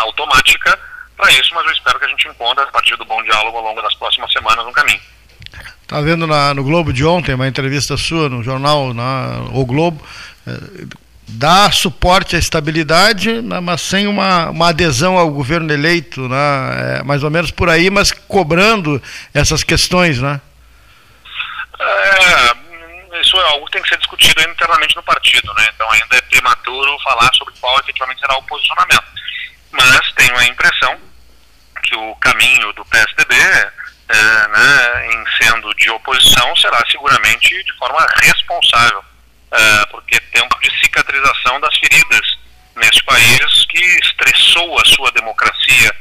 [0.00, 0.78] automática
[1.16, 3.64] para isso, mas eu espero que a gente encontre a partir do bom diálogo ao
[3.64, 5.00] longo das próximas semanas um caminho.
[5.82, 10.04] Está vendo na, no Globo de ontem uma entrevista sua no jornal na, O Globo
[11.26, 17.02] dá suporte à estabilidade, né, mas sem uma, uma adesão ao governo eleito, né, é
[17.02, 19.02] mais ou menos por aí, mas cobrando
[19.32, 20.40] essas questões, né?
[21.80, 25.68] É, isso é algo que tem que ser discutido internamente no partido, né?
[25.74, 29.04] Então ainda é prematuro falar sobre qual efetivamente será o posicionamento.
[29.74, 30.96] Mas tenho a impressão
[31.82, 38.06] que o caminho do PSDB, é, né, em sendo de oposição, será seguramente de forma
[38.22, 42.38] responsável uh, porque é tempo de cicatrização das feridas
[42.76, 45.94] nesse país que estressou a sua democracia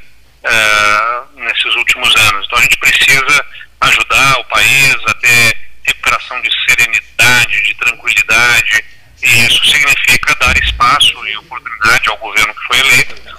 [0.43, 2.45] uh, nesses últimos anos.
[2.45, 3.45] Então a gente precisa
[3.81, 8.85] ajudar o país a ter recuperação de serenidade, de tranquilidade,
[9.21, 13.33] e isso significa dar espaço e oportunidade ao governo que foi eleito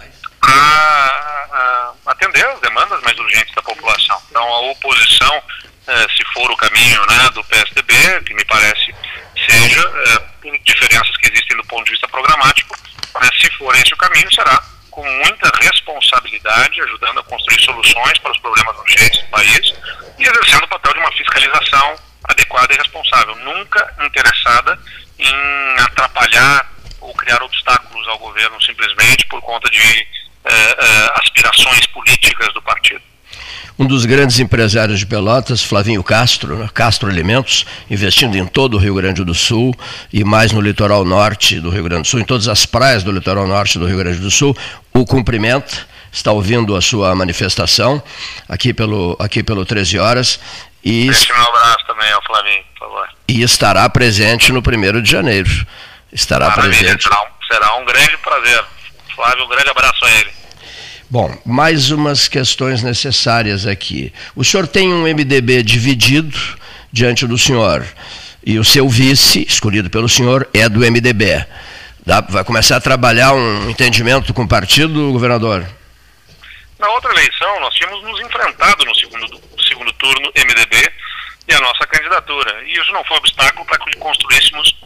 [0.51, 4.21] a, atender as demandas mais urgentes da população.
[4.31, 5.43] Então a oposição,
[5.87, 8.95] eh, se for o caminho né, do PSDB, que me parece
[9.35, 12.77] seja é, diferenças que existem do ponto de vista programático,
[13.15, 18.31] mas se for esse o caminho, será com muita responsabilidade, ajudando a construir soluções para
[18.31, 19.75] os problemas urgentes do país
[20.19, 24.79] e exercendo o papel de uma fiscalização adequada e responsável, nunca interessada
[25.19, 26.71] em atrapalhar
[27.01, 30.24] ou criar obstáculos ao governo simplesmente por conta de eh, eh,
[31.15, 33.01] aspirações políticas do partido
[33.79, 36.69] um dos grandes empresários de Pelotas, Flavinho Castro, né?
[36.73, 39.75] Castro Alimentos, investindo em todo o Rio Grande do Sul
[40.13, 43.11] e mais no litoral norte do Rio Grande do Sul, em todas as praias do
[43.11, 44.57] litoral norte do Rio Grande do Sul,
[44.93, 48.01] o cumprimenta, está ouvindo a sua manifestação
[48.49, 50.39] aqui pelo, aqui pelo 13 horas.
[50.85, 53.09] E, um abraço também ao Flavinho, por favor.
[53.27, 55.67] E estará presente no 1 de janeiro.
[56.13, 57.03] Estará Maravilha, presente.
[57.03, 58.65] Será um, será um grande prazer.
[59.15, 60.31] Flávio, um grande abraço a ele.
[61.09, 64.13] Bom, mais umas questões necessárias aqui.
[64.35, 66.37] O senhor tem um MDB dividido
[66.93, 67.87] diante do senhor
[68.45, 71.47] e o seu vice, escolhido pelo senhor, é do MDB.
[72.29, 75.67] Vai começar a trabalhar um entendimento com o partido, governador?
[76.79, 80.93] Na outra eleição, nós tínhamos nos enfrentado no segundo segundo turno, MDB,
[81.49, 82.63] e a nossa candidatura.
[82.67, 84.77] E isso não foi obstáculo para que construíssemos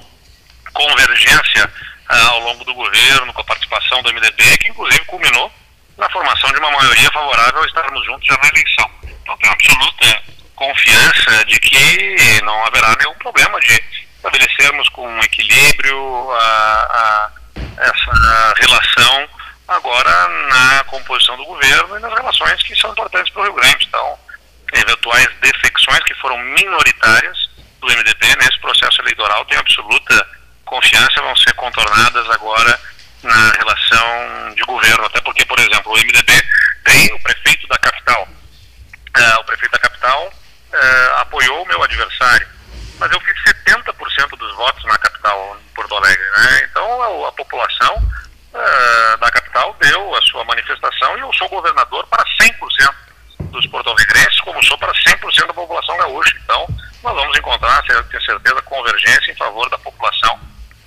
[0.72, 1.72] convergência
[2.08, 5.52] ah, ao longo do governo, com a participação do MDB, que inclusive culminou
[5.96, 8.90] na formação de uma maioria favorável a estarmos juntos já na eleição.
[9.22, 10.22] Então tenho absoluta
[10.54, 13.82] confiança de que não haverá nenhum problema de
[14.16, 17.30] estabelecermos com equilíbrio a, a,
[17.78, 19.28] essa relação
[19.68, 23.86] agora na composição do governo e nas relações que são importantes para o Rio Grande.
[23.86, 24.18] Então,
[24.72, 27.48] eventuais defecções que foram minoritárias
[27.80, 30.37] do MDB nesse processo eleitoral, tenho absoluta
[30.68, 32.78] confiança, vão ser contornadas agora
[33.22, 36.32] na relação de governo, até porque, por exemplo, o MDB
[36.84, 38.28] tem o prefeito da capital.
[39.16, 42.46] Uh, o prefeito da capital uh, apoiou o meu adversário,
[42.98, 46.24] mas eu fiz 70% dos votos na capital, em Porto Alegre.
[46.36, 46.68] Né?
[46.70, 52.06] Então, a, a população uh, da capital deu a sua manifestação e eu sou governador
[52.06, 52.94] para 100%
[53.50, 56.36] dos porto-alegrenses, como sou para 100% da população gaúcha.
[56.44, 56.66] Então,
[57.02, 60.38] nós vamos encontrar, tenho certeza, convergência em favor da população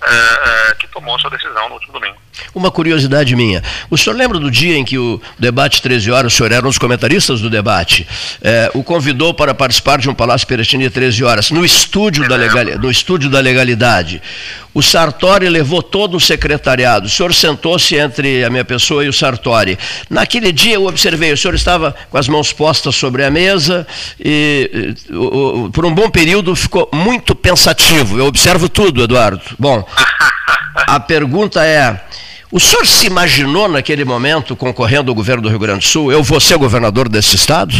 [0.02, 2.16] uh, que tomou sua decisão no último domingo.
[2.54, 3.62] Uma curiosidade minha.
[3.90, 6.68] O senhor lembra do dia em que o debate 13 horas, o senhor era um
[6.68, 8.06] dos comentaristas do debate,
[8.42, 12.64] é, o convidou para participar de um Palácio Peretini 13 horas, no estúdio, da legal,
[12.78, 14.20] no estúdio da legalidade.
[14.74, 17.06] O Sartori levou todo o secretariado.
[17.06, 19.78] O senhor sentou-se entre a minha pessoa e o Sartori.
[20.08, 23.86] Naquele dia eu observei, o senhor estava com as mãos postas sobre a mesa
[24.18, 24.94] e,
[25.72, 28.18] por um bom período ficou muito pensativo.
[28.18, 29.42] Eu observo tudo, Eduardo.
[29.58, 29.86] Bom,
[30.86, 32.00] a pergunta é:
[32.52, 36.12] o senhor se imaginou naquele momento concorrendo ao governo do Rio Grande do Sul?
[36.12, 37.74] Eu vou ser governador desse estado?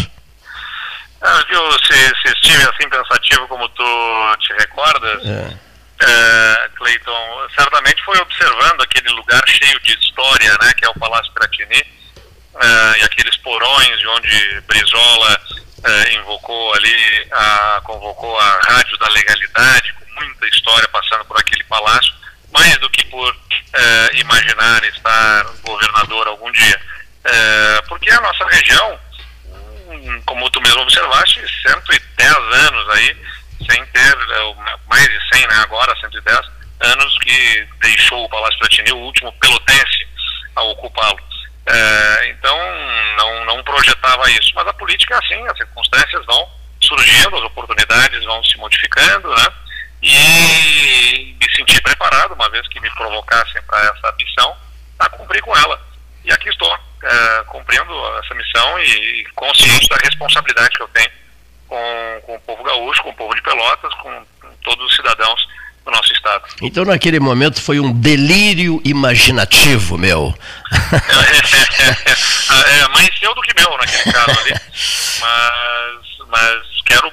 [1.50, 5.56] Eu, se, se estive assim pensativo como tu te recordas, é.
[6.02, 11.30] é, Cleiton, certamente foi observando aquele lugar cheio de história, né, que é o Palácio
[11.32, 11.84] Piratini,
[12.60, 15.40] é, e aqueles porões de onde Brizola
[15.84, 21.62] é, invocou ali, a, convocou a Rádio da Legalidade, com muita história passando por aquele
[21.64, 22.12] palácio
[22.52, 23.41] mais do que por
[23.72, 26.80] é, imaginar estar governador algum dia.
[27.24, 28.98] É, porque a nossa região,
[30.26, 33.16] como tu mesmo observaste, 110 anos aí,
[33.70, 34.54] sem ter, é,
[34.88, 36.40] mais de 100 né, agora, 110
[36.80, 40.06] anos que deixou o Palácio Platini, o último pelotense
[40.56, 41.18] a ocupá-lo.
[41.66, 42.58] É, então,
[43.16, 44.50] não, não projetava isso.
[44.54, 46.48] Mas a política é assim, as circunstâncias vão
[46.80, 49.46] surgindo, as oportunidades vão se modificando, né?
[50.02, 54.56] E me senti preparado, uma vez que me provocassem para essa missão,
[54.98, 55.80] a cumprir com ela.
[56.24, 56.72] E aqui estou,
[57.02, 61.10] é, cumprindo essa missão e consciente da responsabilidade que eu tenho
[61.72, 65.48] com, com o povo gaúcho, com o povo de Pelotas, com, com todos os cidadãos
[65.84, 66.44] do nosso estado.
[66.60, 70.34] Então, naquele momento, foi um delírio imaginativo meu.
[71.82, 74.52] É, é, é, mais seu do que meu, naquele caso ali.
[75.20, 77.12] Mas, mas quero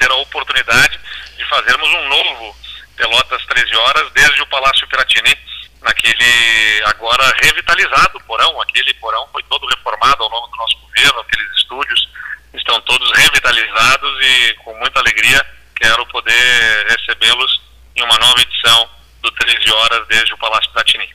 [0.00, 0.98] ter a oportunidade
[1.36, 2.56] de fazermos um novo
[2.96, 5.36] Pelotas 13 horas desde o Palácio Piratini,
[5.82, 8.60] naquele agora revitalizado porão.
[8.62, 12.08] Aquele porão foi todo reformado ao longo do nosso governo, aqueles estúdios
[12.54, 15.46] estão todos revitalizados e com muita alegria
[15.76, 17.62] quero poder recebê-los
[17.96, 18.90] em uma nova edição
[19.22, 21.08] do 13 horas desde o Palácio Platini.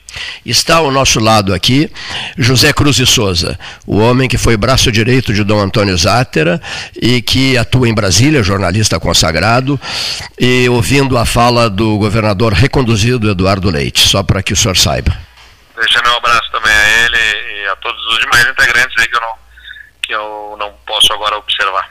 [0.44, 1.90] Está ao nosso lado aqui
[2.38, 6.60] José Cruz de Souza, o homem que foi braço direito de Dom Antônio Zátera
[6.94, 9.78] e que atua em Brasília, jornalista consagrado,
[10.38, 15.16] e ouvindo a fala do governador reconduzido Eduardo Leite, só para que o senhor saiba.
[15.76, 19.20] Deixa meu abraço também a ele e a todos os demais integrantes aí que eu
[19.20, 19.34] não,
[20.02, 21.90] que eu não posso agora observar.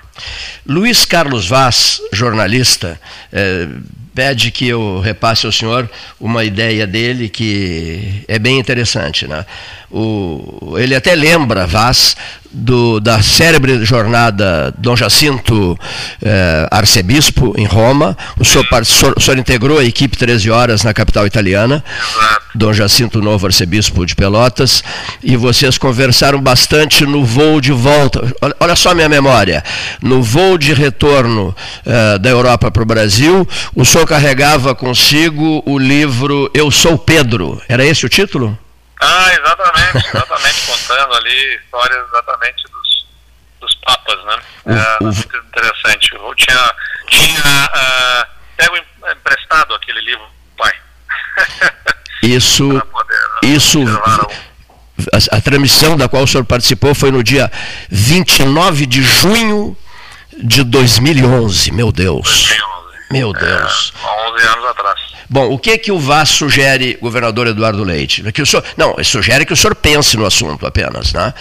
[0.66, 3.00] Luiz Carlos Vaz, jornalista,
[3.32, 3.68] eh,
[4.16, 9.28] pede que eu repasse ao senhor uma ideia dele que é bem interessante.
[9.28, 9.46] Né?
[9.92, 12.16] O, ele até lembra, Vaz,
[12.56, 15.78] do, da célebre jornada Dom Jacinto
[16.22, 18.18] eh, Arcebispo, em Roma.
[18.40, 18.66] O senhor,
[19.16, 21.84] o senhor, integrou a equipe 13 horas na capital italiana,
[22.54, 24.84] Dom Jacinto Novo Arcebispo de Pelotas,
[25.22, 28.34] e vocês conversaram bastante no voo de volta.
[28.42, 29.64] Olha, olha só a minha memória.
[30.02, 31.54] No voo de retorno
[31.86, 37.62] eh, da Europa para o Brasil, o senhor carregava consigo o livro Eu Sou Pedro.
[37.68, 38.58] Era esse o título?
[39.02, 43.08] Ah, exatamente, exatamente, contando ali histórias exatamente dos,
[43.62, 44.40] dos papas, né?
[44.68, 46.14] É, muito interessante.
[46.14, 46.74] Eu tinha,
[47.08, 48.78] tinha uh, pego
[49.12, 50.26] emprestado aquele livro,
[50.58, 50.74] pai.
[52.24, 53.80] Isso, poder, isso,
[55.14, 57.52] a, a, transmissão da qual o senhor participou foi no dia
[57.90, 59.78] 29 de junho
[60.42, 62.48] de 2011, meu Deus.
[62.48, 62.75] 2011.
[63.12, 63.94] Meu Deus.
[64.04, 65.00] É, 11 anos atrás.
[65.30, 68.24] Bom, o que que o VAS sugere, governador Eduardo Leite?
[68.32, 71.14] Que o senhor, não, sugere que o senhor pense no assunto apenas.
[71.14, 71.34] Né?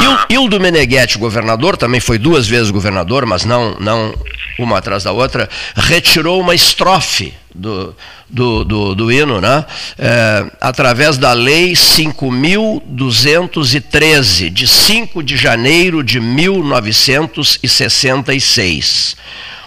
[0.00, 4.14] E o Hildo Meneghetti, governador, também foi duas vezes governador, mas não, não
[4.58, 7.94] uma atrás da outra, retirou uma estrofe do,
[8.28, 9.64] do, do, do hino, né?
[9.98, 19.16] É, através da Lei 5.213, de 5 de janeiro de 1966.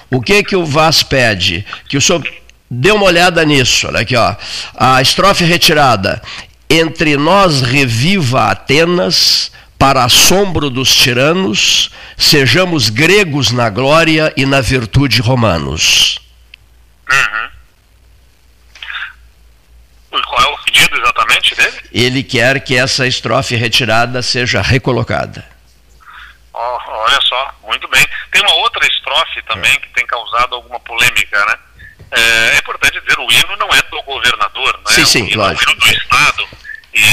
[0.10, 1.66] O que que o Vaz pede?
[1.88, 2.24] Que o senhor
[2.70, 3.88] dê uma olhada nisso.
[3.88, 4.36] Olha aqui, ó.
[4.76, 6.22] A estrofe retirada.
[6.70, 15.22] Entre nós reviva Atenas, para assombro dos tiranos, sejamos gregos na glória e na virtude
[15.22, 16.20] romanos.
[17.12, 17.50] Uhum.
[20.24, 21.78] Qual é o pedido exatamente dele?
[21.92, 25.46] Ele quer que essa estrofe retirada seja recolocada.
[26.54, 28.06] Oh, olha só, muito bem.
[28.32, 29.78] Tem uma outra estrofe também é.
[29.78, 31.58] que tem causado alguma polêmica, né?
[32.12, 34.94] É, é, importante dizer, o hino não é do governador, né?
[34.94, 36.48] Sim, sim, o hino é do Estado
[36.94, 37.04] e,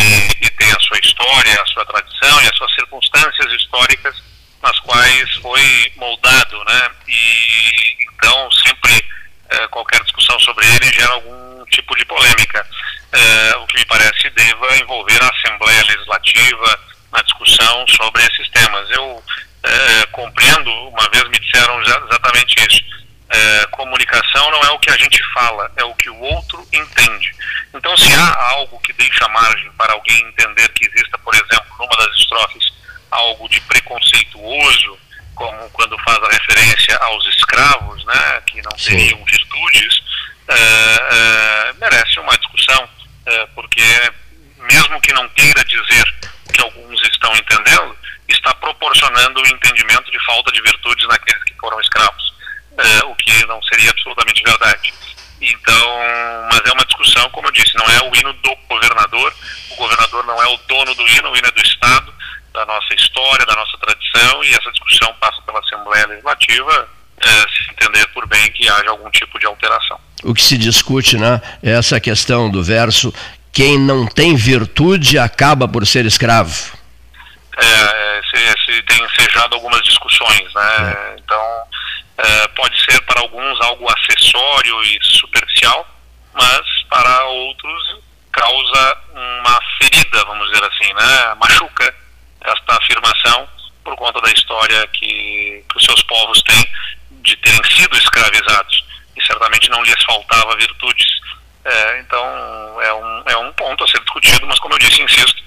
[0.41, 4.23] e, tem a sua história, a sua tradição e as suas circunstâncias históricas
[4.63, 6.91] nas quais foi moldado, né?
[7.09, 9.05] E então sempre
[9.51, 12.65] é, qualquer discussão sobre ele gera algum tipo de polêmica,
[13.13, 18.89] é, o que me parece deva envolver a Assembleia Legislativa na discussão sobre esses temas.
[18.91, 19.23] Eu
[19.65, 22.83] é, compreendo, uma vez me disseram exatamente isso.
[23.29, 27.35] É, comunicação não é o que a gente fala, é o que o outro entende.
[27.73, 31.97] Então, se há algo que deixa margem para alguém entender que exista, por exemplo, numa
[31.97, 32.73] das estrofes,
[33.11, 34.99] algo de preconceituoso,
[35.35, 40.03] como quando faz a referência aos escravos, né, que não teriam virtudes,
[40.49, 42.89] é, é, merece uma discussão,
[43.27, 44.13] é, porque
[44.59, 46.05] mesmo que não queira dizer
[46.53, 47.97] que alguns estão entendendo,
[48.33, 52.35] está proporcionando o entendimento de falta de virtudes naqueles que foram escravos,
[52.79, 54.93] é, o que não seria absolutamente verdade.
[55.41, 55.99] Então,
[56.51, 59.35] mas é uma discussão, como eu disse, não é o hino do governador,
[59.71, 62.15] o governador não é o dono do hino, o hino é do Estado,
[62.53, 66.89] da nossa história, da nossa tradição, e essa discussão passa pela Assembleia Legislativa,
[67.21, 69.99] é, se entender por bem que haja algum tipo de alteração.
[70.23, 73.13] O que se discute, né, é essa questão do verso
[73.53, 76.73] quem não tem virtude acaba por ser escravo.
[77.57, 81.15] É, se, se tem ensejado algumas discussões, né?
[81.15, 81.17] É.
[81.19, 81.63] Então,
[82.19, 85.87] é, pode ser para alguns algo acessório e superficial,
[86.33, 87.99] mas para outros
[88.33, 91.35] causa uma ferida, vamos dizer assim, né?
[91.41, 91.95] Machuca
[92.45, 93.49] esta afirmação
[93.85, 96.67] por conta da história que, que os seus povos têm
[97.23, 98.85] de terem sido escravizados
[99.17, 101.23] e certamente não lhes faltava virtudes
[101.65, 105.43] é, então, é um, é um ponto a ser discutido, mas como eu disse, insisto,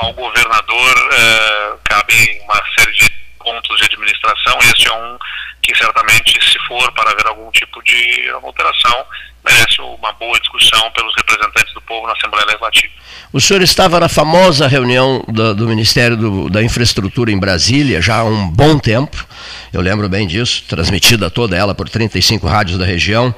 [0.00, 5.18] ao governador é, cabe uma série de pontos de administração, este é um
[5.62, 9.04] que certamente, se for para haver algum tipo de alteração,
[9.44, 12.92] merece uma boa discussão pelos representantes do povo na Assembleia Legislativa.
[13.32, 18.16] O senhor estava na famosa reunião do, do Ministério do, da Infraestrutura em Brasília já
[18.16, 19.26] há um bom tempo,
[19.74, 23.34] eu lembro bem disso, transmitida toda ela por 35 rádios da região,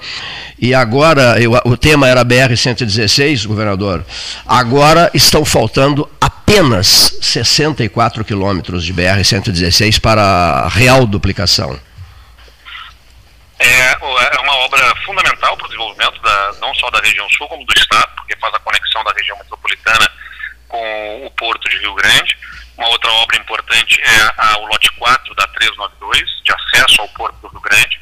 [0.58, 4.04] e agora, eu, o tema era BR-116, governador,
[4.46, 11.78] agora estão faltando apenas 64 quilômetros de BR-116 para a real duplicação.
[13.58, 17.64] É, é uma obra fundamental para o desenvolvimento da, não só da região sul, como
[17.64, 20.10] do estado, porque faz a conexão da região metropolitana
[20.68, 22.36] com o porto de Rio Grande.
[22.76, 27.36] Uma outra obra importante é a, o lote 4 da 392, de acesso ao porto
[27.40, 28.00] do Rio Grande.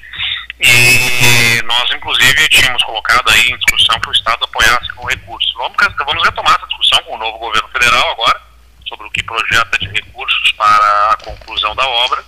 [0.60, 5.52] E nós, inclusive, tínhamos colocado aí em discussão que o Estado apoiasse com recursos.
[5.56, 8.40] Vamos, vamos retomar essa discussão com o novo governo federal agora,
[8.88, 12.24] sobre o que projeta de recursos para a conclusão da obra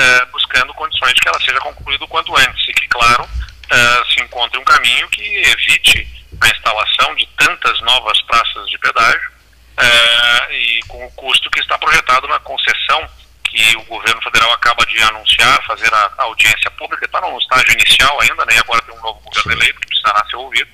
[0.00, 4.12] uh, buscando condições de que ela seja concluída o quanto antes e que, claro, uh,
[4.12, 6.08] se encontre um caminho que evite
[6.40, 9.39] a instalação de tantas novas praças de pedágio
[9.80, 13.08] uh, e com o custo que está projetado na concessão
[13.44, 17.72] que o governo federal acaba de anunciar, fazer a, a audiência pública, está no estágio
[17.72, 20.70] inicial ainda, né, agora tem um novo governo eleito que precisará ser ouvido,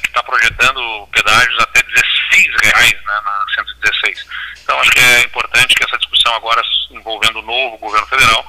[0.00, 4.26] que está projetando pedágios até 16 reais né, na 116.
[4.62, 8.44] Então acho que é importante que essa discussão agora envolvendo o novo governo federal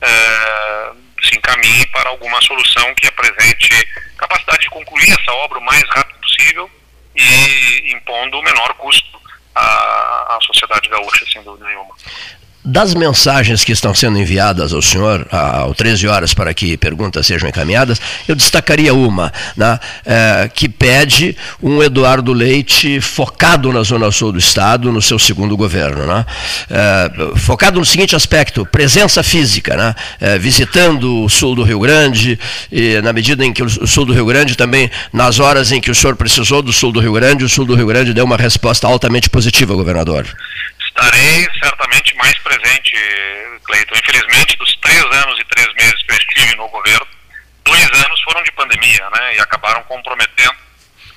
[0.00, 3.68] é, se encaminhe para alguma solução que apresente
[4.18, 6.70] capacidade de concluir essa obra o mais rápido possível
[7.14, 9.20] e impondo o menor custo
[9.54, 11.94] à, à sociedade gaúcha, sem dúvida nenhuma.
[12.64, 17.48] Das mensagens que estão sendo enviadas ao senhor, ao 13 horas, para que perguntas sejam
[17.48, 24.30] encaminhadas, eu destacaria uma, né, é, que pede um Eduardo Leite focado na Zona Sul
[24.30, 26.06] do Estado, no seu segundo governo.
[26.06, 26.26] Né,
[26.70, 32.38] é, focado no seguinte aspecto: presença física, né, é, visitando o sul do Rio Grande,
[32.70, 35.90] e na medida em que o sul do Rio Grande também, nas horas em que
[35.90, 38.36] o senhor precisou do sul do Rio Grande, o sul do Rio Grande deu uma
[38.36, 40.26] resposta altamente positiva, governador.
[40.94, 42.92] Estarei certamente mais presente,
[43.64, 43.94] Cleiton.
[43.96, 47.06] Infelizmente, dos três anos e três meses que eu estive no governo,
[47.64, 49.36] dois anos foram de pandemia, né?
[49.36, 50.54] E acabaram comprometendo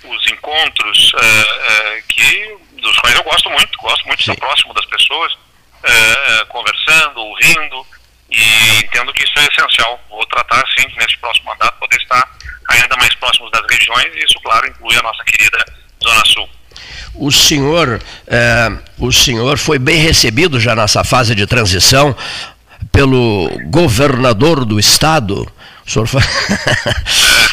[0.06, 4.74] os encontros uh, uh, que, dos quais eu gosto muito, gosto muito de estar próximo
[4.74, 7.86] das pessoas, uh, conversando, ouvindo,
[8.30, 10.02] e entendo que isso é essencial.
[10.10, 12.32] Vou tratar, sim, nesse próximo mandato, poder estar
[12.70, 15.58] ainda mais próximos das regiões, e isso, claro, inclui a nossa querida
[16.02, 16.50] Zona Sul
[17.14, 22.16] o senhor, é, o senhor foi bem recebido já nessa fase de transição
[22.92, 25.48] pelo governador do estado.
[25.86, 26.22] O senhor foi...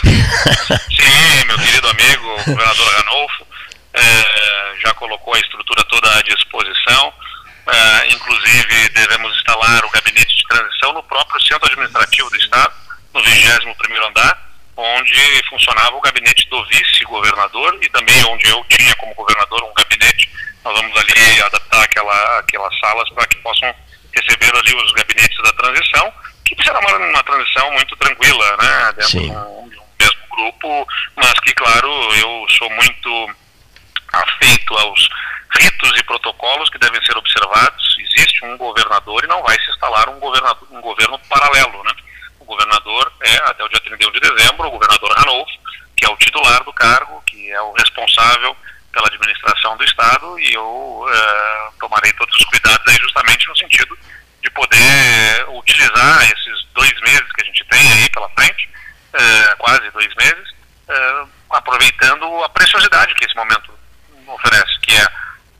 [0.08, 3.46] Sim, meu querido amigo, o governador Ranolfo,
[3.94, 7.12] é, já colocou a estrutura toda à disposição.
[7.68, 12.72] É, inclusive, devemos instalar o gabinete de transição no próprio centro administrativo do estado,
[13.14, 18.94] no 21 primeiro andar onde funcionava o gabinete do vice-governador e também onde eu tinha
[18.96, 20.30] como governador um gabinete.
[20.64, 23.74] Nós vamos ali adaptar aquela, aquelas salas para que possam
[24.14, 26.12] receber ali os gabinetes da transição,
[26.44, 30.88] que será uma, uma transição muito tranquila, né, dentro de um, de um mesmo grupo,
[31.16, 33.30] mas que, claro, eu sou muito
[34.12, 35.08] afeito aos
[35.58, 37.96] ritos e protocolos que devem ser observados.
[37.98, 41.92] Existe um governador e não vai se instalar um, governador, um governo paralelo, né?
[42.52, 45.52] Governador é, até o dia 31 de dezembro, o governador Ranolfo,
[45.96, 48.56] que é o titular do cargo, que é o responsável
[48.92, 53.98] pela administração do Estado, e eu é, tomarei todos os cuidados aí justamente no sentido
[54.42, 58.68] de poder utilizar esses dois meses que a gente tem aí pela frente,
[59.14, 60.54] é, quase dois meses,
[60.88, 63.72] é, aproveitando a preciosidade que esse momento
[64.26, 65.06] oferece, que é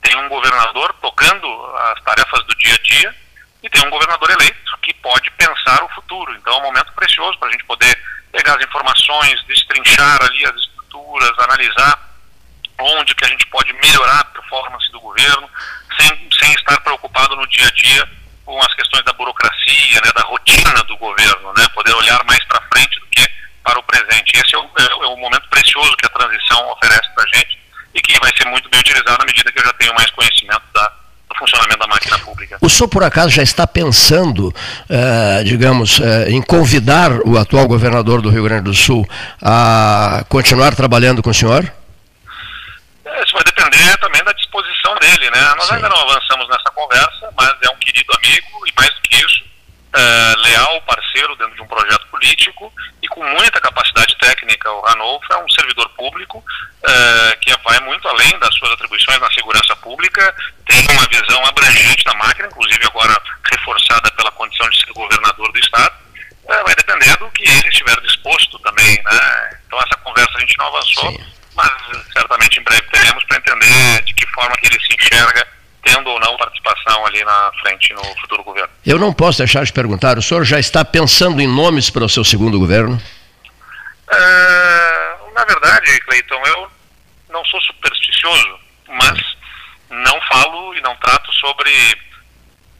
[0.01, 1.47] tem um governador tocando
[1.93, 3.15] as tarefas do dia a dia
[3.63, 6.35] e tem um governador eleito que pode pensar o futuro.
[6.35, 7.97] Então é um momento precioso para a gente poder
[8.31, 11.97] pegar as informações, destrinchar ali as estruturas, analisar
[12.79, 15.49] onde que a gente pode melhorar a performance do governo,
[15.97, 18.09] sem, sem estar preocupado no dia a dia
[18.45, 22.61] com as questões da burocracia, né, da rotina do governo, né, poder olhar mais para
[22.73, 23.29] frente do que
[23.63, 24.33] para o presente.
[24.35, 27.57] Esse é o, é, é o momento precioso que a transição oferece para a gente
[27.93, 30.63] e que vai ser muito bem utilizado na medida que eu já tenho mais conhecimento
[30.73, 30.91] da,
[31.43, 32.57] funcionamento da máquina pública.
[32.61, 38.21] O senhor, por acaso, já está pensando, uh, digamos, uh, em convidar o atual governador
[38.21, 39.07] do Rio Grande do Sul
[39.41, 41.63] a continuar trabalhando com o senhor?
[43.05, 45.53] É, isso vai depender também da disposição dele, né?
[45.57, 45.75] Nós Sim.
[45.75, 49.43] ainda não avançamos nessa conversa, mas é um querido amigo e mais do que isso,
[49.93, 54.71] uh, leal parceiro dentro de um projeto político e com muita capacidade técnica.
[54.71, 59.31] O Ranolfo é um servidor público uh, que vai muito além das suas atribuições na
[59.31, 63.21] segurança pública, tem uma visão abrangente da máquina, inclusive agora
[63.51, 65.93] reforçada pela condição de ser governador do Estado.
[66.43, 69.01] Uh, vai depender do que ele estiver disposto também.
[69.03, 69.59] Né?
[69.67, 71.25] Então essa conversa a gente não avançou, Sim.
[71.55, 71.71] mas
[72.11, 75.47] certamente em breve teremos para entender de que forma que ele se enxerga
[75.83, 78.69] tendo ou não participação ali na frente no futuro governo.
[78.85, 82.09] Eu não posso deixar de perguntar, o senhor já está pensando em nomes para o
[82.09, 83.01] seu segundo governo?
[84.11, 86.71] É, na verdade, Cleiton, eu
[87.29, 89.19] não sou supersticioso, mas
[89.89, 91.69] não falo e não trato sobre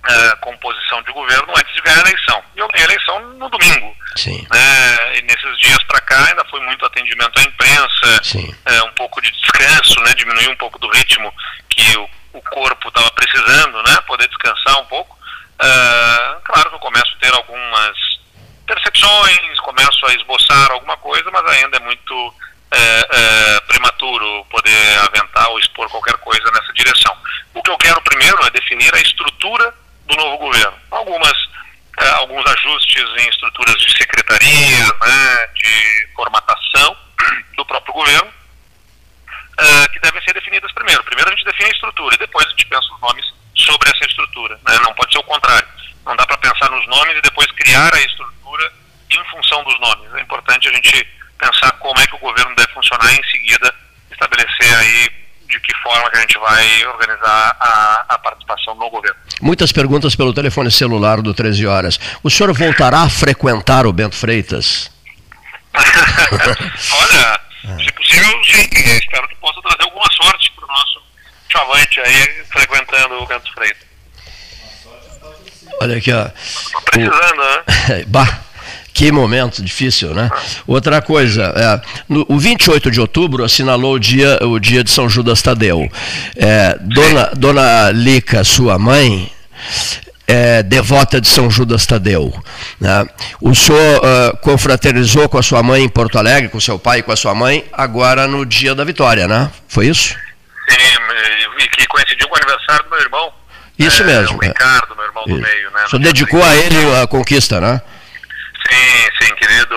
[0.10, 2.44] é, composição de governo antes de ganhar a eleição.
[2.56, 3.96] Eu ganhei a eleição no domingo.
[4.16, 4.46] Sim.
[4.52, 8.22] Né, e nesses dias para cá ainda foi muito atendimento à imprensa,
[8.66, 11.34] é, um pouco de descanso, né, diminuir um pouco do ritmo
[11.70, 13.98] que o o corpo estava precisando, né?
[14.08, 15.18] Poder descansar um pouco.
[15.54, 17.98] Uh, claro que eu começo a ter algumas
[18.66, 25.50] percepções, começo a esboçar alguma coisa, mas ainda é muito uh, uh, prematuro poder aventar
[25.50, 27.16] ou expor qualquer coisa nessa direção.
[27.54, 29.74] O que eu quero primeiro é definir a estrutura
[30.08, 30.74] do novo governo.
[30.90, 31.38] Algumas,
[32.18, 36.98] alguns ajustes em estruturas de secretaria, né, de formatação
[37.56, 38.34] do próprio governo,
[39.64, 41.04] uh, que devem ser definidas primeiro.
[41.04, 43.26] Primeiro a gente define a estrutura e depois a gente pensa os nomes
[43.56, 44.60] sobre essa estrutura.
[44.68, 44.78] Né?
[44.84, 45.68] Não pode ser o contrário.
[46.06, 48.72] Não dá para pensar nos nomes e depois criar a estrutura
[49.10, 50.14] em função dos nomes.
[50.16, 51.08] É importante a gente
[51.40, 53.74] pensar como é que o governo deve funcionar e em seguida
[54.12, 55.10] estabelecer aí
[55.48, 59.18] de que forma que a gente vai organizar a, a, participação no governo.
[59.40, 62.00] Muitas perguntas pelo telefone celular do 13 horas.
[62.24, 64.92] O senhor voltará a frequentar o Bento Freitas?
[65.76, 68.68] Olha, se possível, sim.
[68.98, 71.02] Espero que possa trazer alguma sorte para o nosso
[71.50, 73.86] chavante aí frequentando o Canto Freito.
[75.82, 76.30] Olha aqui, ó.
[76.86, 77.92] Precisando, o...
[77.92, 78.04] né?
[78.08, 78.44] bah.
[78.94, 80.30] Que momento difícil, né?
[80.68, 85.10] Outra coisa, é, no, o 28 de outubro assinalou o dia, o dia de São
[85.10, 85.92] Judas Tadeu.
[86.36, 89.32] É, dona, dona Lica, sua mãe,
[90.28, 92.34] é, devota de São Judas Tadeu.
[92.80, 93.06] Né?
[93.42, 97.04] O senhor uh, confraternizou com a sua mãe em Porto Alegre, com seu pai e
[97.04, 99.52] com a sua mãe, agora no dia da vitória, né?
[99.68, 100.16] Foi isso?
[100.70, 100.78] Sim,
[101.60, 103.34] e que coincidiu com o aniversário do meu irmão.
[103.78, 104.38] Isso é, mesmo.
[104.38, 105.84] O Ricardo, meu irmão do meio, né?
[105.86, 107.82] O senhor dedicou a ele a conquista, né?
[108.70, 109.76] Sim, sim, querido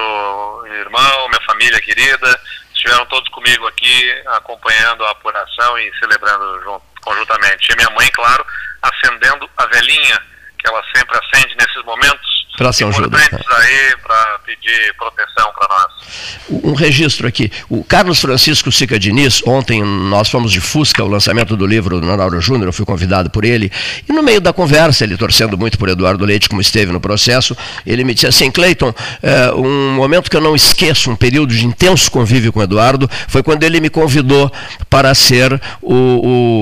[0.80, 2.40] irmão, minha família querida,
[2.72, 7.72] estiveram todos comigo aqui acompanhando a apuração e celebrando junto, conjuntamente.
[7.72, 8.44] E minha mãe, claro,
[8.82, 10.20] acendendo a velhinha
[10.66, 13.20] que ela sempre acende nesses momentos para São Judas.
[13.20, 16.62] aí para pedir proteção para nós.
[16.64, 17.52] Um registro aqui.
[17.68, 22.06] O Carlos Francisco Sica Diniz, ontem nós fomos de Fusca, o lançamento do livro do
[22.06, 23.70] Nonauro Júnior, eu fui convidado por ele,
[24.08, 27.56] e no meio da conversa, ele torcendo muito por Eduardo Leite, como esteve no processo,
[27.86, 31.66] ele me disse assim, Cleiton, é, um momento que eu não esqueço, um período de
[31.66, 34.50] intenso convívio com Eduardo, foi quando ele me convidou
[34.88, 35.94] para ser o,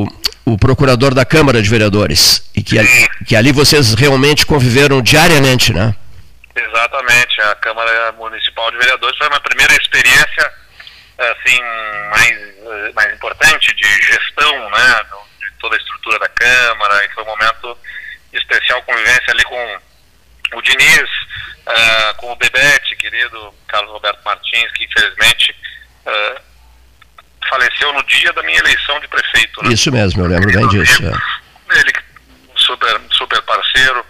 [0.02, 2.50] o o procurador da Câmara de Vereadores.
[2.54, 5.94] E que, ali, que ali vocês realmente conviveram diariamente, né?
[6.54, 7.40] Exatamente.
[7.40, 10.52] A Câmara Municipal de Vereadores foi uma primeira experiência
[11.18, 11.60] assim
[12.10, 15.00] mais, mais importante de gestão, né,
[15.40, 17.04] de toda a estrutura da Câmara.
[17.04, 17.78] E foi um momento
[18.32, 19.78] especial convivência ali com
[20.54, 21.10] o Diniz,
[21.66, 25.54] uh, com o Bebete, querido Carlos Roberto Martins, que infelizmente
[26.06, 26.40] uh,
[27.48, 29.62] faleceu no dia da minha eleição de prefeito.
[29.62, 29.72] Né?
[29.72, 31.02] Isso mesmo, eu lembro bem disso.
[31.04, 31.78] É.
[31.78, 31.92] Ele,
[32.56, 34.04] super, super parceiro,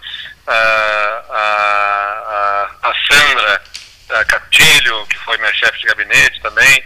[0.47, 3.61] a, a, a Sandra
[4.09, 6.83] a Catilho, que foi minha chefe de gabinete também,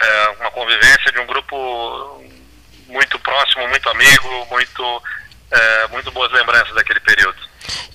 [0.00, 2.24] é, uma convivência de um grupo
[2.88, 5.02] muito próximo, muito amigo, muito,
[5.50, 7.36] é, muito boas lembranças daquele período.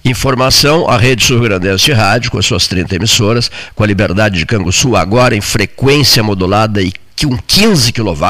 [0.06, 4.46] Informação, a Rede Sul-Grandense de Rádio, com as suas 30 emissoras, com a Liberdade de
[4.46, 6.94] Canguçu agora em frequência modulada e
[7.26, 8.24] 15 kW,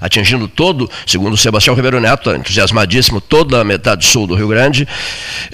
[0.00, 4.86] atingindo todo, segundo Sebastião Ribeiro Neto, entusiasmadíssimo, toda a metade sul do Rio Grande,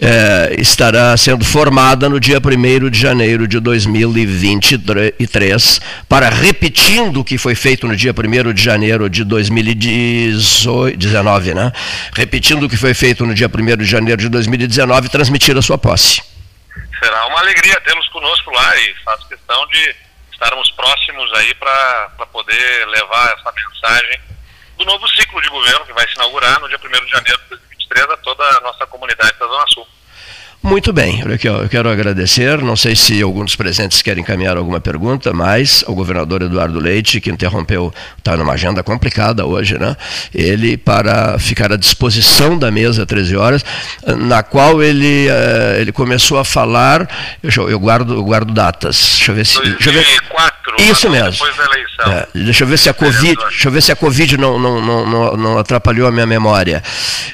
[0.00, 7.38] é, estará sendo formada no dia 1 de janeiro de 2023, para repetindo o que
[7.38, 11.72] foi feito no dia 1 de janeiro de 2019, né?
[12.12, 15.78] repetindo o que foi feito no dia 1 de janeiro de 2019, transmitir a sua
[15.78, 16.20] posse.
[16.98, 20.03] Será uma alegria tê-los conosco lá e faço questão de
[20.44, 24.20] estarmos próximos aí para poder levar essa mensagem
[24.76, 27.48] do novo ciclo de governo que vai se inaugurar no dia 1 de janeiro de
[27.48, 29.88] 2023 a toda a nossa comunidade da Zona Sul.
[30.64, 32.62] Muito bem, eu quero agradecer.
[32.62, 37.20] Não sei se alguns dos presentes querem encaminhar alguma pergunta, mas o governador Eduardo Leite,
[37.20, 39.94] que interrompeu, está numa agenda complicada hoje, né?
[40.34, 43.64] Ele, para ficar à disposição da mesa 13 horas,
[44.16, 47.06] na qual ele, uh, ele começou a falar.
[47.42, 49.16] Eu, eu, guardo, eu guardo datas.
[49.16, 49.60] Deixa eu ver se.
[49.60, 51.46] 2004, deixa eu ver, isso mesmo.
[52.06, 54.80] É, deixa eu ver se a Covid, deixa eu ver se a COVID não, não,
[54.80, 56.82] não, não, não atrapalhou a minha memória.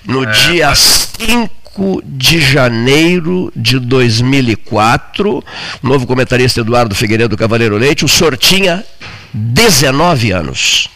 [0.05, 5.39] No é, dia 5 5 de janeiro de 2004,
[5.83, 8.85] o novo comentarista Eduardo Figueiredo Cavaleiro Leite, o senhor tinha
[9.33, 10.91] 19 anos.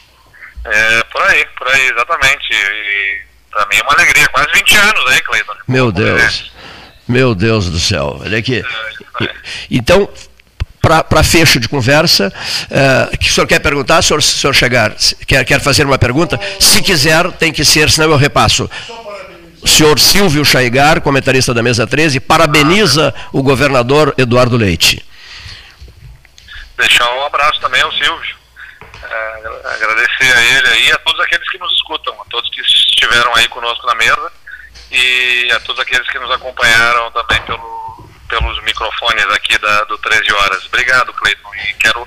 [0.65, 2.53] É, por aí, por aí, exatamente.
[2.53, 5.55] E para mim é uma alegria, quase 20 anos aí, Cleiton.
[5.69, 6.53] Meu Deus,
[7.07, 8.21] meu Deus do céu.
[8.21, 8.65] Olha aqui.
[9.21, 9.35] É, é.
[9.71, 10.09] Então,
[10.81, 12.33] para fecho de conversa,
[12.65, 14.95] uh, que o senhor quer perguntar, se o senhor, senhor chegar,
[15.27, 16.39] quer, quer fazer uma pergunta?
[16.61, 18.69] Se quiser, tem que ser, senão eu repasso
[19.65, 25.03] o senhor Silvio Chaigar, comentarista da mesa 13, parabeniza o governador Eduardo Leite.
[26.77, 28.37] Deixar um abraço também ao Silvio.
[29.03, 33.35] É, agradecer a ele e a todos aqueles que nos escutam, a todos que estiveram
[33.37, 34.33] aí conosco na mesa
[34.91, 40.31] e a todos aqueles que nos acompanharam também pelo, pelos microfones aqui da, do 13
[40.31, 40.67] Horas.
[40.67, 41.55] Obrigado, Cleiton.
[41.55, 42.07] E quero,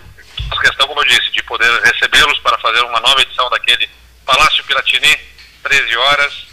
[0.51, 3.89] a questão, como eu disse, de poder recebê-los para fazer uma nova edição daquele
[4.27, 5.17] Palácio Piratini,
[5.63, 6.46] 13 horas,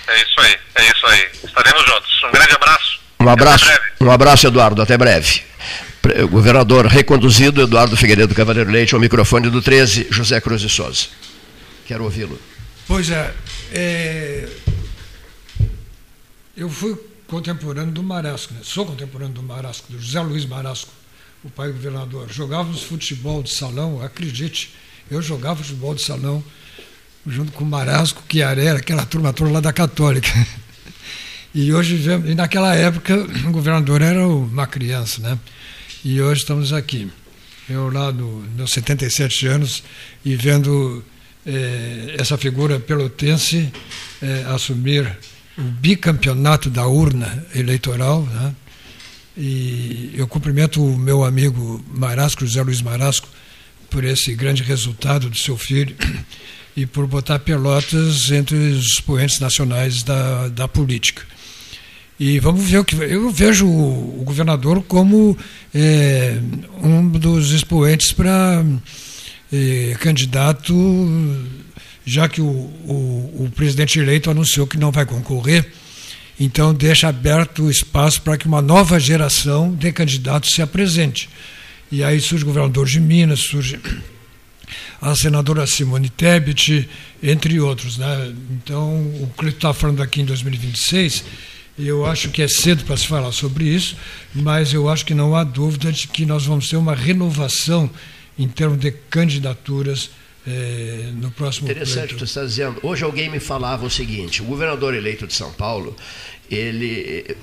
[0.08, 1.28] É isso aí, é isso aí.
[1.44, 2.22] Estaremos juntos.
[2.24, 2.98] Um grande abraço.
[3.20, 3.66] Um abraço,
[4.00, 4.80] um abraço, Eduardo.
[4.80, 5.42] Até breve.
[6.30, 11.08] Governador reconduzido, Eduardo Figueiredo Cavaleiro Leite, ao microfone do 13, José Cruz de Souza.
[11.86, 12.40] Quero ouvi-lo.
[12.86, 13.34] Pois é,
[13.72, 14.48] é,
[16.56, 16.96] eu fui
[17.26, 18.60] contemporâneo do Marasco, né?
[18.62, 20.90] sou contemporâneo do Marasco, do José Luiz Marasco,
[21.44, 22.28] o pai governador.
[22.30, 24.74] Jogávamos futebol de salão, acredite,
[25.10, 26.42] eu jogava futebol de salão
[27.26, 30.28] junto com o Marasco, Chiaré, aquela turma toda lá da Católica.
[31.54, 31.96] E hoje,
[32.26, 33.16] e naquela época,
[33.46, 35.38] o governador era uma criança, né?
[36.04, 37.10] E hoje estamos aqui.
[37.68, 39.82] Eu lá no, nos 77 anos
[40.24, 41.02] e vendo
[41.50, 43.72] eh, essa figura pelotense
[44.20, 45.18] eh, assumir
[45.56, 48.54] o bicampeonato da urna eleitoral, né?
[49.34, 53.28] E eu cumprimento o meu amigo Marasco, José Luiz Marasco,
[53.88, 55.96] por esse grande resultado do seu filho
[56.76, 61.22] e por botar Pelotas entre os expoentes nacionais da, da política.
[62.20, 62.94] E vamos ver o que.
[62.96, 65.38] Eu vejo o, governador como
[65.72, 66.38] é,
[66.82, 68.62] um dos expoentes para
[69.52, 70.74] é, candidato,
[72.04, 75.70] já que o, o, o presidente eleito anunciou que não vai concorrer
[76.40, 81.28] então, deixa aberto o espaço para que uma nova geração de candidatos se apresente.
[81.90, 83.78] E aí surge o governador de Minas, surge
[85.00, 86.88] a senadora Simone Tebet,
[87.20, 87.98] entre outros.
[87.98, 88.34] Né?
[88.52, 91.24] Então, o Cleiton está falando aqui em 2026,
[91.76, 93.96] eu acho que é cedo para se falar sobre isso,
[94.34, 97.90] mas eu acho que não há dúvida de que nós vamos ter uma renovação
[98.38, 100.10] em termos de candidaturas
[100.46, 102.78] é, no próximo Interessante o que você está dizendo.
[102.82, 105.94] Hoje alguém me falava o seguinte: o governador eleito de São Paulo,
[106.50, 107.36] ele eh,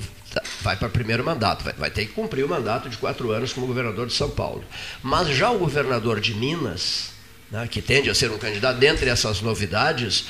[0.61, 3.53] vai para o primeiro mandato, vai, vai, ter que cumprir o mandato de quatro anos
[3.53, 4.63] como governador de São Paulo.
[5.03, 7.11] Mas já o governador de Minas,
[7.51, 10.25] né, que tende a ser um candidato, dentre essas novidades,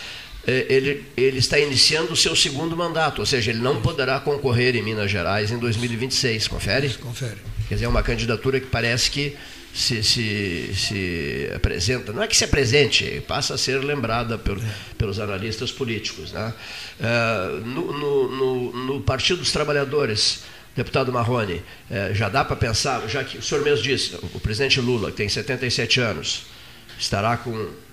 [0.46, 4.76] eh, ele, ele está iniciando o seu segundo mandato, ou seja, ele não poderá concorrer
[4.76, 6.50] em Minas Gerais em 2026.
[6.50, 6.90] Confere?
[6.96, 7.38] Confere.
[7.70, 9.38] Quer dizer, é uma candidatura que parece que
[9.76, 14.58] se, se, se apresenta, não é que se apresente, passa a ser lembrada por,
[14.98, 16.32] pelos analistas políticos.
[16.32, 16.54] Né?
[16.98, 20.44] Uh, no, no, no, no, Partido dos Trabalhadores,
[20.78, 24.80] deputado Marrone, uh, já dá para pensar, já que o senhor mesmo disse, o presidente
[24.80, 26.46] Lula, que tem 77 anos,
[26.98, 27.52] estará com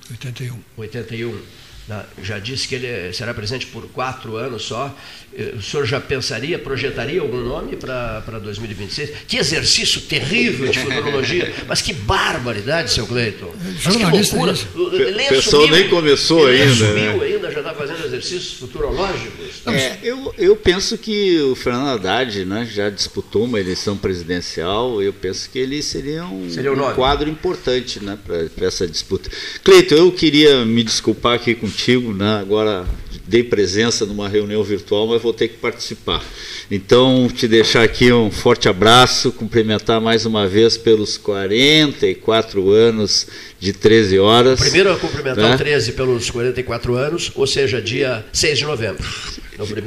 [0.09, 0.61] 81.
[0.77, 1.41] 81
[1.89, 2.07] né?
[2.23, 4.97] já disse que ele será presente por quatro anos só.
[5.37, 9.11] Eh, o senhor já pensaria, projetaria algum nome para 2026?
[9.27, 13.53] Que exercício terrível de futurologia, mas que barbaridade, seu Cleiton.
[13.85, 14.53] Mas que loucura.
[14.75, 16.93] O pessoal nem começou ainda.
[16.93, 17.25] Né?
[17.25, 19.63] ainda, já está fazendo exercícios futurológicos.
[19.67, 25.13] É, eu, eu penso que o Fernando Haddad né, já disputou uma eleição presidencial, eu
[25.13, 29.31] penso que ele seria um, seria um quadro importante né, para essa disputa.
[29.65, 32.39] Cleiton, eu queria me desculpar aqui contigo, né?
[32.41, 32.87] agora
[33.33, 36.23] dei presença numa reunião virtual, mas vou ter que participar.
[36.71, 43.27] Então, te deixar aqui um forte abraço, cumprimentar mais uma vez pelos 44 anos
[43.59, 44.61] de 13 horas.
[44.61, 45.55] Primeiro a cumprimentar né?
[45.55, 49.09] o 13 pelos 44 anos, ou seja, dia 6 de novembro.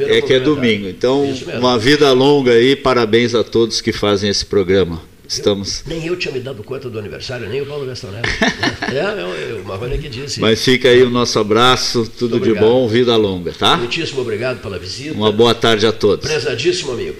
[0.10, 0.88] É, é que é domingo.
[0.88, 5.04] Então, uma vida longa aí, parabéns a todos que fazem esse programa.
[5.28, 5.82] Estamos...
[5.82, 8.30] Eu, nem eu tinha me dado conta do aniversário, nem o Paulo Gastão Neto.
[8.92, 10.40] é, é uma coisa que disse.
[10.40, 13.78] Mas fica aí o nosso abraço, tudo de bom, vida longa, tá?
[13.78, 15.16] Muitíssimo obrigado pela visita.
[15.16, 16.26] Uma boa tarde a todos.
[16.30, 17.18] Prezadíssimo amigo.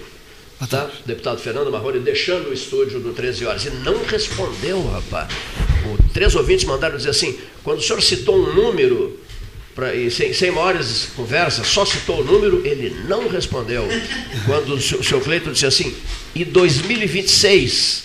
[0.70, 0.90] Tá?
[1.04, 3.64] Deputado Fernando Marrone deixando o estúdio do 13 horas.
[3.66, 5.28] E não respondeu, rapaz.
[5.84, 9.20] O, três ouvintes mandaram dizer assim: quando o senhor citou um número,
[9.76, 13.86] pra, sem, sem maiores conversas, só citou o número, ele não respondeu.
[14.46, 15.94] Quando o senhor Cleiton disse assim:
[16.34, 18.04] e 2026,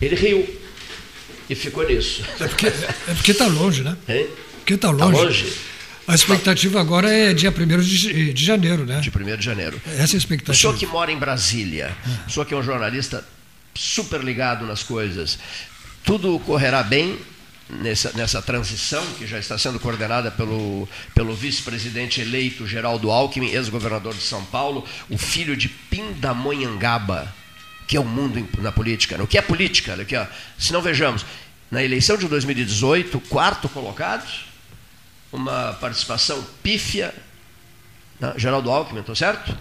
[0.00, 0.60] ele riu.
[1.48, 2.24] E ficou nisso.
[2.40, 2.66] É porque
[3.30, 3.96] é está longe, né?
[4.08, 4.26] Hein?
[4.58, 5.16] Porque está longe.
[5.16, 5.52] Tá longe.
[6.06, 9.00] A expectativa agora é dia 1 de, de janeiro, né?
[9.00, 9.80] De 1 de janeiro.
[9.86, 10.52] Essa é a expectativa.
[10.52, 12.28] O senhor que mora em Brasília, é.
[12.28, 13.24] o senhor que é um jornalista
[13.74, 15.38] super ligado nas coisas,
[16.04, 17.18] tudo correrá bem
[17.70, 24.14] nessa, nessa transição que já está sendo coordenada pelo, pelo vice-presidente eleito Geraldo Alckmin, ex-governador
[24.14, 27.32] de São Paulo, o filho de Pindamonhangaba,
[27.86, 29.16] que é o mundo na política.
[29.16, 29.24] Né?
[29.24, 29.94] O que é política?
[29.94, 30.26] Aqui, ó.
[30.58, 31.24] Se não vejamos,
[31.70, 34.28] na eleição de 2018, quarto colocado,
[35.32, 37.14] uma participação pífia,
[38.18, 38.34] né?
[38.36, 39.56] Geraldo Alckmin, estou certo?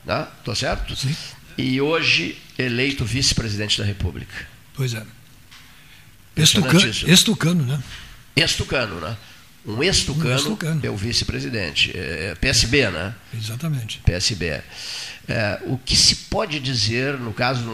[0.00, 0.54] Estou né?
[0.54, 0.96] certo?
[0.96, 1.14] Sim.
[1.58, 4.46] E hoje eleito vice-presidente da República.
[4.74, 5.02] Pois é.
[6.36, 7.82] Estucano, estucano, né?
[8.36, 9.16] Estucano, né?
[9.66, 11.90] Um estucano, um é o vice-presidente.
[11.92, 13.14] É, é PSB, né?
[13.34, 14.00] Exatamente.
[14.04, 14.62] PSB.
[15.28, 17.64] É, o que se pode dizer, no caso,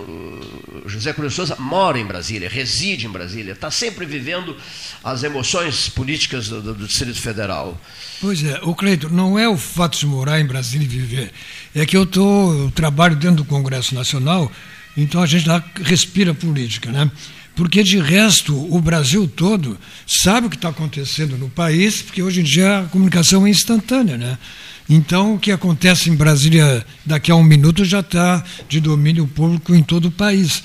[0.87, 4.57] José Cruz Souza mora em Brasília, reside em Brasília, está sempre vivendo
[5.05, 7.79] as emoções políticas do, do, do, Distrito Federal.
[8.23, 11.31] Pois é, o Cleiton, não é o fato de morar em Brasília e viver,
[11.75, 14.51] é que eu, tô, eu trabalho dentro do Congresso Nacional,
[14.97, 17.11] então a gente lá respira política, né?
[17.55, 22.41] Porque, de resto, o Brasil todo sabe o que está acontecendo no país, porque hoje
[22.41, 24.17] em dia a comunicação é instantânea.
[24.17, 24.39] Né?
[24.89, 29.75] Então, o que acontece em Brasília daqui a um minuto já está de domínio público
[29.75, 30.63] em todo o país.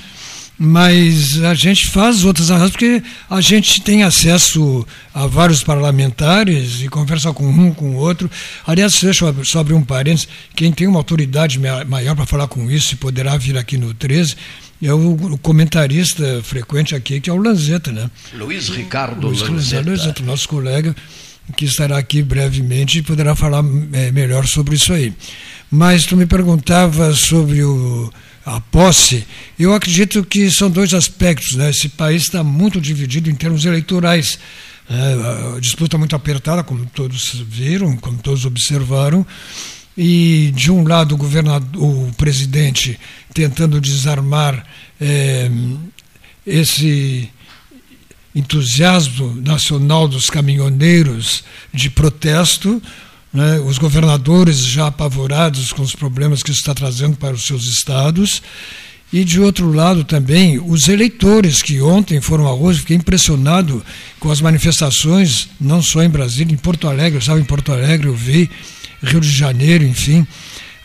[0.59, 6.89] mas a gente faz outras análises porque a gente tem acesso a vários parlamentares e
[6.89, 8.29] conversa com um, com o outro.
[8.65, 12.71] Aliás, deixa eu só abrir um parênteses, quem tem uma autoridade maior para falar com
[12.71, 14.35] isso poderá vir aqui no 13
[14.81, 18.09] é o, comentarista frequente aqui, que é o Lanzetta, né?
[18.33, 19.89] Luiz Ricardo Luiz Lanzetta.
[19.89, 20.95] Lanzetta, nosso colega,
[21.55, 23.63] que estará aqui brevemente e poderá falar
[23.93, 25.13] é, melhor sobre isso aí.
[25.71, 28.11] Mas tu me perguntava sobre o,
[28.45, 29.25] a posse.
[29.59, 31.55] Eu acredito que são dois aspectos.
[31.55, 31.69] Né?
[31.69, 34.39] Esse país está muito dividido em termos eleitorais.
[34.89, 39.25] É, a disputa muito apertada, como todos viram, como todos observaram.
[39.97, 42.99] E, de um lado, o, governador, o presidente
[43.33, 44.63] tentando desarmar
[45.01, 45.49] é,
[46.45, 47.29] esse
[48.35, 51.43] entusiasmo nacional dos caminhoneiros
[51.73, 52.81] de protesto,
[53.33, 57.65] né, os governadores já apavorados com os problemas que isso está trazendo para os seus
[57.65, 58.43] estados,
[59.11, 63.83] e de outro lado também os eleitores que ontem foram a hoje, fiquei impressionado
[64.19, 68.07] com as manifestações, não só em Brasília, em Porto Alegre, eu estava em Porto Alegre,
[68.07, 68.49] eu vi
[69.01, 70.25] Rio de Janeiro, enfim,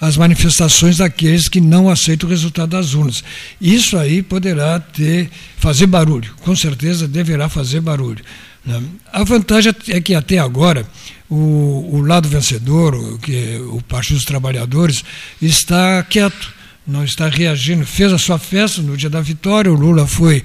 [0.01, 3.23] as manifestações daqueles que não aceitam o resultado das urnas.
[3.61, 8.25] Isso aí poderá ter, fazer barulho, com certeza deverá fazer barulho.
[8.65, 8.83] Né?
[9.13, 10.87] A vantagem é que até agora
[11.29, 15.05] o, o lado vencedor, que é o Partido dos Trabalhadores,
[15.41, 16.53] está quieto,
[16.87, 17.87] não está reagindo.
[17.87, 20.43] Fez a sua festa no dia da vitória, o Lula foi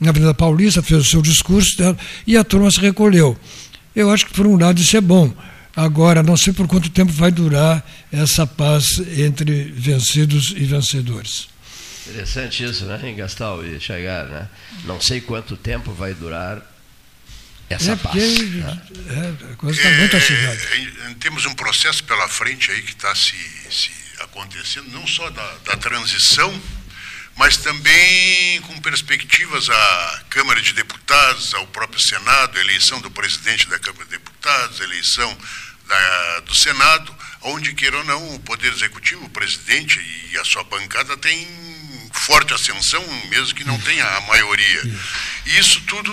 [0.00, 3.36] na Avenida Paulista, fez o seu discurso e a turma se recolheu.
[3.94, 5.32] Eu acho que, por um lado, isso é bom.
[5.74, 8.86] Agora, não sei por quanto tempo vai durar essa paz
[9.16, 11.48] entre vencidos e vencedores.
[12.08, 14.48] Interessante isso, né, Gastal e Chegar, né?
[14.84, 16.60] Não sei quanto tempo vai durar
[17.70, 18.16] essa é paz.
[18.16, 18.82] Né?
[19.08, 20.60] É, a coisa está muito acirrada.
[21.08, 23.36] É, temos um processo pela frente aí que está se,
[23.70, 26.52] se, acontecendo, não só da, da transição,
[27.36, 33.78] mas também com perspectivas à Câmara de Deputados, ao próprio Senado, eleição do presidente da
[33.78, 35.38] Câmara de Deputados, eleição
[35.86, 39.98] da, do Senado, onde, queira ou não, o Poder Executivo, o presidente
[40.30, 41.48] e a sua bancada têm
[42.12, 44.82] forte ascensão, mesmo que não tenha a maioria.
[45.46, 46.12] E isso tudo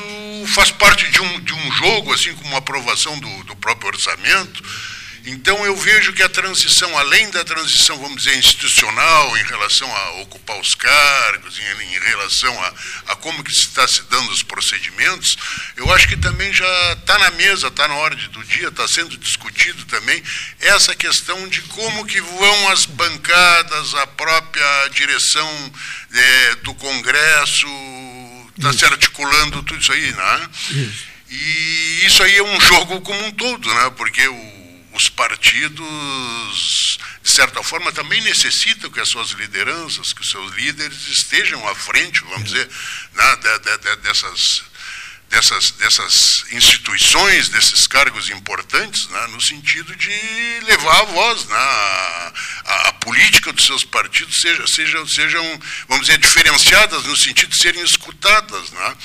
[0.53, 4.63] faz parte de um, de um jogo, assim como a aprovação do, do próprio orçamento,
[5.29, 10.21] então eu vejo que a transição, além da transição, vamos dizer, institucional, em relação a
[10.21, 12.73] ocupar os cargos, em, em relação a,
[13.07, 15.35] a, como que está se dando os procedimentos,
[15.75, 18.87] eu acho que também já está na mesa, está na hora de, do dia, está
[18.87, 20.23] sendo discutido também
[20.61, 25.73] essa questão de como que vão as bancadas, a própria direção
[26.13, 27.67] é, do Congresso,
[28.55, 30.49] está se articulando tudo isso aí, né?
[30.71, 31.17] Isso.
[31.29, 33.91] E isso aí é um jogo como um todo, né?
[33.97, 34.56] Porque o
[34.97, 41.07] os partidos, de certa forma, também necessitam que as suas lideranças, que os seus líderes
[41.07, 42.67] estejam à frente, vamos dizer,
[43.13, 44.63] né, de, de, de, dessas,
[45.29, 52.33] dessas, dessas instituições, desses cargos importantes, né, no sentido de levar a voz, né, a,
[52.87, 57.83] a, política dos seus partidos seja, seja, sejam, vamos dizer, diferenciadas no sentido de serem
[57.83, 58.71] escutadas.
[58.71, 58.95] Né.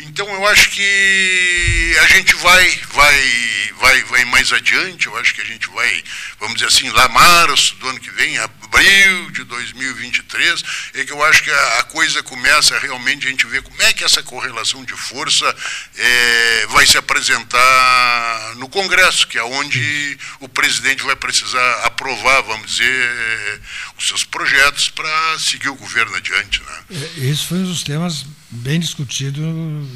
[0.00, 5.42] Então eu acho que a gente vai, vai, vai, vai mais adiante, eu acho que
[5.42, 6.04] a gente vai,
[6.40, 8.36] vamos dizer assim, lá março do ano que vem,
[8.66, 10.62] abril de 2023,
[10.94, 13.92] é que eu acho que a, a coisa começa realmente a gente ver como é
[13.92, 15.54] que essa correlação de força
[15.96, 22.70] é, vai se apresentar no Congresso, que é onde o presidente vai precisar aprovar, vamos
[22.70, 23.60] dizer,
[23.98, 26.62] os seus projetos para seguir o governo adiante.
[26.62, 26.84] Né?
[26.90, 29.40] É, esse foi um dos temas bem discutido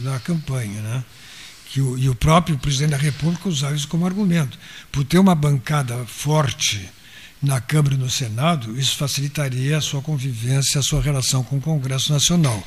[0.03, 1.05] na campanha, né?
[1.67, 4.59] Que o, e o próprio presidente da República usava isso como argumento.
[4.91, 6.91] Por ter uma bancada forte
[7.43, 11.61] na Câmara e no Senado, isso facilitaria a sua convivência, a sua relação com o
[11.61, 12.63] Congresso Nacional.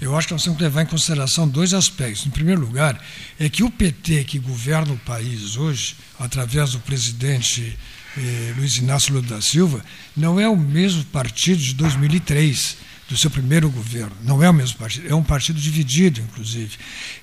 [0.00, 2.26] Eu acho que nós temos que levar em consideração dois aspectos.
[2.26, 3.00] Em primeiro lugar,
[3.38, 7.78] é que o PT que governa o país hoje, através do presidente
[8.18, 9.82] eh, Luiz Inácio Lula da Silva,
[10.16, 12.76] não é o mesmo partido de 2003
[13.12, 14.16] do seu primeiro governo.
[14.22, 16.78] Não é o mesmo partido, é um partido dividido, inclusive.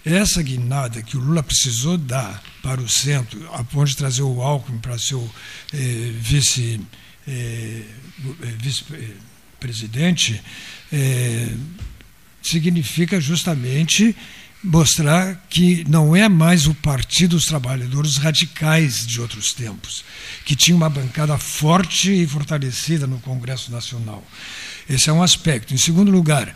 [0.06, 4.40] Essa guinada que o Lula precisou dar para o centro, a ponto de trazer o
[4.40, 5.30] Alckmin para ser o
[5.74, 6.80] eh, vice,
[7.28, 7.82] eh,
[8.44, 10.40] eh vice-presidente,
[10.94, 11.56] eh,
[12.44, 14.16] significa justamente
[14.64, 20.03] mostrar que não é mais o Partido dos Trabalhadores radicais de outros tempos,
[20.45, 24.24] que tinha uma bancada forte e fortalecida no Congresso Nacional.
[24.90, 25.74] Esse é um aspecto.
[25.74, 26.56] Em segundo lugar,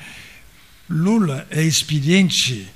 [0.90, 2.68] Lula é experiente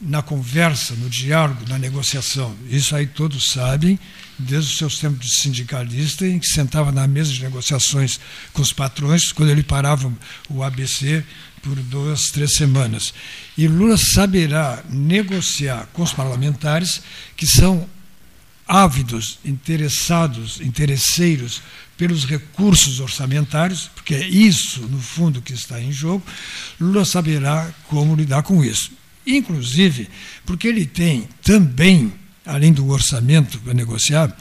[0.00, 2.56] na conversa, no diálogo, na negociação.
[2.68, 3.98] Isso aí todos sabem,
[4.38, 8.18] desde os seus tempos de sindicalista, em que sentava na mesa de negociações
[8.52, 10.10] com os patrões, quando ele parava
[10.48, 11.22] o ABC
[11.60, 13.12] por duas, três semanas.
[13.58, 17.02] E Lula saberá negociar com os parlamentares
[17.36, 17.86] que são
[18.70, 21.60] ávidos, interessados, interesseiros
[21.96, 26.24] pelos recursos orçamentários, porque é isso, no fundo, que está em jogo,
[26.80, 28.92] Lula saberá como lidar com isso.
[29.26, 30.08] Inclusive,
[30.46, 32.12] porque ele tem também,
[32.46, 34.34] além do orçamento para negociar,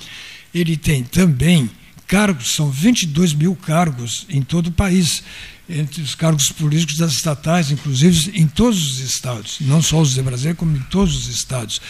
[0.54, 1.68] ele tem também
[2.06, 5.24] cargos, são 22 mil cargos em todo o país,
[5.68, 10.22] entre os cargos políticos das estatais, inclusive em todos os estados, não só os de
[10.22, 11.82] Brasília, como em todos os estados.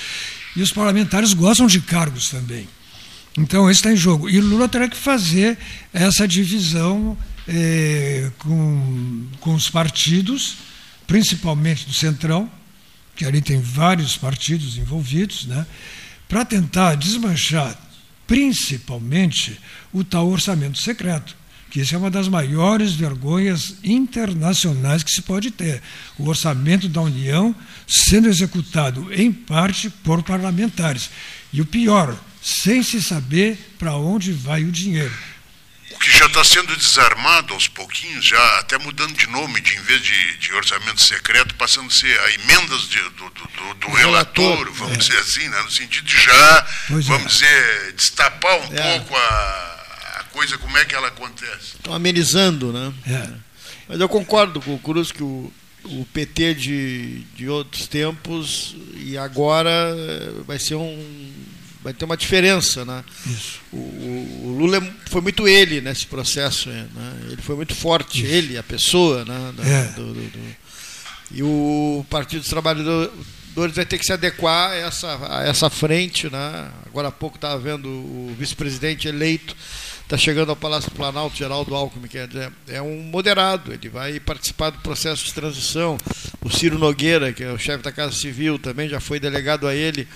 [0.55, 2.67] E os parlamentares gostam de cargos também.
[3.37, 4.29] Então, isso está em jogo.
[4.29, 5.57] E Lula terá que fazer
[5.93, 7.17] essa divisão
[7.47, 10.57] é, com, com os partidos,
[11.07, 12.49] principalmente do Centrão,
[13.15, 15.65] que ali tem vários partidos envolvidos, né,
[16.27, 17.77] para tentar desmanchar
[18.29, 19.59] principalmente
[19.91, 21.35] o tal orçamento secreto,
[21.69, 25.81] que isso é uma das maiores vergonhas internacionais que se pode ter.
[26.17, 27.55] O orçamento da União
[27.87, 31.09] sendo executado em parte por parlamentares.
[31.53, 35.13] E o pior, sem se saber para onde vai o dinheiro
[35.99, 40.01] que já está sendo desarmado aos pouquinhos, já até mudando de nome, de em vez
[40.01, 44.73] de, de orçamento secreto, passando a ser a emendas de, do, do, do relator, relator,
[44.73, 44.97] vamos é.
[44.97, 45.61] dizer assim, né?
[45.61, 47.09] no sentido de já, pois é.
[47.09, 47.29] vamos é.
[47.35, 48.97] dizer, destapar um é.
[48.97, 49.78] pouco a,
[50.39, 51.75] coisa, como é que ela acontece.
[51.75, 52.93] Estão amenizando, né?
[53.05, 53.29] É.
[53.89, 55.51] Mas eu concordo com o Cruz que o,
[55.83, 59.93] o PT de, de outros tempos e agora
[60.47, 61.33] vai ser um
[61.83, 63.03] vai ter uma diferença, né?
[63.71, 66.87] O, o, Lula foi muito ele nesse processo, né?
[67.31, 68.33] Ele foi muito forte, Isso.
[68.33, 69.53] ele, a pessoa, né?
[69.59, 69.83] é.
[69.93, 70.55] do, do, do,
[71.31, 73.11] e o Partido dos Trabalhadores
[73.75, 76.69] vai ter que se adequar a essa, a essa frente, né?
[76.85, 79.55] Agora há pouco estava vendo o vice-presidente eleito
[80.09, 84.71] está chegando ao Palácio do Planalto, Geraldo Alckmin, dizer, é um moderado, ele vai participar
[84.71, 85.99] do processo de transição.
[86.41, 89.75] O Ciro Nogueira, que é o chefe da Casa Civil, também já foi delegado a
[89.75, 90.07] ele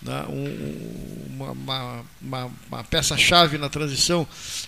[0.00, 4.26] né, um, uma, uma, uma, uma peça-chave na transição.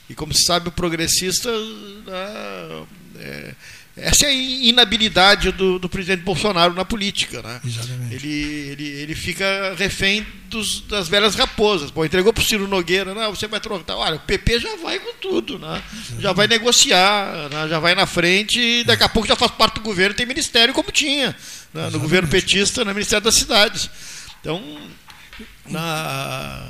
[0.09, 1.51] E como se sabe, o progressista.
[1.51, 2.86] Né,
[3.20, 3.55] é,
[3.97, 7.41] essa é a inabilidade do, do, presidente Bolsonaro na política.
[7.41, 7.61] Né?
[7.65, 8.15] Exatamente.
[8.15, 11.93] Ele, ele, ele fica refém dos, das velhas raposas.
[11.93, 13.95] Bom, entregou para o Ciro Nogueira, não, você vai trocar.
[13.95, 15.81] Olha, o PP já vai com tudo, né?
[16.19, 17.69] já vai negociar, né?
[17.69, 20.75] já vai na frente e daqui a pouco já faz parte do governo tem ministério
[20.75, 21.35] como tinha.
[21.73, 21.89] Né?
[21.91, 23.89] No governo petista, no Ministério das Cidades.
[24.41, 24.61] Então,
[25.66, 26.69] na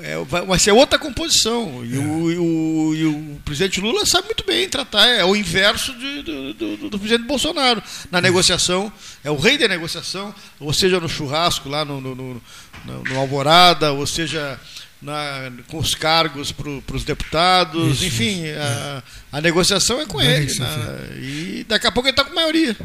[0.00, 1.84] é, vai ser outra composição.
[1.84, 1.98] E, é.
[1.98, 6.22] o, e, o, e, o, presidente Lula sabe muito bem tratar, é o inverso de,
[6.22, 7.82] do, do, do, presidente Bolsonaro.
[8.10, 8.92] Na negociação,
[9.24, 12.42] é o rei da negociação, ou seja, no churrasco lá no, no, no,
[12.84, 14.60] no Alvorada, ou seja,
[15.00, 19.02] na, com os cargos para os deputados, isso, enfim, isso, a,
[19.32, 19.38] é.
[19.38, 20.52] a, negociação é com ele.
[20.58, 21.18] Né?
[21.20, 22.76] E daqui a pouco ele está com maioria.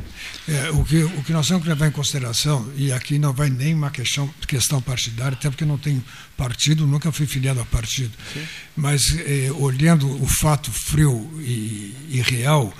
[0.47, 3.49] É, o, que, o que nós temos que levar em consideração, e aqui não vai
[3.49, 6.03] nem uma questão, questão partidária, até porque não tenho
[6.35, 8.45] partido, nunca fui filiado a partido, Sim.
[8.75, 12.73] mas é, olhando o fato frio e, e, real,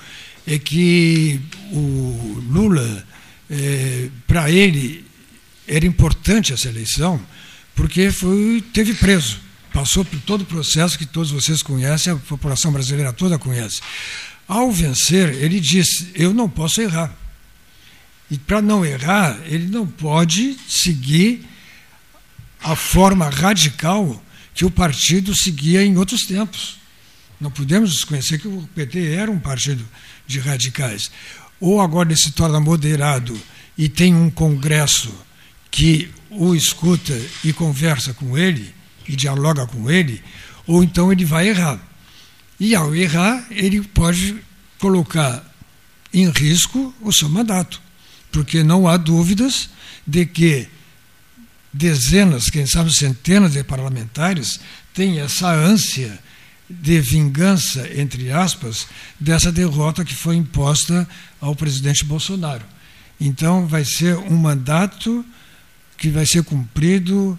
[0.46, 1.40] é que
[1.72, 3.06] o Lula,
[3.48, 5.04] é, para ele,
[5.66, 7.20] era importante essa eleição
[7.74, 9.40] porque foi, teve preso.
[9.72, 13.80] Passou por todo o processo que todos vocês conhecem, a população brasileira toda conhece.
[14.46, 17.16] Ao vencer, ele disse: Eu não posso errar.
[18.30, 21.46] E para não errar, ele não pode seguir
[22.62, 24.22] a forma radical
[24.54, 26.78] que o partido seguia em outros tempos.
[27.40, 29.86] Não podemos desconhecer que o PT era um partido
[30.26, 31.10] de radicais.
[31.60, 33.38] Ou agora ele se torna moderado
[33.76, 35.12] e tem um congresso
[35.70, 38.74] que o escuta e conversa com ele,
[39.08, 40.22] e dialoga com ele,
[40.66, 41.80] ou então ele vai errar.
[42.58, 44.36] E ao errar, ele pode
[44.78, 45.44] colocar
[46.12, 47.80] em risco o seu mandato,
[48.30, 49.70] porque não há dúvidas
[50.06, 50.68] de que
[51.72, 54.60] dezenas, quem sabe centenas de parlamentares
[54.92, 56.18] têm essa ânsia
[56.68, 58.86] de vingança, entre aspas,
[59.18, 61.08] dessa derrota que foi imposta
[61.40, 62.64] ao presidente Bolsonaro.
[63.20, 65.24] Então, vai ser um mandato
[66.02, 67.38] que vai ser cumprido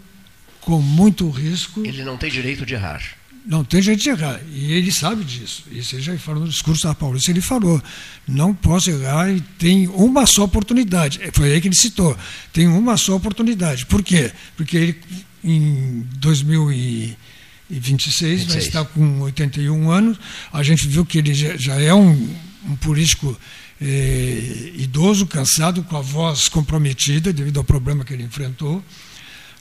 [0.62, 1.86] com muito risco.
[1.86, 3.04] Ele não tem direito de errar.
[3.46, 4.40] Não tem jeito de errar.
[4.54, 5.66] E ele sabe disso.
[5.70, 7.84] Isso ele já falou no discurso da Paulista, ele falou.
[8.26, 11.22] Não posso errar e tem uma só oportunidade.
[11.22, 12.18] É, foi aí que ele citou.
[12.54, 13.86] Tem uma só oportunidade.
[13.86, 14.32] Por quê?
[14.56, 14.98] Porque ele,
[15.44, 17.18] em 2026,
[17.70, 18.48] 26.
[18.48, 20.18] vai estar com 81 anos.
[20.54, 22.34] A gente viu que ele já é um,
[22.66, 23.38] um político
[23.86, 28.82] é, idoso, cansado, com a voz comprometida devido ao problema que ele enfrentou.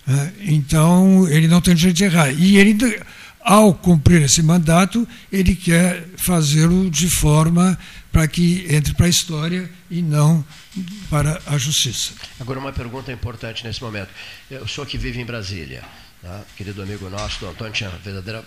[0.07, 0.32] Né?
[0.43, 2.31] Então, ele não tem jeito de errar.
[2.31, 3.03] E ele,
[3.40, 7.77] ao cumprir esse mandato, ele quer fazê-lo de forma
[8.12, 10.44] para que entre para a história e não
[11.11, 12.12] para a justiça.
[12.39, 14.11] Agora, uma pergunta importante nesse momento.
[14.62, 15.82] O senhor que vive em Brasília,
[16.23, 16.44] tá?
[16.57, 18.44] querido amigo nosso, o Antônio, tinha verdadeira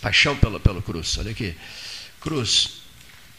[0.00, 1.18] paixão pelo, pelo Cruz.
[1.18, 1.56] Olha aqui.
[2.20, 2.82] Cruz,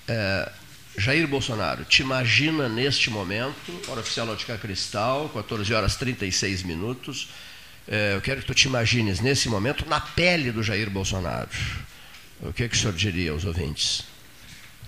[0.07, 0.51] é,
[0.97, 7.29] Jair Bolsonaro, te imagina neste momento, hora oficial Ótica Cristal, 14 horas 36 minutos.
[7.87, 11.49] É, eu quero que tu te imagines nesse momento na pele do Jair Bolsonaro.
[12.41, 14.05] O que, é que o senhor diria aos ouvintes?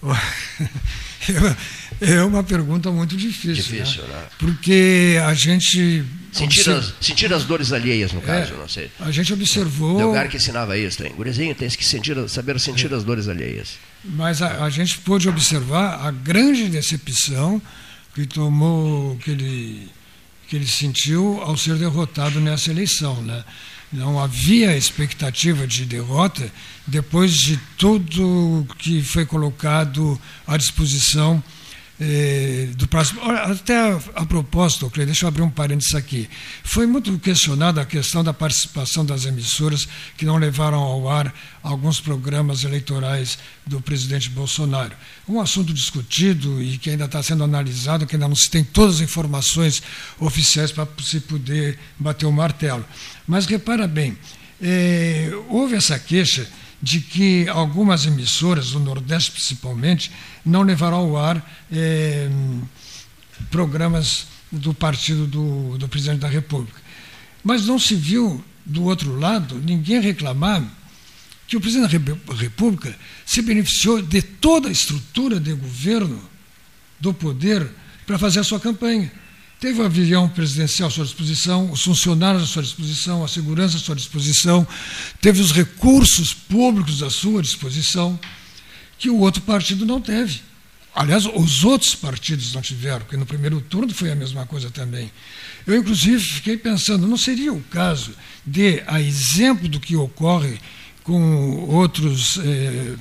[2.00, 3.56] É uma pergunta muito difícil.
[3.56, 4.16] Difícil, né?
[4.16, 4.24] né?
[4.38, 6.06] Porque a gente.
[6.32, 8.92] Sentir as, sentir as dores alheias, no caso, é, não sei.
[9.00, 10.00] A gente observou.
[10.00, 11.14] O lugar que ensinava isso, hein?
[11.18, 12.96] Gurizinho, tens que sentir, saber sentir é.
[12.96, 13.80] as dores alheias.
[14.10, 17.62] Mas a, a, gente pôde observar a grande decepção
[18.16, 19.90] que tomou, que ele,
[20.48, 23.22] que ele sentiu ao ser derrotado nessa eleição.
[23.22, 23.44] Né?
[23.92, 26.52] Não havia expectativa de derrota
[26.86, 31.44] depois de tudo que foi colocado à disposição
[32.00, 33.22] eh, do próximo.
[33.24, 36.30] Até a, a propósito, Cleide, deixa eu abrir um parênteses aqui.
[36.64, 41.34] Foi muito questionada a questão da participação das emissoras que não levaram ao ar
[41.64, 44.94] alguns programas eleitorais do presidente Bolsonaro.
[45.28, 48.96] Um assunto discutido e que ainda está sendo analisado, que ainda não se tem todas
[48.96, 49.82] as informações
[50.20, 52.86] oficiais para se poder bater o martelo.
[53.28, 54.16] Mas repara bem,
[54.62, 56.48] eh, houve essa queixa
[56.82, 60.12] de que algumas emissoras, do Nordeste principalmente,
[60.46, 62.30] não levarão ao ar eh,
[63.50, 66.80] programas do partido do, do presidente da República.
[67.44, 70.64] Mas não se viu, do outro lado, ninguém reclamar
[71.48, 72.94] que o presidente da República
[73.26, 76.22] se beneficiou de toda a estrutura de governo,
[77.00, 77.70] do poder,
[78.06, 79.12] para fazer a sua campanha.
[79.60, 83.80] Teve o avião presidencial à sua disposição, os funcionários à sua disposição, a segurança à
[83.80, 84.68] sua disposição,
[85.20, 88.20] teve os recursos públicos à sua disposição,
[89.00, 90.42] que o outro partido não teve.
[90.94, 95.12] Aliás, os outros partidos não tiveram, porque no primeiro turno foi a mesma coisa também.
[95.66, 98.12] Eu, inclusive, fiquei pensando, não seria o caso
[98.46, 100.60] de, a exemplo do que ocorre
[101.04, 102.38] com outros.
[102.40, 102.96] Eh,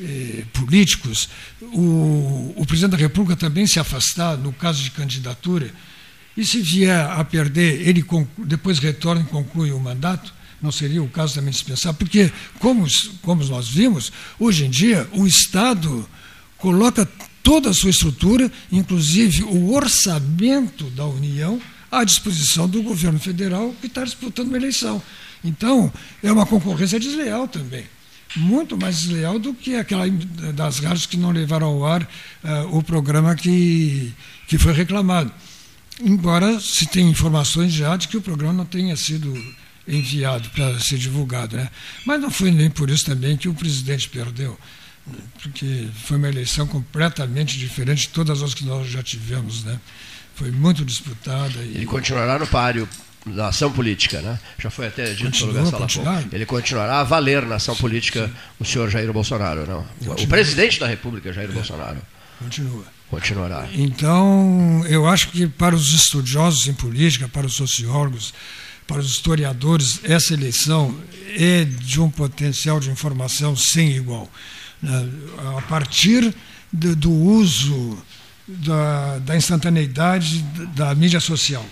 [0.00, 1.28] eh, políticos,
[1.60, 5.72] o, o, presidente da República também se afastar no caso de candidatura
[6.36, 8.04] e se vier a perder, ele
[8.38, 10.34] depois retorna e conclui o mandato?
[10.60, 11.92] Não seria o caso também de se pensar?
[11.94, 12.86] Porque, como,
[13.22, 16.08] como nós vimos, hoje em dia o Estado
[16.56, 17.06] coloca
[17.42, 23.86] toda a sua estrutura, inclusive o orçamento da União, à disposição do governo federal que
[23.86, 25.00] está disputando uma eleição.
[25.44, 25.92] Então,
[26.22, 27.84] é uma concorrência desleal também.
[28.34, 30.08] Muito mais desleal do que aquela
[30.54, 34.12] das rádios que não levaram ao ar uh, o programa que,
[34.48, 35.30] que foi reclamado
[36.00, 39.32] embora se tenha informações já de que o programa não tenha sido
[39.86, 41.56] enviado para ser divulgado.
[41.56, 41.68] Né?
[42.04, 44.58] Mas não foi nem por isso também que o presidente perdeu,
[45.42, 49.64] porque foi uma eleição completamente diferente de todas as que nós já tivemos.
[49.64, 49.78] Né?
[50.34, 51.58] Foi muito disputada.
[51.60, 51.76] E...
[51.76, 52.88] Ele continuará no páreo
[53.26, 54.38] da ação política, né?
[54.58, 58.34] Já foi até dito Continua, pelo Gastão Ele continuará a valer na ação política sim.
[58.60, 59.82] o senhor Jair Bolsonaro, não?
[59.98, 60.24] Continua.
[60.24, 61.52] O presidente da República, Jair é.
[61.52, 62.02] Bolsonaro.
[62.38, 62.84] Continua.
[63.14, 63.68] Continuará.
[63.72, 68.34] Então, eu acho que para os estudiosos em política, para os sociólogos,
[68.86, 71.00] para os historiadores, essa eleição
[71.36, 74.28] é de um potencial de informação sem igual.
[74.82, 75.08] Né?
[75.56, 76.34] A partir
[76.72, 77.96] do uso
[78.46, 80.42] da, da instantaneidade
[80.74, 81.64] da mídia social,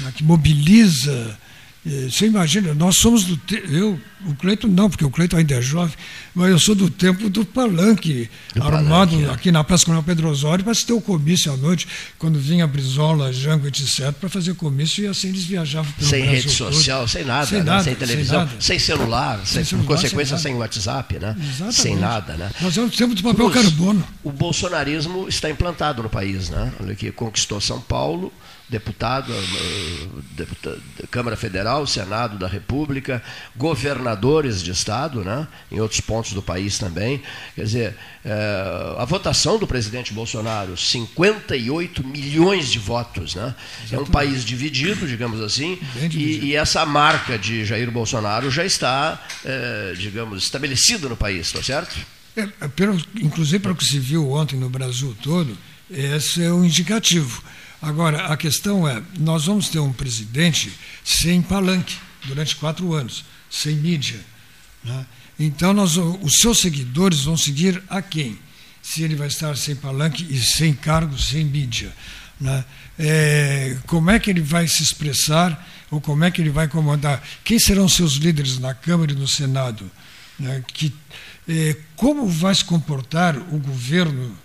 [0.00, 0.12] né?
[0.14, 1.38] que mobiliza
[1.84, 3.66] você imagina, nós somos do tempo.
[3.72, 5.92] Eu, o Cleito não, porque o Cleito ainda é jovem,
[6.32, 9.34] mas eu sou do tempo do palanque, do armado palanque, é.
[9.34, 11.88] aqui na Praça Coronel Pedro Osório, para se ter o comício à noite,
[12.20, 16.36] quando vinha Brizola, Jango, etc., para fazer comício, e assim eles viajavam pelo Sem Brasil
[16.36, 17.08] rede social, todo.
[17.08, 17.64] sem nada, sem, né?
[17.64, 21.36] nada, sem televisão, sem, sem celular, sem, sem celular, por consequência, sem, WhatsApp, né?
[21.36, 21.74] Exatamente.
[21.74, 22.50] Sem nada, né?
[22.60, 24.06] Nós é o tempo do papel carbono.
[24.22, 26.72] O bolsonarismo está implantado no país, né?
[26.78, 28.32] Olha aqui, conquistou São Paulo
[28.68, 33.22] deputado, eh, deputado, Câmara Federal, Senado da República,
[33.54, 37.22] governadores de Estado, né, em outros pontos do país também.
[37.54, 43.34] Quer dizer, é, a votação do presidente Bolsonaro, 58 milhões de votos.
[43.34, 43.54] Né,
[43.90, 45.78] é um país dividido, digamos assim,
[46.10, 51.62] e, e, essa marca de Jair Bolsonaro já está, é, digamos, estabelecida no país, está
[51.62, 51.96] certo?
[52.36, 55.56] É, pelo, inclusive, para o que se viu ontem no Brasil todo,
[55.90, 57.42] esse é o indicativo.
[57.82, 60.72] Agora, a questão é: nós vamos ter um presidente
[61.04, 64.20] sem palanque durante quatro anos, sem mídia.
[64.82, 65.06] Né?
[65.38, 68.38] Então, nós, os seus seguidores vão seguir a quem?
[68.82, 71.92] se ele vai estar sem palanque e sem cargo, sem mídia.
[72.40, 72.64] Né?
[72.98, 77.22] É, como é que ele vai se expressar ou como é que ele vai comandar?
[77.44, 79.88] Quem serão seus líderes na Câmara e no Senado?
[80.38, 80.62] Né?
[80.66, 80.92] Que,
[81.48, 84.36] é, como vai se comportar o governo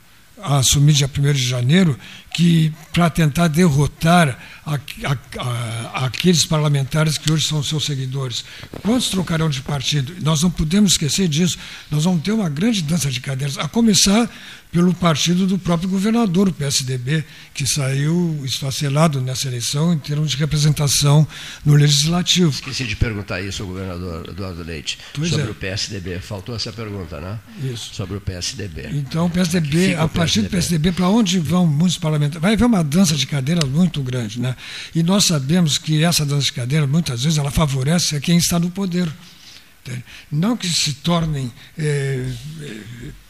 [0.42, 1.98] assumir dia 1 de janeiro,
[2.34, 8.46] que para tentar derrotar a, a, a, aqueles parlamentares que hoje são seus seguidores.
[8.84, 10.14] Quantos trocarão de partido?
[10.22, 11.58] Nós não podemos esquecer disso.
[11.90, 14.30] Nós vamos ter uma grande dança de cadeiras, a começar
[14.72, 17.24] pelo partido do próprio governador, o PSDB,
[17.54, 21.28] que saiu esfacelado nessa eleição em termos de representação
[21.66, 22.50] no Legislativo.
[22.50, 25.52] Esqueci de perguntar isso ao governador Eduardo Leite, pois sobre é.
[25.52, 26.20] o PSDB.
[26.20, 27.40] Faltou essa pergunta, né?
[27.64, 27.94] Isso.
[27.94, 28.90] Sobre o PSDB.
[28.94, 32.42] Então, o PSDB, a partir do PSDB, para onde vão muitos parlamentares?
[32.42, 34.56] Vai haver uma dança de cadeiras muito grande, né?
[34.94, 38.70] E nós sabemos que essa dança de cadeiras, muitas vezes, ela favorece quem está no
[38.70, 39.08] poder.
[40.32, 42.32] Não que se tornem é,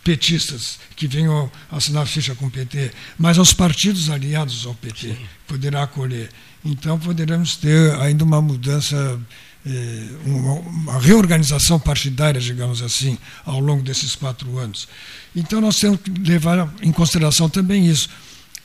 [0.03, 5.17] petistas que venham assinar ficha com o PT, mas aos partidos aliados ao PT, Sim.
[5.47, 6.29] poderá acolher.
[6.63, 9.19] Então poderemos ter ainda uma mudança,
[9.65, 14.87] é, uma, uma reorganização partidária, digamos assim, ao longo desses quatro anos.
[15.35, 18.09] Então nós temos que levar em consideração também isso.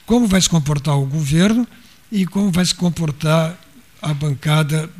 [0.06, 1.66] Como vai se comportar o governo
[2.10, 3.58] e como vai se comportar
[4.00, 4.90] a bancada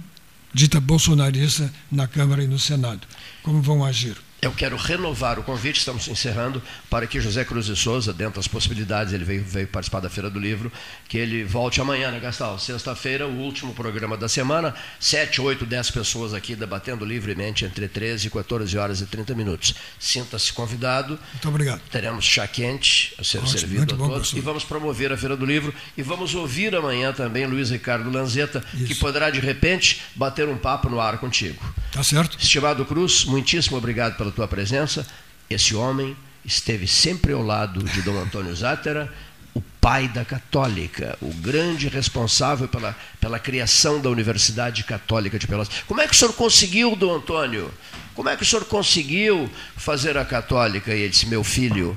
[0.53, 3.07] dita bolsonarista na Câmara e no Senado.
[3.43, 4.17] Como vão agir?
[4.45, 6.61] Eu quero renovar o convite, estamos encerrando,
[6.91, 10.29] para que José Cruz de Souza, dentro das possibilidades, ele veio, veio participar da Feira
[10.29, 10.73] do Livro,
[11.09, 12.59] que ele volte amanhã, né, Gastal?
[12.59, 18.27] Sexta-feira, o último programa da semana, 7, 8, 10 pessoas aqui debatendo livremente entre 13
[18.27, 19.77] e 14 horas e 30 minutos.
[19.97, 21.17] Sinta-se convidado.
[21.35, 21.81] Muito obrigado.
[21.89, 24.33] Teremos chá quente a ser Ótimo, servido a bom, todos.
[24.33, 28.65] E vamos promover a Feira do Livro e vamos ouvir amanhã também Luiz Ricardo Lanzetta,
[28.75, 28.87] Isso.
[28.87, 31.63] que poderá, de repente, bater um papo no ar contigo.
[31.93, 32.37] Tá certo.
[32.41, 35.07] Estimado Cruz, muitíssimo obrigado pela tua presença.
[35.49, 39.13] Esse homem esteve sempre ao lado de Dom Antônio Zátera,
[39.55, 45.83] o pai da Católica, o grande responsável pela, pela criação da Universidade Católica de Pelotas.
[45.87, 47.73] Como é que o senhor conseguiu, Dom Antônio?
[48.15, 50.95] Como é que o senhor conseguiu fazer a Católica?
[50.95, 51.97] E ele disse: Meu filho,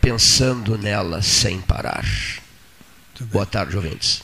[0.00, 2.04] pensando nela sem parar.
[3.20, 4.22] Boa tarde, ouvintes.